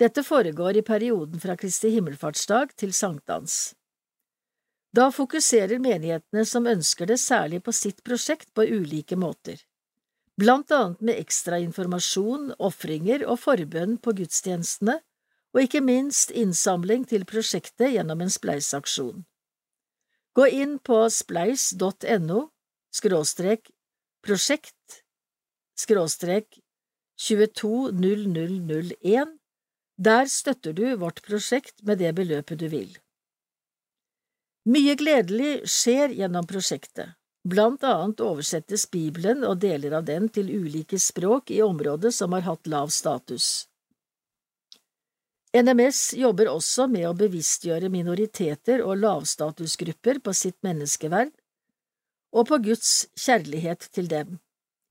Dette 0.00 0.24
foregår 0.24 0.80
i 0.80 0.88
perioden 0.88 1.40
fra 1.40 1.56
Kristi 1.56 1.92
himmelfartsdag 1.98 2.72
til 2.80 2.96
sankthans. 2.96 3.74
Da 4.96 5.10
fokuserer 5.12 5.84
menighetene 5.84 6.48
som 6.48 6.66
ønsker 6.66 7.12
det 7.12 7.20
særlig 7.20 7.60
på 7.62 7.76
sitt 7.76 8.00
prosjekt 8.04 8.54
på 8.54 8.64
ulike 8.64 9.16
måter 9.16 9.67
blant 10.38 10.70
annet 10.70 11.00
med 11.02 11.18
ekstra 11.18 11.58
informasjon, 11.62 12.52
ofringer 12.58 13.24
og 13.26 13.40
forbønn 13.42 13.98
på 14.02 14.14
gudstjenestene, 14.20 15.00
og 15.56 15.64
ikke 15.64 15.82
minst 15.82 16.30
innsamling 16.30 17.06
til 17.08 17.24
prosjektet 17.26 17.94
gjennom 17.94 18.20
en 18.22 18.32
spleisaksjon. 18.32 19.24
Gå 20.36 20.46
inn 20.54 20.78
på 20.78 21.08
spleis.no 21.10 22.40
skråstrek 22.94 23.70
prosjekt 24.22 25.02
skråstrek 25.78 26.58
220001. 27.18 29.38
Der 29.98 30.24
støtter 30.30 30.72
du 30.72 30.96
vårt 30.96 31.22
prosjekt 31.26 31.82
med 31.82 31.98
det 31.98 32.14
beløpet 32.14 32.58
du 32.60 32.68
vil. 32.70 32.98
Mye 34.68 34.94
gledelig 35.00 35.68
skjer 35.70 36.08
gjennom 36.14 36.46
prosjektet. 36.46 37.08
Blant 37.44 37.84
annet 37.86 38.20
oversettes 38.20 38.88
Bibelen 38.90 39.44
og 39.46 39.60
deler 39.62 39.94
av 40.00 40.06
den 40.08 40.26
til 40.32 40.50
ulike 40.50 40.98
språk 40.98 41.52
i 41.54 41.62
området 41.62 42.12
som 42.14 42.34
har 42.34 42.44
hatt 42.48 42.66
lav 42.66 42.90
status. 42.92 43.68
NMS 45.56 46.12
jobber 46.18 46.50
også 46.52 46.88
med 46.92 47.06
å 47.08 47.14
bevisstgjøre 47.16 47.88
minoriteter 47.88 48.82
og 48.84 48.98
lavstatusgrupper 49.00 50.20
på 50.20 50.34
sitt 50.36 50.58
menneskeverd 50.66 51.32
og 52.36 52.50
på 52.50 52.58
Guds 52.66 53.06
kjærlighet 53.16 53.88
til 53.94 54.10
dem. 54.10 54.36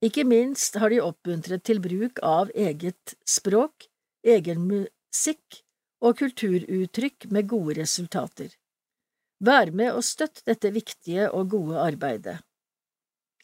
Ikke 0.01 0.25
minst 0.25 0.77
har 0.81 0.89
de 0.93 1.01
oppmuntret 1.01 1.63
til 1.65 1.81
bruk 1.81 2.21
av 2.25 2.49
eget 2.55 3.13
språk, 3.25 3.85
egen 4.25 4.65
musikk 4.69 5.61
og 6.01 6.17
kulturuttrykk 6.19 7.29
med 7.33 7.49
gode 7.49 7.77
resultater. 7.81 8.49
Vær 9.37 9.69
med 9.69 9.93
og 9.93 10.01
støtt 10.01 10.41
dette 10.49 10.71
viktige 10.73 11.27
og 11.29 11.51
gode 11.53 11.77
arbeidet. 11.77 12.39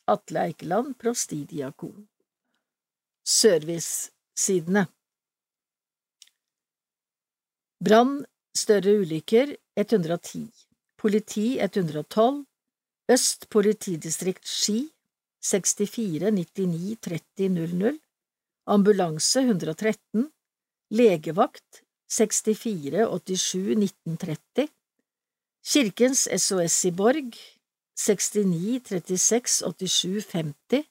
Atle 0.09 0.47
Eikeland, 0.49 0.95
prostidiakon 0.99 2.07
Servicesidene. 3.23 4.87
Brann, 7.83 8.17
større 8.55 8.97
ulykker 9.03 9.53
110 9.77 10.43
Politi 10.97 11.45
112 11.61 12.43
Øst 13.13 13.47
politidistrikt 13.53 14.47
Ski 14.47 14.89
64 15.45 16.31
99 16.31 16.97
30 17.05 17.49
00 17.53 17.97
Ambulanse 18.65 19.45
113 19.45 20.29
Legevakt 20.91 21.83
64 22.09 23.05
87 23.07 23.77
1930 23.77 24.71
Kirkens 25.63 26.27
SOS 26.27 26.85
i 26.85 26.91
Borg 26.91 27.37
69 27.95 28.83
36 28.83 29.61
87 29.63 30.25
50 30.33 30.83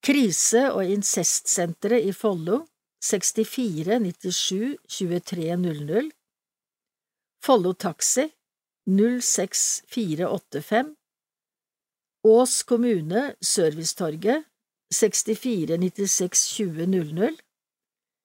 Krise- 0.00 0.70
og 0.72 0.88
incestsenteret 0.88 2.06
i 2.08 2.14
Follo 2.16 2.62
64 3.04 3.98
97 4.00 4.78
23 4.88 5.56
00 5.56 6.08
Follo 7.44 7.72
Taxi 7.72 8.24
06485 8.88 10.96
Ås 12.24 12.62
kommune, 12.62 13.34
Servicetorget 13.42 14.44
64 14.92 15.76
96 15.76 16.48
20 16.56 16.86
00 16.86 17.36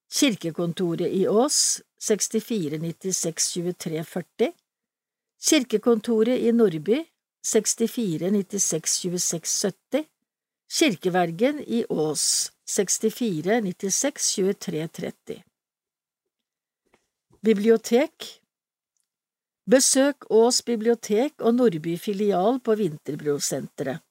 Kirkekontoret 0.07 1.11
i 1.11 1.27
Ås 1.27 1.81
64 1.99 2.79
96 2.79 3.53
23 3.53 4.05
40 4.05 4.53
Kirkekontoret 5.39 6.39
i 6.39 6.51
Nordby 6.51 7.05
64 7.47 8.31
96 8.31 8.95
26 8.99 9.45
70 9.91 10.05
Kirkevergen 10.79 11.61
i 11.63 11.85
Ås 11.89 12.51
64 12.67 13.61
96 13.61 14.33
23 14.35 14.87
30 14.87 15.43
Bibliotek 17.41 18.41
Besøk 19.63 20.27
Ås 20.29 20.59
bibliotek 20.67 21.39
og 21.39 21.55
Nordby 21.55 21.95
filial 21.97 22.59
på 22.59 22.75
Vinterbrosenteret. 22.75 24.03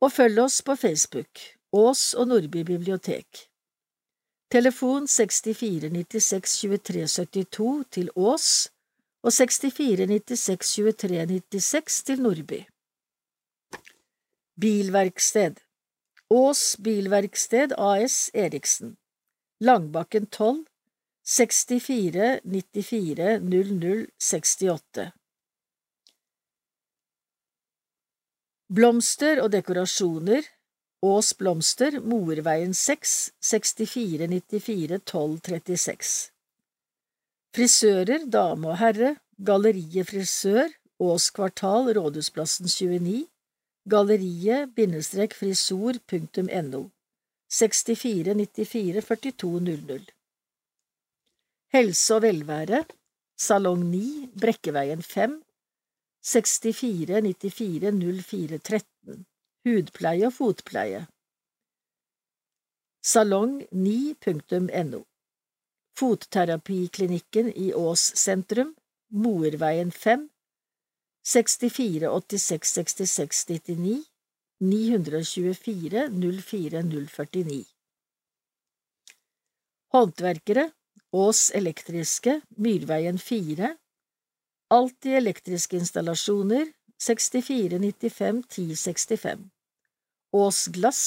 og 0.01 0.11
følg 0.11 0.39
oss 0.39 0.63
på 0.63 0.75
Facebook, 0.75 1.39
Ås 1.71 2.13
og 2.13 2.27
Nordby 2.27 2.57
bibliotek. 2.67 3.47
Telefon 4.51 5.07
64 5.07 5.91
96 5.91 6.59
23 6.59 7.07
72 7.07 7.85
til 7.91 8.09
Ås 8.15 8.71
og 9.23 9.33
64 9.33 10.07
96 10.07 10.75
23 10.75 11.27
96 11.27 12.03
til 12.03 12.21
Nordby. 12.21 12.63
Bilverksted 14.61 15.55
Ås 16.29 16.77
Bilverksted 16.83 17.71
AS 17.77 18.31
Eriksen 18.33 18.97
Langbakken 19.59 20.27
12 20.27 20.65
64 21.23 22.41
94 22.43 23.39
00 23.39 24.07
68 24.17 25.11
Blomster 28.73 29.41
og 29.43 29.51
dekorasjoner. 29.51 30.41
Ås 31.01 31.33
Blomster, 31.33 31.99
Morveien 31.99 32.73
6, 32.73 33.31
64 33.41 34.27
94 34.29 34.99
12 35.05 35.39
36 35.45 36.31
Frisører, 37.55 38.25
dame 38.25 38.67
og 38.69 38.77
herre, 38.77 39.15
Galleriet 39.45 40.09
Frisør, 40.09 40.67
Ås 40.99 41.29
Kvartal, 41.33 41.97
Rådhusplassen 41.97 42.65
29, 42.65 43.27
galleriet-frisor.no 43.89 46.89
64 47.49 48.35
94 48.35 49.05
42 49.05 49.61
00 49.61 50.05
Helse 51.71 52.15
og 52.17 52.25
velvære, 52.25 52.83
Salong 53.39 53.83
9, 53.91 54.29
Brekkeveien 54.41 55.03
5, 55.03 55.37
64 56.21 57.21
94 57.23 57.91
04 58.27 58.57
13, 58.57 59.21
hudpleie 59.63 60.25
og 60.27 60.33
fotpleie. 60.35 61.05
Salong9.no 63.11 64.99
Fotterapiklinikken 65.95 67.53
i 67.55 67.71
Ås 67.73 68.03
sentrum, 68.19 68.75
Moerveien 69.23 69.95
5, 69.95 70.27
64 71.23 72.11
86 72.35 72.75
66 72.75 73.47
99, 73.47 73.95
924 74.59 76.05
04 76.19 76.83
049 76.83 77.63
Håndverkere 79.95 80.69
Ås 81.13 81.51
Elektriske, 81.51 82.41
Myrveien 82.57 83.19
4, 83.19 83.75
Alltid 84.71 85.17
elektriske 85.17 85.75
installasjoner, 85.75 86.69
64 87.03 87.79
95 87.79 88.43
10 88.47 88.75
65 88.75 89.49
Ås 90.31 90.67
Glass, 90.67 91.01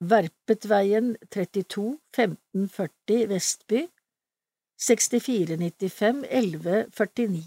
Verpetveien 0.00 1.16
32 1.30 1.98
15 2.16 2.68
40 2.68 3.26
Vestby, 3.30 3.84
64 4.80 5.56
95 5.56 6.24
11 6.28 6.86
49 6.90 7.44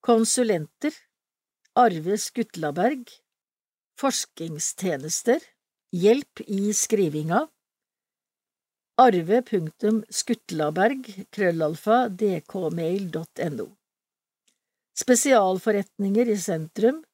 Konsulenter 0.00 0.94
Arve 1.74 2.18
Skutlaberg 2.18 3.10
Forskningstjenester 3.98 5.42
Hjelp 5.92 6.40
i 6.46 6.72
skrivinga 6.74 7.48
arve.skutlaberg 9.00 11.06
Spesialforretninger 14.92 16.28
i 16.28 16.36
sentrum 16.36 17.04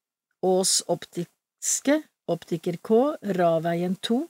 Ås 0.42 0.82
Optiske 0.86 2.02
Optiker 2.26 2.76
K 2.82 3.16
Raveien 3.38 3.96
2 3.96 4.28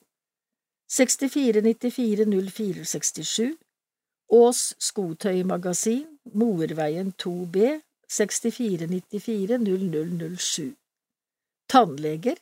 6494 0.93 2.27
0467 2.27 3.57
Ås 4.29 4.75
Skotøymagasin 4.79 6.19
Morveien 6.33 7.13
2B 7.17 7.81
6494 8.09 9.59
0007 9.65 10.75
Tannleger 11.69 12.37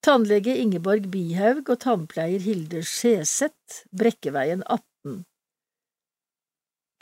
Tannlege 0.00 0.54
Ingeborg 0.56 1.10
Bihaug 1.12 1.66
og 1.68 1.82
tannpleier 1.82 2.40
Hilde 2.40 2.80
Skjeseth, 2.88 3.82
Brekkeveien 3.92 4.62
18. 4.64 5.26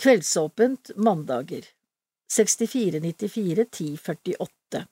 Kveldsåpent 0.02 0.90
mandager. 0.98 1.68
6494 2.34 3.68
1048 3.68 4.82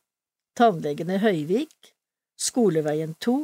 Tannlegene 0.54 1.18
Høyvik, 1.18 1.90
Skoleveien 2.38 3.18
2 3.26 3.36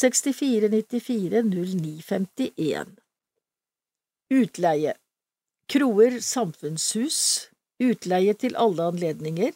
6494 0.00 1.44
0951 1.52 2.96
Utleie. 4.32 4.96
Kroer 5.68 6.20
samfunnshus, 6.24 7.20
utleie 7.76 8.32
til 8.40 8.56
alle 8.56 8.88
anledninger, 8.88 9.52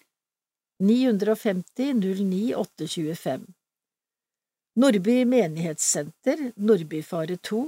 950 0.85 1.95
09 2.05 2.51
825. 2.53 3.56
Nordby 4.77 5.25
menighetssenter, 5.25 6.53
Nordbyfare 6.57 7.37
2, 7.49 7.61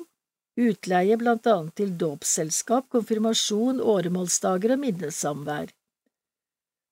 utleie 0.60 1.16
blant 1.16 1.46
annet 1.48 1.72
til 1.80 1.94
dåpsselskap, 1.96 2.90
konfirmasjon, 2.92 3.80
åremålsdager 3.80 4.74
og 4.74 4.82
minnesamvær. 4.82 5.72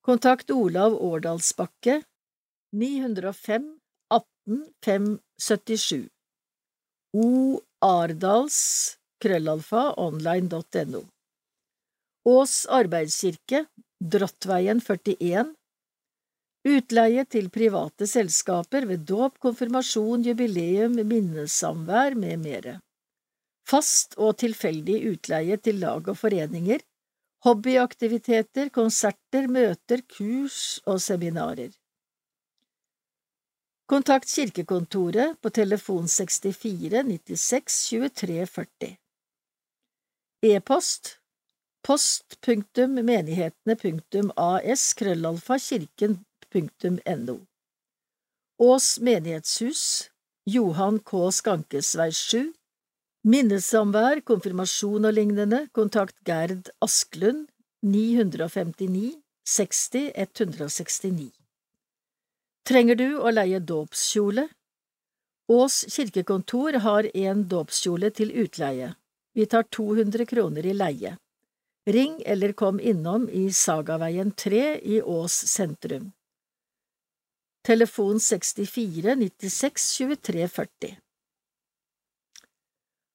Kontakt 0.07 0.53
Olav 0.55 0.97
Årdalsbakke 1.03 1.99
905 2.73 3.67
18 4.17 4.63
577 4.87 6.09
O. 7.13 7.61
Ardals 7.85 8.59
krøllalfa 9.21 9.83
online.no 10.01 11.03
Ås 12.27 12.55
arbeidskirke 12.73 13.67
Drottveien 14.01 14.81
41 14.81 15.53
Utleie 16.67 17.23
til 17.31 17.47
private 17.55 18.09
selskaper 18.11 18.89
ved 18.91 19.05
dåp, 19.07 19.37
konfirmasjon, 19.39 20.25
jubileum, 20.27 20.97
minnesamvær 21.07 22.19
med 22.19 22.43
mere. 22.43 22.81
Fast 23.67 24.15
og 24.19 24.39
tilfeldig 24.43 24.99
utleie 25.13 25.57
til 25.63 25.79
lag 25.83 26.09
og 26.11 26.19
foreninger, 26.19 26.83
hobbyaktiviteter, 27.47 28.71
konserter, 28.75 29.47
møter, 29.47 30.03
kurs 30.11 30.83
og 30.87 31.01
seminarer. 31.03 31.71
Kontakt 33.87 34.27
kirkekontoret 34.27 35.39
på 35.39 35.51
telefon 35.55 36.11
64 36.11 37.07
96 37.07 37.79
23 38.19 38.47
40. 38.57 38.97
E-post 40.51 41.21
post.menighetene.as 41.87 44.83
krøllalfa 44.99 45.59
kirken 45.63 46.26
.no. 46.55 47.41
Ås 48.59 48.99
menighetshus, 49.01 50.11
Johan 50.47 50.99
K. 50.99 51.31
Skankesvei 51.33 52.13
7, 52.13 52.53
minnesamvær, 53.29 54.23
konfirmasjon 54.25 55.09
og 55.09 55.13
lignende, 55.13 55.67
kontakt 55.77 56.17
Gerd 56.25 56.71
Asklund, 56.81 57.49
959 57.85 59.19
60 59.45 60.13
169. 60.15 61.29
Trenger 62.67 62.99
du 62.99 63.09
å 63.21 63.31
leie 63.31 63.61
dåpskjole? 63.61 64.49
Ås 65.53 65.85
kirkekontor 65.93 66.81
har 66.83 67.11
en 67.13 67.45
dåpskjole 67.47 68.11
til 68.11 68.33
utleie. 68.43 68.95
Vi 69.37 69.47
tar 69.47 69.69
200 69.71 70.27
kroner 70.27 70.67
i 70.67 70.75
leie. 70.75 71.17
Ring 71.87 72.19
eller 72.27 72.57
kom 72.59 72.81
innom 72.81 73.29
i 73.29 73.51
Sagaveien 73.55 74.33
3 74.33 74.65
i 74.83 75.03
Ås 75.03 75.37
sentrum 75.53 76.16
telefon 77.67 78.21
64 78.21 79.15
96 79.17 79.97
23 79.99 80.49
40. 80.49 80.99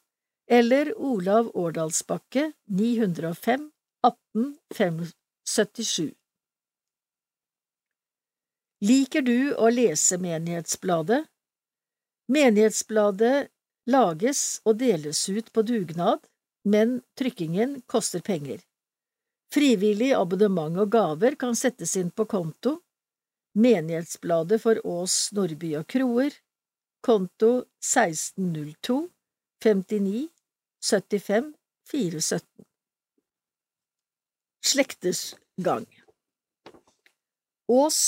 eller 0.51 1.01
Olav 1.01 1.51
Årdalsbakke 1.53 2.51
905 2.65 3.71
18 4.01 4.57
577. 4.75 6.13
Liker 8.81 9.21
du 9.21 9.53
å 9.53 9.69
lese 9.69 10.17
Menighetsbladet? 10.17 11.29
Menighetsbladet 12.33 13.47
lages 13.85 14.61
og 14.65 14.81
deles 14.81 15.29
ut 15.29 15.53
på 15.53 15.61
dugnad, 15.61 16.25
men 16.65 17.05
trykkingen 17.13 17.85
koster 17.85 18.25
penger. 18.25 18.65
Frivillig 19.53 20.17
abonnement 20.17 20.81
og 20.81 20.89
gaver 20.97 21.37
kan 21.37 21.53
settes 21.55 21.93
inn 22.01 22.09
på 22.09 22.25
konto 22.25 22.79
Menighetsbladet 23.55 24.61
for 24.61 24.79
Ås, 24.85 25.31
Nordby 25.33 25.73
og 25.79 25.87
Kroer, 25.89 26.35
konto 27.01 27.65
1602 27.81 28.99
59 29.63 30.29
75 30.81 31.53
417. 31.89 32.65
Slekters 34.61 35.23
gang 35.57 35.87
Ås 37.69 37.99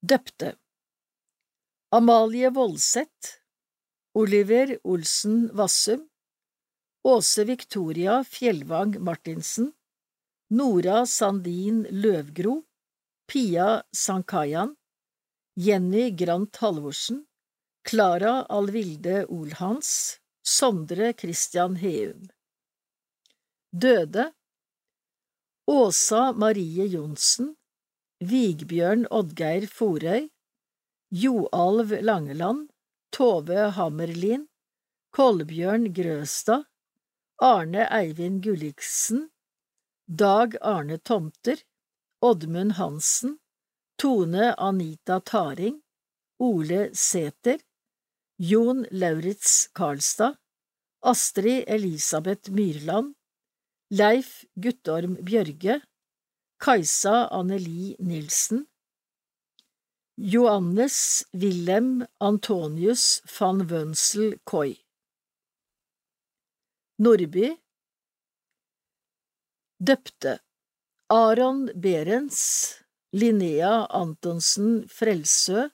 Døpte. 0.00 0.54
Amalie 1.92 2.48
Voldseth 2.54 3.36
Oliver 4.14 4.78
Olsen 4.84 5.50
Vassum 5.56 6.06
Åse 7.04 7.44
Victoria 7.44 8.22
Fjellvang 8.24 8.96
Martinsen 9.00 9.72
Nora 10.50 11.06
Sandin 11.06 11.82
Løvgro 11.90 12.62
Pia 13.30 13.84
Sankayan, 13.94 14.74
Jenny 15.56 16.10
Grant 16.10 16.56
Halvorsen, 16.56 17.26
Klara 17.84 18.44
Alvilde 18.50 19.24
Olhans, 19.28 20.18
Sondre 20.42 21.12
Christian 21.12 21.76
Heum. 21.76 22.26
Døde 23.70 24.32
Åsa 25.68 26.32
Marie 26.32 26.88
Johnsen, 26.88 27.54
Vigbjørn 28.18 29.06
Oddgeir 29.12 29.68
Forøy, 29.68 30.26
Joalv 31.12 32.02
Langeland, 32.02 32.68
Tove 33.12 33.70
Hammerlin, 33.78 34.48
Kolbjørn 35.14 35.92
Grøstad, 35.94 36.66
Arne 37.38 37.86
Eivind 37.94 38.42
Gulliksen, 38.42 39.28
Dag 40.08 40.58
Arne 40.60 40.98
Tomter, 40.98 41.62
Oddmund 42.22 42.72
Hansen, 42.72 43.38
Tone 43.96 44.54
Anita 44.58 45.20
Taring, 45.20 45.82
Ole 46.38 46.94
Sæter, 46.94 47.58
Jon 48.38 48.86
Lauritz 48.90 49.68
Karlstad, 49.74 50.36
Astrid 51.02 51.64
Elisabeth 51.66 52.50
Myrland, 52.50 53.14
Leif 53.90 54.44
Guttorm 54.56 55.16
Bjørge, 55.24 55.80
Kajsa 56.58 57.28
Anneli 57.30 57.96
Nilsen, 57.98 58.66
Johannes 60.22 61.24
Wilhelm 61.32 62.06
Antonius 62.20 63.22
van 63.38 63.62
Wønsel 63.70 64.38
Koi. 64.44 64.74
Nordby 66.98 67.56
Døpte 69.80 70.40
Aron 71.12 71.72
Berens, 71.74 72.84
Linnea 73.12 73.84
Antonsen 73.90 74.86
Frelsø, 74.86 75.68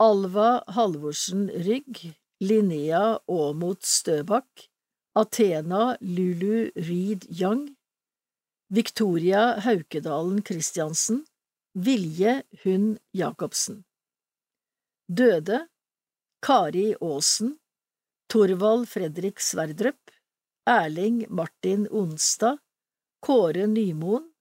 Alva 0.00 0.64
Halvorsen 0.66 1.48
Rygg, 1.48 2.16
Linnea 2.40 3.20
Aamodt 3.28 3.86
Støbakk, 3.86 4.66
Athena 5.14 5.96
Lulu 6.00 6.72
Reed 6.74 7.28
Young, 7.30 7.76
Victoria 8.68 9.60
Haukedalen 9.60 10.42
Christiansen, 10.42 11.24
Vilje 11.76 12.42
Hund 12.64 12.98
Jacobsen. 13.12 13.84
Døde 15.08 15.68
Kari 16.42 16.96
Aasen, 17.00 17.60
Torvald 18.28 18.88
Fredrik 18.88 19.38
Sverdrup, 19.38 20.10
Erling 20.66 21.26
Martin 21.30 21.86
Onstad, 21.92 22.58
Kåre 23.22 23.68
Nymoen, 23.68 24.32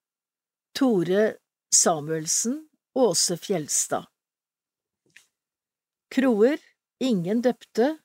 Tore 0.77 1.37
Samuelsen, 1.75 2.69
Åse 2.93 3.37
Fjelstad. 3.37 4.05
Kroer, 6.15 6.57
ingen 6.99 7.41
døpte. 7.41 7.97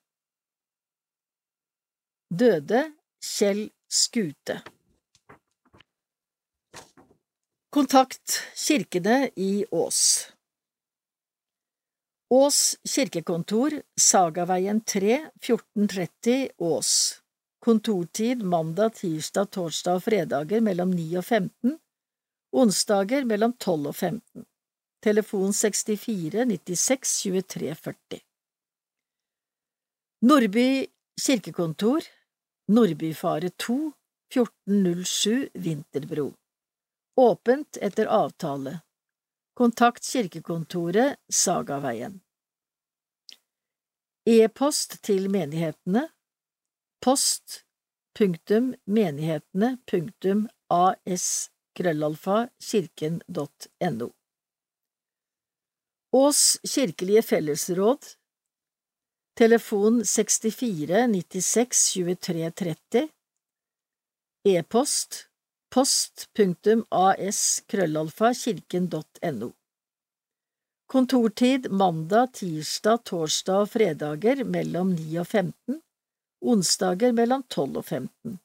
Døde, 2.30 2.80
Kjell 3.20 3.66
Skute. 3.88 4.56
Kontakt 7.68 8.38
kirkene 8.56 9.28
i 9.36 9.66
Ås 9.70 10.32
Ås 12.32 12.62
kirkekontor, 12.88 13.82
Sagaveien 14.00 14.80
3, 14.80 15.20
1430 15.42 16.48
Ås. 16.56 17.20
Kontortid 17.60 18.42
mandag, 18.42 18.96
tirsdag, 18.96 19.52
torsdag 19.52 20.00
og 20.00 20.08
fredager 20.08 20.64
mellom 20.64 20.96
9 20.96 21.10
og 21.20 21.24
15 21.28 21.81
onsdager 22.52 23.24
mellom 23.24 23.52
12 23.58 23.88
og 23.88 23.96
15. 23.96 24.44
telefon 25.02 25.52
64 25.52 26.44
96 26.46 27.22
23 27.22 27.74
40. 27.74 28.20
Nordby 30.22 30.86
kirkekontor, 31.26 32.02
Nordbyfare 32.68 33.50
2, 33.50 33.92
1407 34.34 35.48
Vinterbro. 35.54 36.32
Åpent 37.16 37.76
etter 37.80 38.06
avtale. 38.06 38.80
Kontakt 39.54 40.06
kirkekontoret 40.12 41.18
Sagaveien. 41.28 42.20
E-post 44.24 45.02
til 45.02 45.26
menighetene 45.30 46.06
Post 47.02 47.64
punktum 48.14 48.74
menighetene 48.86 49.78
punktum 49.90 50.46
as 50.70 51.50
krøllalfa 51.76 52.48
kirken.no 52.70 54.08
Ås 56.12 56.60
kirkelige 56.68 57.22
fellesråd. 57.22 58.06
Telefon 59.38 60.04
64 60.04 61.06
96 61.06 61.84
23 61.94 62.50
30 62.50 63.08
E-post 64.44 65.26
post.as 65.72 67.40
krøllalfa 67.66 68.34
kirken.no 68.34 69.52
Kontortid 70.86 71.70
mandag, 71.70 72.32
tirsdag, 72.32 73.04
torsdag 73.04 73.64
og 73.64 73.70
fredager 73.72 74.44
mellom 74.44 74.92
9 74.92 75.16
og 75.22 75.26
15, 75.26 75.78
onsdager 76.44 77.14
mellom 77.16 77.46
12 77.48 77.78
og 77.80 77.86
15. 77.86 78.41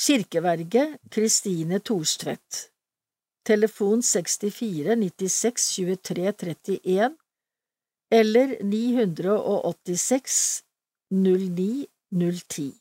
Kirkeverge 0.00 0.98
Kristine 1.10 1.80
Thorstvedt. 1.80 2.72
Telefon 3.44 4.02
64 4.02 4.96
96 4.96 5.76
23 5.76 6.32
31 6.32 7.16
eller 8.10 8.62
986 8.62 10.62
09 11.10 11.86
010 12.10 12.74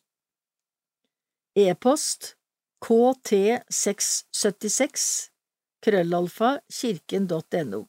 E-post 1.56 2.36
kt676 2.86 5.30
krøllalfa 5.84 6.62
kirken.no 6.70 7.88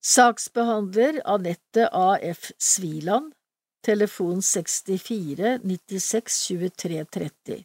Saksbehandler 0.00 1.22
Anette 1.24 1.88
A.F. 1.92 2.52
Sviland. 2.58 3.34
Telefon 3.82 4.42
64 4.42 5.58
96 5.64 6.46
23 6.46 7.04
30 7.04 7.64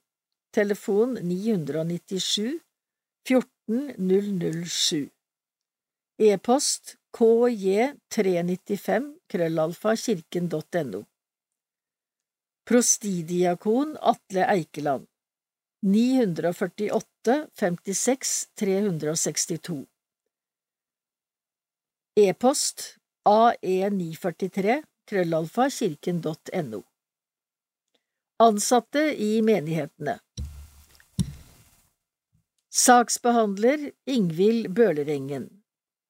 Telefon 0.51 1.19
997 1.23 2.68
14 3.25 3.95
007 3.99 5.11
E-post 6.19 6.97
kj395 7.13 9.15
krøllalfa 9.31 9.97
kirken.no 9.97 11.05
Prostidiakon 12.69 13.97
Atle 14.01 14.45
Eikeland. 14.55 15.07
948 15.83 17.49
56 17.55 18.49
362 18.55 19.87
E-post 22.17 22.99
ae943 23.29 24.83
krøllalfa 25.07 25.69
kirken.no 25.71 26.83
Ansatte 28.43 29.05
i 29.15 29.43
menighetene 29.43 30.19
Saksbehandler 32.79 33.91
Ingvild 34.07 34.69
Bølerengen. 34.77 35.63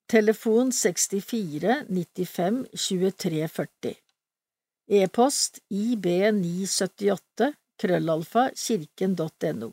Telefon 0.08 0.72
64 0.72 1.86
95 1.88 2.66
23 2.74 3.48
40 3.48 3.94
E-post 4.88 5.62
ib978 5.70 7.54
krøllalfa 7.80 8.44
kirken.no 8.54 9.72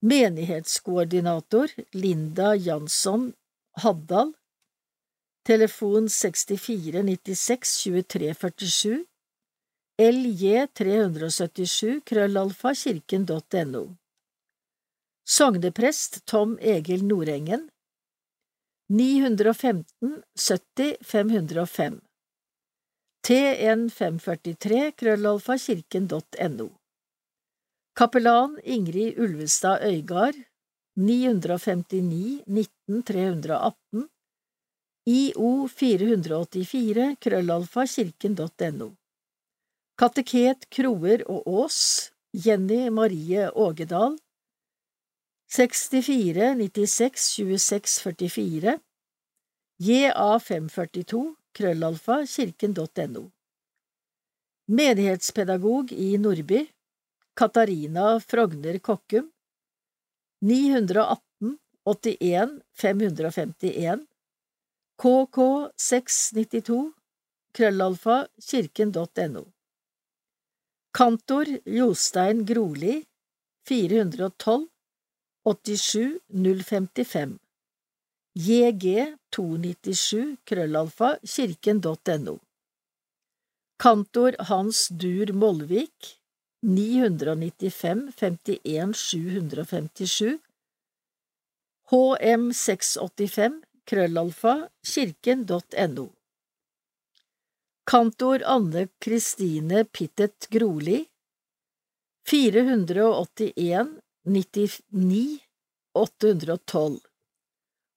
Menighetskoordinator 0.00 1.68
Linda 1.92 2.54
Jansson 2.56 3.34
Haddal. 3.84 4.32
Telefon 5.44 6.08
64 6.08 7.02
96 7.02 7.76
23 7.84 8.34
47 8.34 9.04
LJ 10.00 10.66
377 10.74 12.00
krøllalfa 12.08 12.74
kirken.no 12.74 13.90
Sogneprest 15.24 16.26
Tom 16.26 16.58
Egil 16.60 17.04
Nordengen. 17.04 17.70
915 18.88 20.22
70 20.34 20.96
505 21.02 22.00
tn543 23.22 24.90
krøllalfa 24.98 25.58
kirken.no 25.58 26.68
Kapellan 27.94 28.58
Ingrid 28.64 29.18
Ulvestad 29.18 29.84
Øygard. 29.86 30.34
959 30.96 32.42
19 32.46 33.02
318 33.02 34.08
IO 35.06 35.68
484 35.68 37.16
krøllalfa 37.20 37.86
kirken.no 37.86 38.90
Kateket 39.98 40.68
Kroer 40.70 41.22
og 41.30 41.46
Aas. 41.46 42.10
Jenny 42.34 42.88
Marie 42.88 43.50
Ågedal 43.54 44.18
64 45.52 46.54
96 46.54 47.34
26 47.36 48.00
44 48.00 48.78
JA542 49.80 51.34
krøllalfa 51.52 52.16
kirken.no 52.26 53.24
Menighetspedagog 54.72 55.92
i 55.92 56.16
Nordby 56.16 56.62
Katarina 57.34 58.20
Frogner 58.20 58.78
Kokkum. 58.78 59.28
918 60.40 61.58
81 61.84 62.56
551 62.72 64.06
KK 64.96 65.38
692 65.76 66.92
krøllalfa 67.52 68.18
kirken.no 68.48 69.46
Kantor 70.96 71.56
Jostein 71.66 72.46
Groli 72.46 73.02
412 73.68 74.71
87 75.44 76.18
055 76.28 77.38
jg297 78.34 80.36
krøllalfa 80.44 81.18
Kantor 83.78 84.34
Hans 84.38 84.88
Dur 84.88 85.32
Molvik 85.32 86.20
995 86.62 88.12
51 88.16 88.94
757 88.94 90.38
hm685 91.90 93.62
krøllalfa 93.84 94.68
kirken.no 94.94 96.08
Kantor 97.84 98.42
Anne 98.46 98.88
Kristine 99.00 99.84
Pittet 99.84 100.46
Groli 100.50 101.04
481 102.30 104.01
99 104.24 105.38
812 105.94 107.00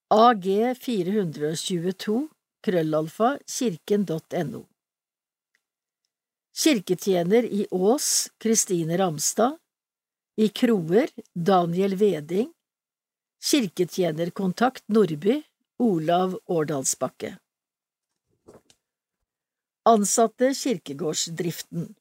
AG 0.09 0.75
422 0.75 2.27
krøllalfa 2.65 3.39
kirken.no 3.45 4.63
Kirketjener 6.55 7.43
i 7.43 7.67
Ås 7.71 8.29
Kristine 8.37 8.97
Ramstad. 8.97 9.57
I 10.35 10.47
Kroer 10.49 11.09
Daniel 11.33 11.95
Veding. 11.95 12.53
Kirketjenerkontakt 13.51 14.83
Nordby 14.87 15.41
Olav 15.77 16.39
Årdalsbakke. 16.45 17.35
Ansatte 19.83 20.53
kirkegårdsdriften. 20.53 21.93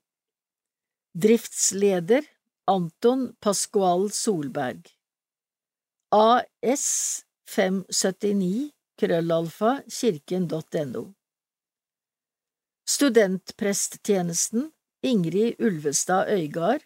Driftsleder 1.14 2.33
Anton 2.66 3.36
Pascual 3.40 4.10
Solberg. 4.10 4.88
AS 6.10 7.24
579 7.48 8.70
krøllalfa 8.96 9.82
kirken.no. 9.88 11.14
Studentpresttjenesten 12.88 14.72
Ingrid 15.02 15.54
Ulvestad 15.58 16.28
Øygard 16.28 16.80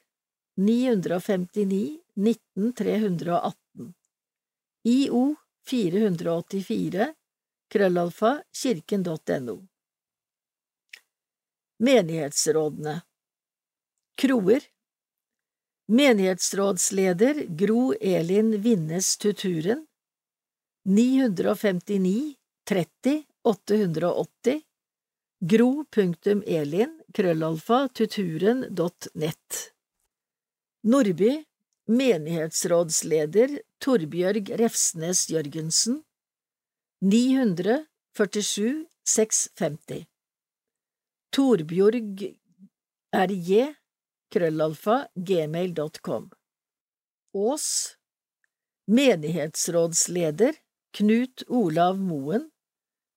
959 0.57 2.01
19 2.17 2.73
318 2.73 3.95
IO 4.85 5.35
484 5.67 7.15
krøllalfa 7.71 8.43
kirken.no 8.63 9.57
Menighetsrådene. 11.79 13.03
Kroer 14.17 14.61
Menighetsrådsleder 15.91 17.35
Gro 17.49 17.95
Elin 18.01 18.63
Vinnes 18.63 19.17
Tuturen. 19.17 19.87
959 20.85 22.35
30 22.65 23.25
880 23.45 24.63
gro.elin 25.41 27.03
krøllalfa 27.15 27.89
tuturen.nett 27.89 29.73
Nordby 30.83 31.45
Menighetsrådsleder 31.87 33.59
Torbjørg 33.79 34.53
Refsnes 34.59 35.31
Jørgensen. 35.31 36.03
900 37.01 37.87
47 38.17 38.85
650 39.05 40.05
Torbjørg 41.33 42.35
RJ 43.17 43.73
krøllalfa 44.33 45.09
gmail.com 45.15 46.31
Ås 47.35 47.67
Menighetsrådsleder 48.87 50.55
Knut 50.97 51.43
Olav 51.49 51.99
Moen 52.01 52.51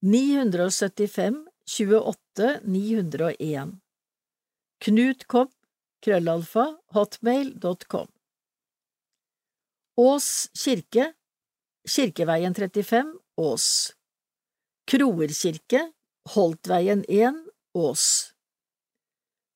975 0.01 1.45
28 1.65 2.59
901 2.63 3.77
Knut 4.81 5.25
Kopp 5.27 5.53
krøllalfa 6.03 6.65
hotmail.com 6.95 8.07
Ås 9.97 10.27
kirke 10.63 11.11
Kirkeveien 11.87 12.53
35 12.53 13.15
Ås 13.37 13.67
Kroerkirke 14.91 15.81
Holtveien 16.35 17.05
1 17.07 17.43
Ås 17.73 18.05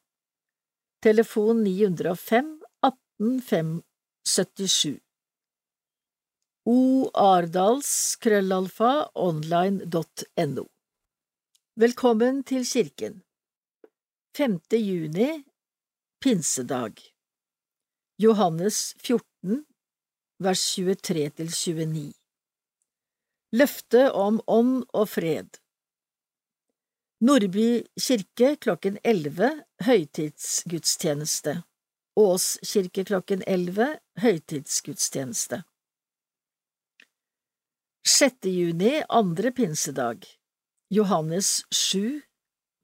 Telefon 1.04 1.64
905 1.64 2.64
18 2.82 3.42
577 3.42 5.07
O 6.70 7.10
Ardals 7.14 7.90
krøllalfa 8.20 9.10
online.no 9.16 10.64
Velkommen 11.80 12.42
til 12.44 12.66
kirken. 12.68 13.22
5. 14.36 14.58
juni 14.74 15.46
Pinsedag. 16.20 17.00
Johannes 18.20 18.96
14 19.00 19.64
vers 20.44 20.66
23–29 20.80 22.12
Løfte 23.56 24.04
om 24.12 24.42
ånd 24.48 24.84
og 24.92 25.08
fred. 25.14 25.62
Nordby 27.24 27.88
kirke 27.96 28.58
klokken 28.68 29.00
11 29.06 29.54
høytidsgudstjeneste. 29.88 31.62
Ås 32.20 32.52
kirke 32.74 33.08
klokken 33.08 33.48
11 33.48 33.90
høytidsgudstjeneste 34.20 35.64
6. 38.08 38.36
juni 38.42 39.04
andre 39.10 39.52
pinsedag 39.52 40.26
Johannes 40.90 41.66
7 41.76 42.22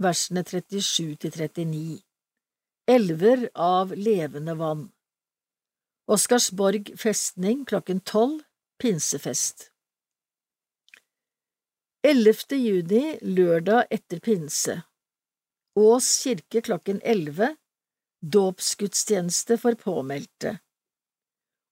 versene 0.04 0.42
37 0.44 1.14
til 1.24 1.32
39 1.32 2.02
Elver 2.92 3.46
av 3.56 3.94
levende 3.96 4.58
vann 4.60 4.82
Oscarsborg 6.12 6.92
festning 7.00 7.62
klokken 7.70 8.02
tolv 8.04 8.42
Pinsefest 8.84 9.70
11. 12.04 12.60
juni, 12.60 13.04
lørdag 13.24 13.88
etter 13.96 14.20
pinse 14.20 14.76
Ås 15.80 16.10
kirke 16.26 16.66
klokken 16.68 17.00
11 17.00 17.56
Dåpsgudstjeneste 18.36 19.56
for 19.64 19.80
påmeldte 19.88 20.58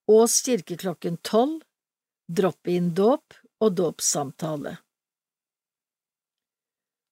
Ås 0.07 0.39
kirke 0.47 0.79
klokken 0.85 1.19
tolv 1.19 1.59
Drop-in-dåp 2.31 3.40
og 3.61 3.75
dåpssamtale. 3.77 4.77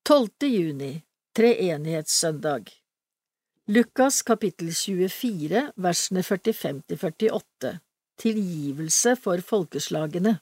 12. 0.09 0.49
juni, 0.49 0.93
treenighetssøndag. 1.37 2.71
Lukas 3.69 4.23
kapittel 4.25 4.73
24, 4.73 5.67
versene 5.77 6.23
45 6.25 6.81
til 6.89 6.97
48 7.03 7.77
Tilgivelse 8.19 9.13
for 9.15 9.39
folkeslagene. 9.45 10.39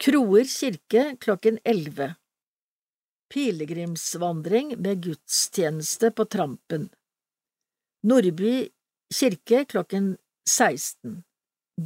Kroer 0.00 0.46
kirke 0.48 1.02
klokken 1.20 1.58
11 1.64 2.14
Pilegrimsvandring 3.30 4.78
med 4.80 5.02
gudstjeneste 5.04 6.10
på 6.16 6.24
Trampen. 6.24 6.86
Nordby 8.02 8.70
kirke 9.12 9.64
klokken 9.68 10.14
16 10.48 11.18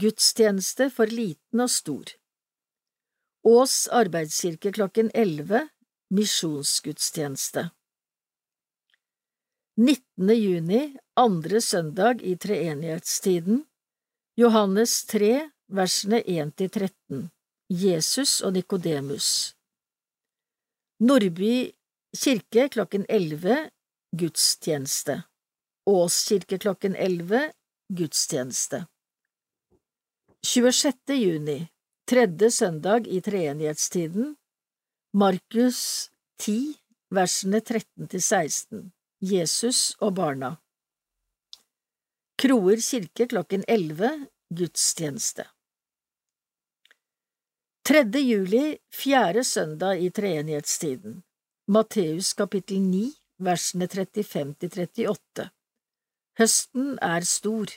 Gudstjeneste 0.04 0.90
for 0.94 1.10
liten 1.10 1.64
og 1.64 1.72
stor 1.72 2.14
Ås 3.44 3.88
arbeidskirke 3.92 4.72
klokken 4.72 5.10
11 5.14 5.68
Misjonsgudstjeneste 6.10 7.70
19. 9.76 10.30
juni, 10.36 10.96
andre 11.16 11.60
søndag 11.60 12.22
i 12.22 12.36
treenighetstiden 12.40 13.66
Johannes 14.40 15.04
3, 15.12 15.50
versene 15.68 16.22
1–13 16.22 17.26
Jesus 17.68 18.40
og 18.40 18.56
Nikodemus 18.56 19.28
Nordby 21.04 21.74
kirke 22.16 22.68
klokken 22.72 23.04
11 23.08 23.68
Gudstjeneste 24.16 25.20
Ås 25.84 26.22
kirke 26.30 26.58
klokken 26.64 26.96
11 26.96 27.50
Gudstjeneste 27.92 28.86
26. 30.44 31.12
juni, 31.12 31.60
tredje 32.06 32.51
søndag 32.51 33.06
i 33.09 33.20
treenighetstiden 33.20 34.35
Markus 35.16 36.10
10, 36.43 36.74
versene 37.14 37.60
13 37.60 38.09
til 38.12 38.22
16 38.22 38.93
Jesus 39.24 39.94
og 40.05 40.14
barna. 40.18 40.51
Kroer 42.36 42.82
kirke 42.85 43.26
klokken 43.31 43.64
11 43.68 44.10
Gudstjeneste. 44.52 45.47
3. 47.89 48.05
juli, 48.20 48.78
fjerde 48.93 49.44
søndag 49.44 50.02
i 50.05 50.10
treenighetstiden 50.10 51.22
Matteus 51.68 52.35
kapittel 52.36 52.82
9, 52.82 53.06
versene 53.39 53.89
35 53.89 54.55
til 54.60 55.09
38 55.09 55.48
Høsten 56.39 56.98
er 57.01 57.24
stor. 57.24 57.70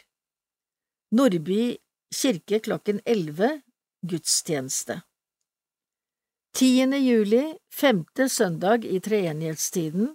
Nordby 1.11 1.77
kirke 2.11 2.59
klokken 2.59 2.99
11 3.05 3.61
Gudstjeneste 4.05 5.01
10. 6.53 6.93
juli, 6.97 7.57
femte 7.73 8.29
søndag 8.29 8.85
i 8.85 8.99
treenighetstiden 9.01 10.11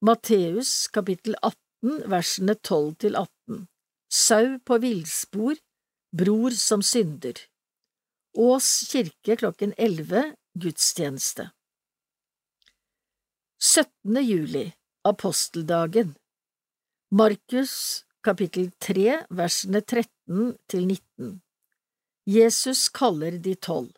Matteus 0.00 0.88
kapittel 0.88 1.36
18 1.42 2.08
versene 2.08 2.54
12 2.54 2.94
til 3.04 3.18
18. 3.20 3.66
Sau 4.08 4.56
på 4.64 4.78
villspor, 4.80 5.60
bror 6.16 6.56
som 6.56 6.80
synder. 6.80 7.36
Ås 8.32 8.88
kirke 8.88 9.36
klokken 9.36 9.76
11, 9.76 10.32
gudstjeneste. 10.56 11.50
17. 13.60 14.24
juli, 14.24 14.66
aposteldagen. 15.04 16.16
Markus 17.12 18.04
kapittel 18.24 18.72
3, 18.80 19.26
versene 19.28 19.84
13 19.84 20.56
til 20.64 20.86
19. 20.88 21.42
Jesus 22.26 22.88
kaller 22.88 23.38
de 23.38 23.54
tolv. 23.54 23.90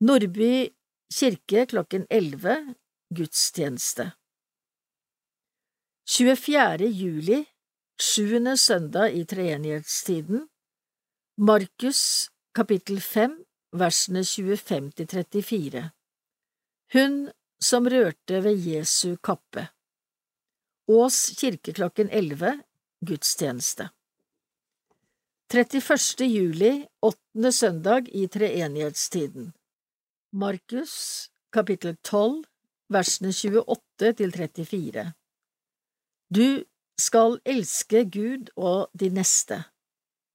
Nordby 0.00 0.70
kirke 1.12 1.66
klokken 1.66 2.06
11, 2.10 2.74
gudstjeneste. 3.14 4.12
24. 6.08 6.86
juli, 6.88 7.44
sjuende 8.00 8.56
søndag 8.56 9.12
i 9.12 9.24
treenighetstiden, 9.24 10.46
Markus 11.36 12.30
kapittel 12.54 13.00
5, 13.00 13.36
versene 13.76 14.24
25 14.24 14.90
til 14.90 15.08
34. 15.08 15.90
Hun 16.92 17.20
som 17.60 17.84
rørte 17.84 18.40
ved 18.44 18.64
Jesu 18.64 19.16
kappe. 19.16 19.68
Ås 20.88 21.36
kirke 21.36 21.76
klokken 21.76 22.08
11, 22.10 22.62
gudstjeneste. 23.04 23.90
31. 25.50 26.24
juli, 26.26 26.86
åttende 27.00 27.52
søndag 27.52 28.08
i 28.12 28.26
treenighetstiden. 28.28 29.52
Markus 30.32 31.30
kapittel 31.52 31.96
12, 32.04 32.44
versene 32.92 33.32
28 33.32 34.12
til 34.18 34.32
34. 34.32 35.06
Du 36.28 36.64
skal 37.00 37.40
elske 37.44 38.04
Gud 38.04 38.52
og 38.56 38.90
de 38.92 39.08
neste. 39.08 39.62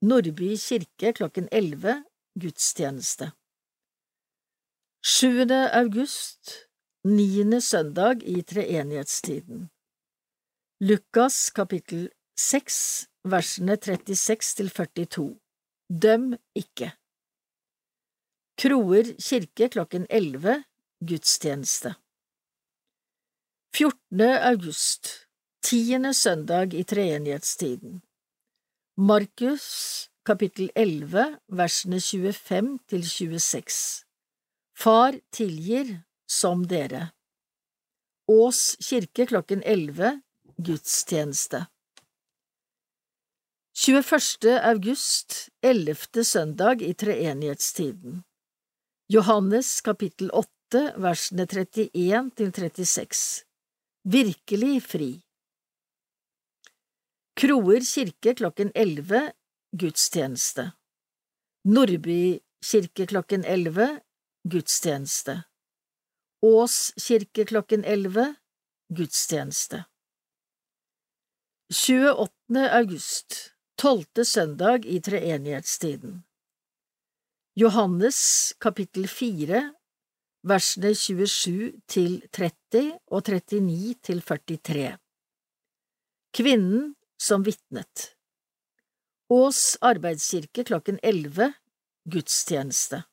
Nordby 0.01 0.57
kirke 0.57 1.13
klokken 1.13 1.47
11, 1.51 2.03
gudstjeneste. 2.41 3.31
7. 5.05 5.45
august, 5.73 6.51
niende 7.05 7.61
søndag 7.61 8.25
i 8.25 8.41
treenighetstiden. 8.41 9.69
Lukas 10.81 11.51
kapittel 11.51 12.09
6, 12.39 13.12
versene 13.23 13.77
36 13.77 14.55
til 14.55 14.69
42. 14.69 15.39
Døm 15.89 16.33
ikke. 16.55 16.91
Kroer 18.59 19.13
kirke 19.17 19.69
klokken 19.69 20.07
11, 20.09 20.63
gudstjeneste. 21.07 21.95
14. 23.75 24.21
august 24.21 25.27
tiende 25.63 26.13
søndag 26.13 26.73
i 26.73 26.83
treenighetstiden. 26.83 28.01
Markus 28.97 30.09
kapittel 30.25 30.69
11 30.75 31.39
versene 31.47 31.99
25 31.99 32.79
til 32.87 33.03
26 33.09 34.05
Far 34.77 35.17
tilgir 35.31 36.03
som 36.27 36.63
dere 36.67 37.09
Ås 38.27 38.77
kirke 38.79 39.25
klokken 39.25 39.63
11 39.65 40.21
Gudstjeneste 40.57 41.65
21. 43.75 44.59
august, 44.61 45.49
ellevte 45.65 46.21
søndag 46.23 46.81
i 46.85 46.91
treenighetstiden 46.93 48.19
Johannes 49.09 49.81
kapittel 49.81 50.29
8 50.29 50.81
versene 51.01 51.47
31 51.49 52.29
til 52.37 52.51
36 52.53 53.45
Virkelig 54.05 54.83
fri. 54.83 55.07
Kroer 57.33 57.81
kirke 57.81 58.35
klokken 58.35 58.69
11 58.75 59.31
gudstjeneste. 59.81 60.67
Nordby 61.65 62.43
kirke 62.61 63.07
klokken 63.09 63.41
11 63.43 63.87
gudstjeneste. 64.53 65.39
Ås 66.45 66.93
kirke 67.07 67.45
klokken 67.45 67.81
11 67.83 68.35
gudstjeneste. 68.93 69.81
28. 71.73 72.69
august, 72.69 73.52
tolvte 73.83 74.23
søndag 74.23 74.85
i 74.87 75.01
treenighetstiden 75.03 76.21
Johannes 77.59 78.19
kapittel 78.63 79.09
4 79.11 79.59
versene 80.47 80.93
27 80.95 81.81
til 81.91 82.13
30 82.31 82.93
og 83.11 83.27
39 83.27 83.97
til 84.07 84.23
43 84.23 84.85
Kvinnen 86.39 86.93
som 87.19 87.43
vitnet. 87.43 88.05
Ås 89.27 89.75
arbeidskirke 89.83 90.63
klokken 90.71 91.01
11 91.03 91.51
gudstjeneste. 92.15 93.03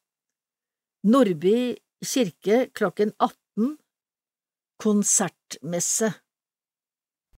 Nordby 1.03 1.81
kirke 1.99 2.69
klokken 2.79 3.11
18 3.19 3.75
konsertmesse. 4.79 6.15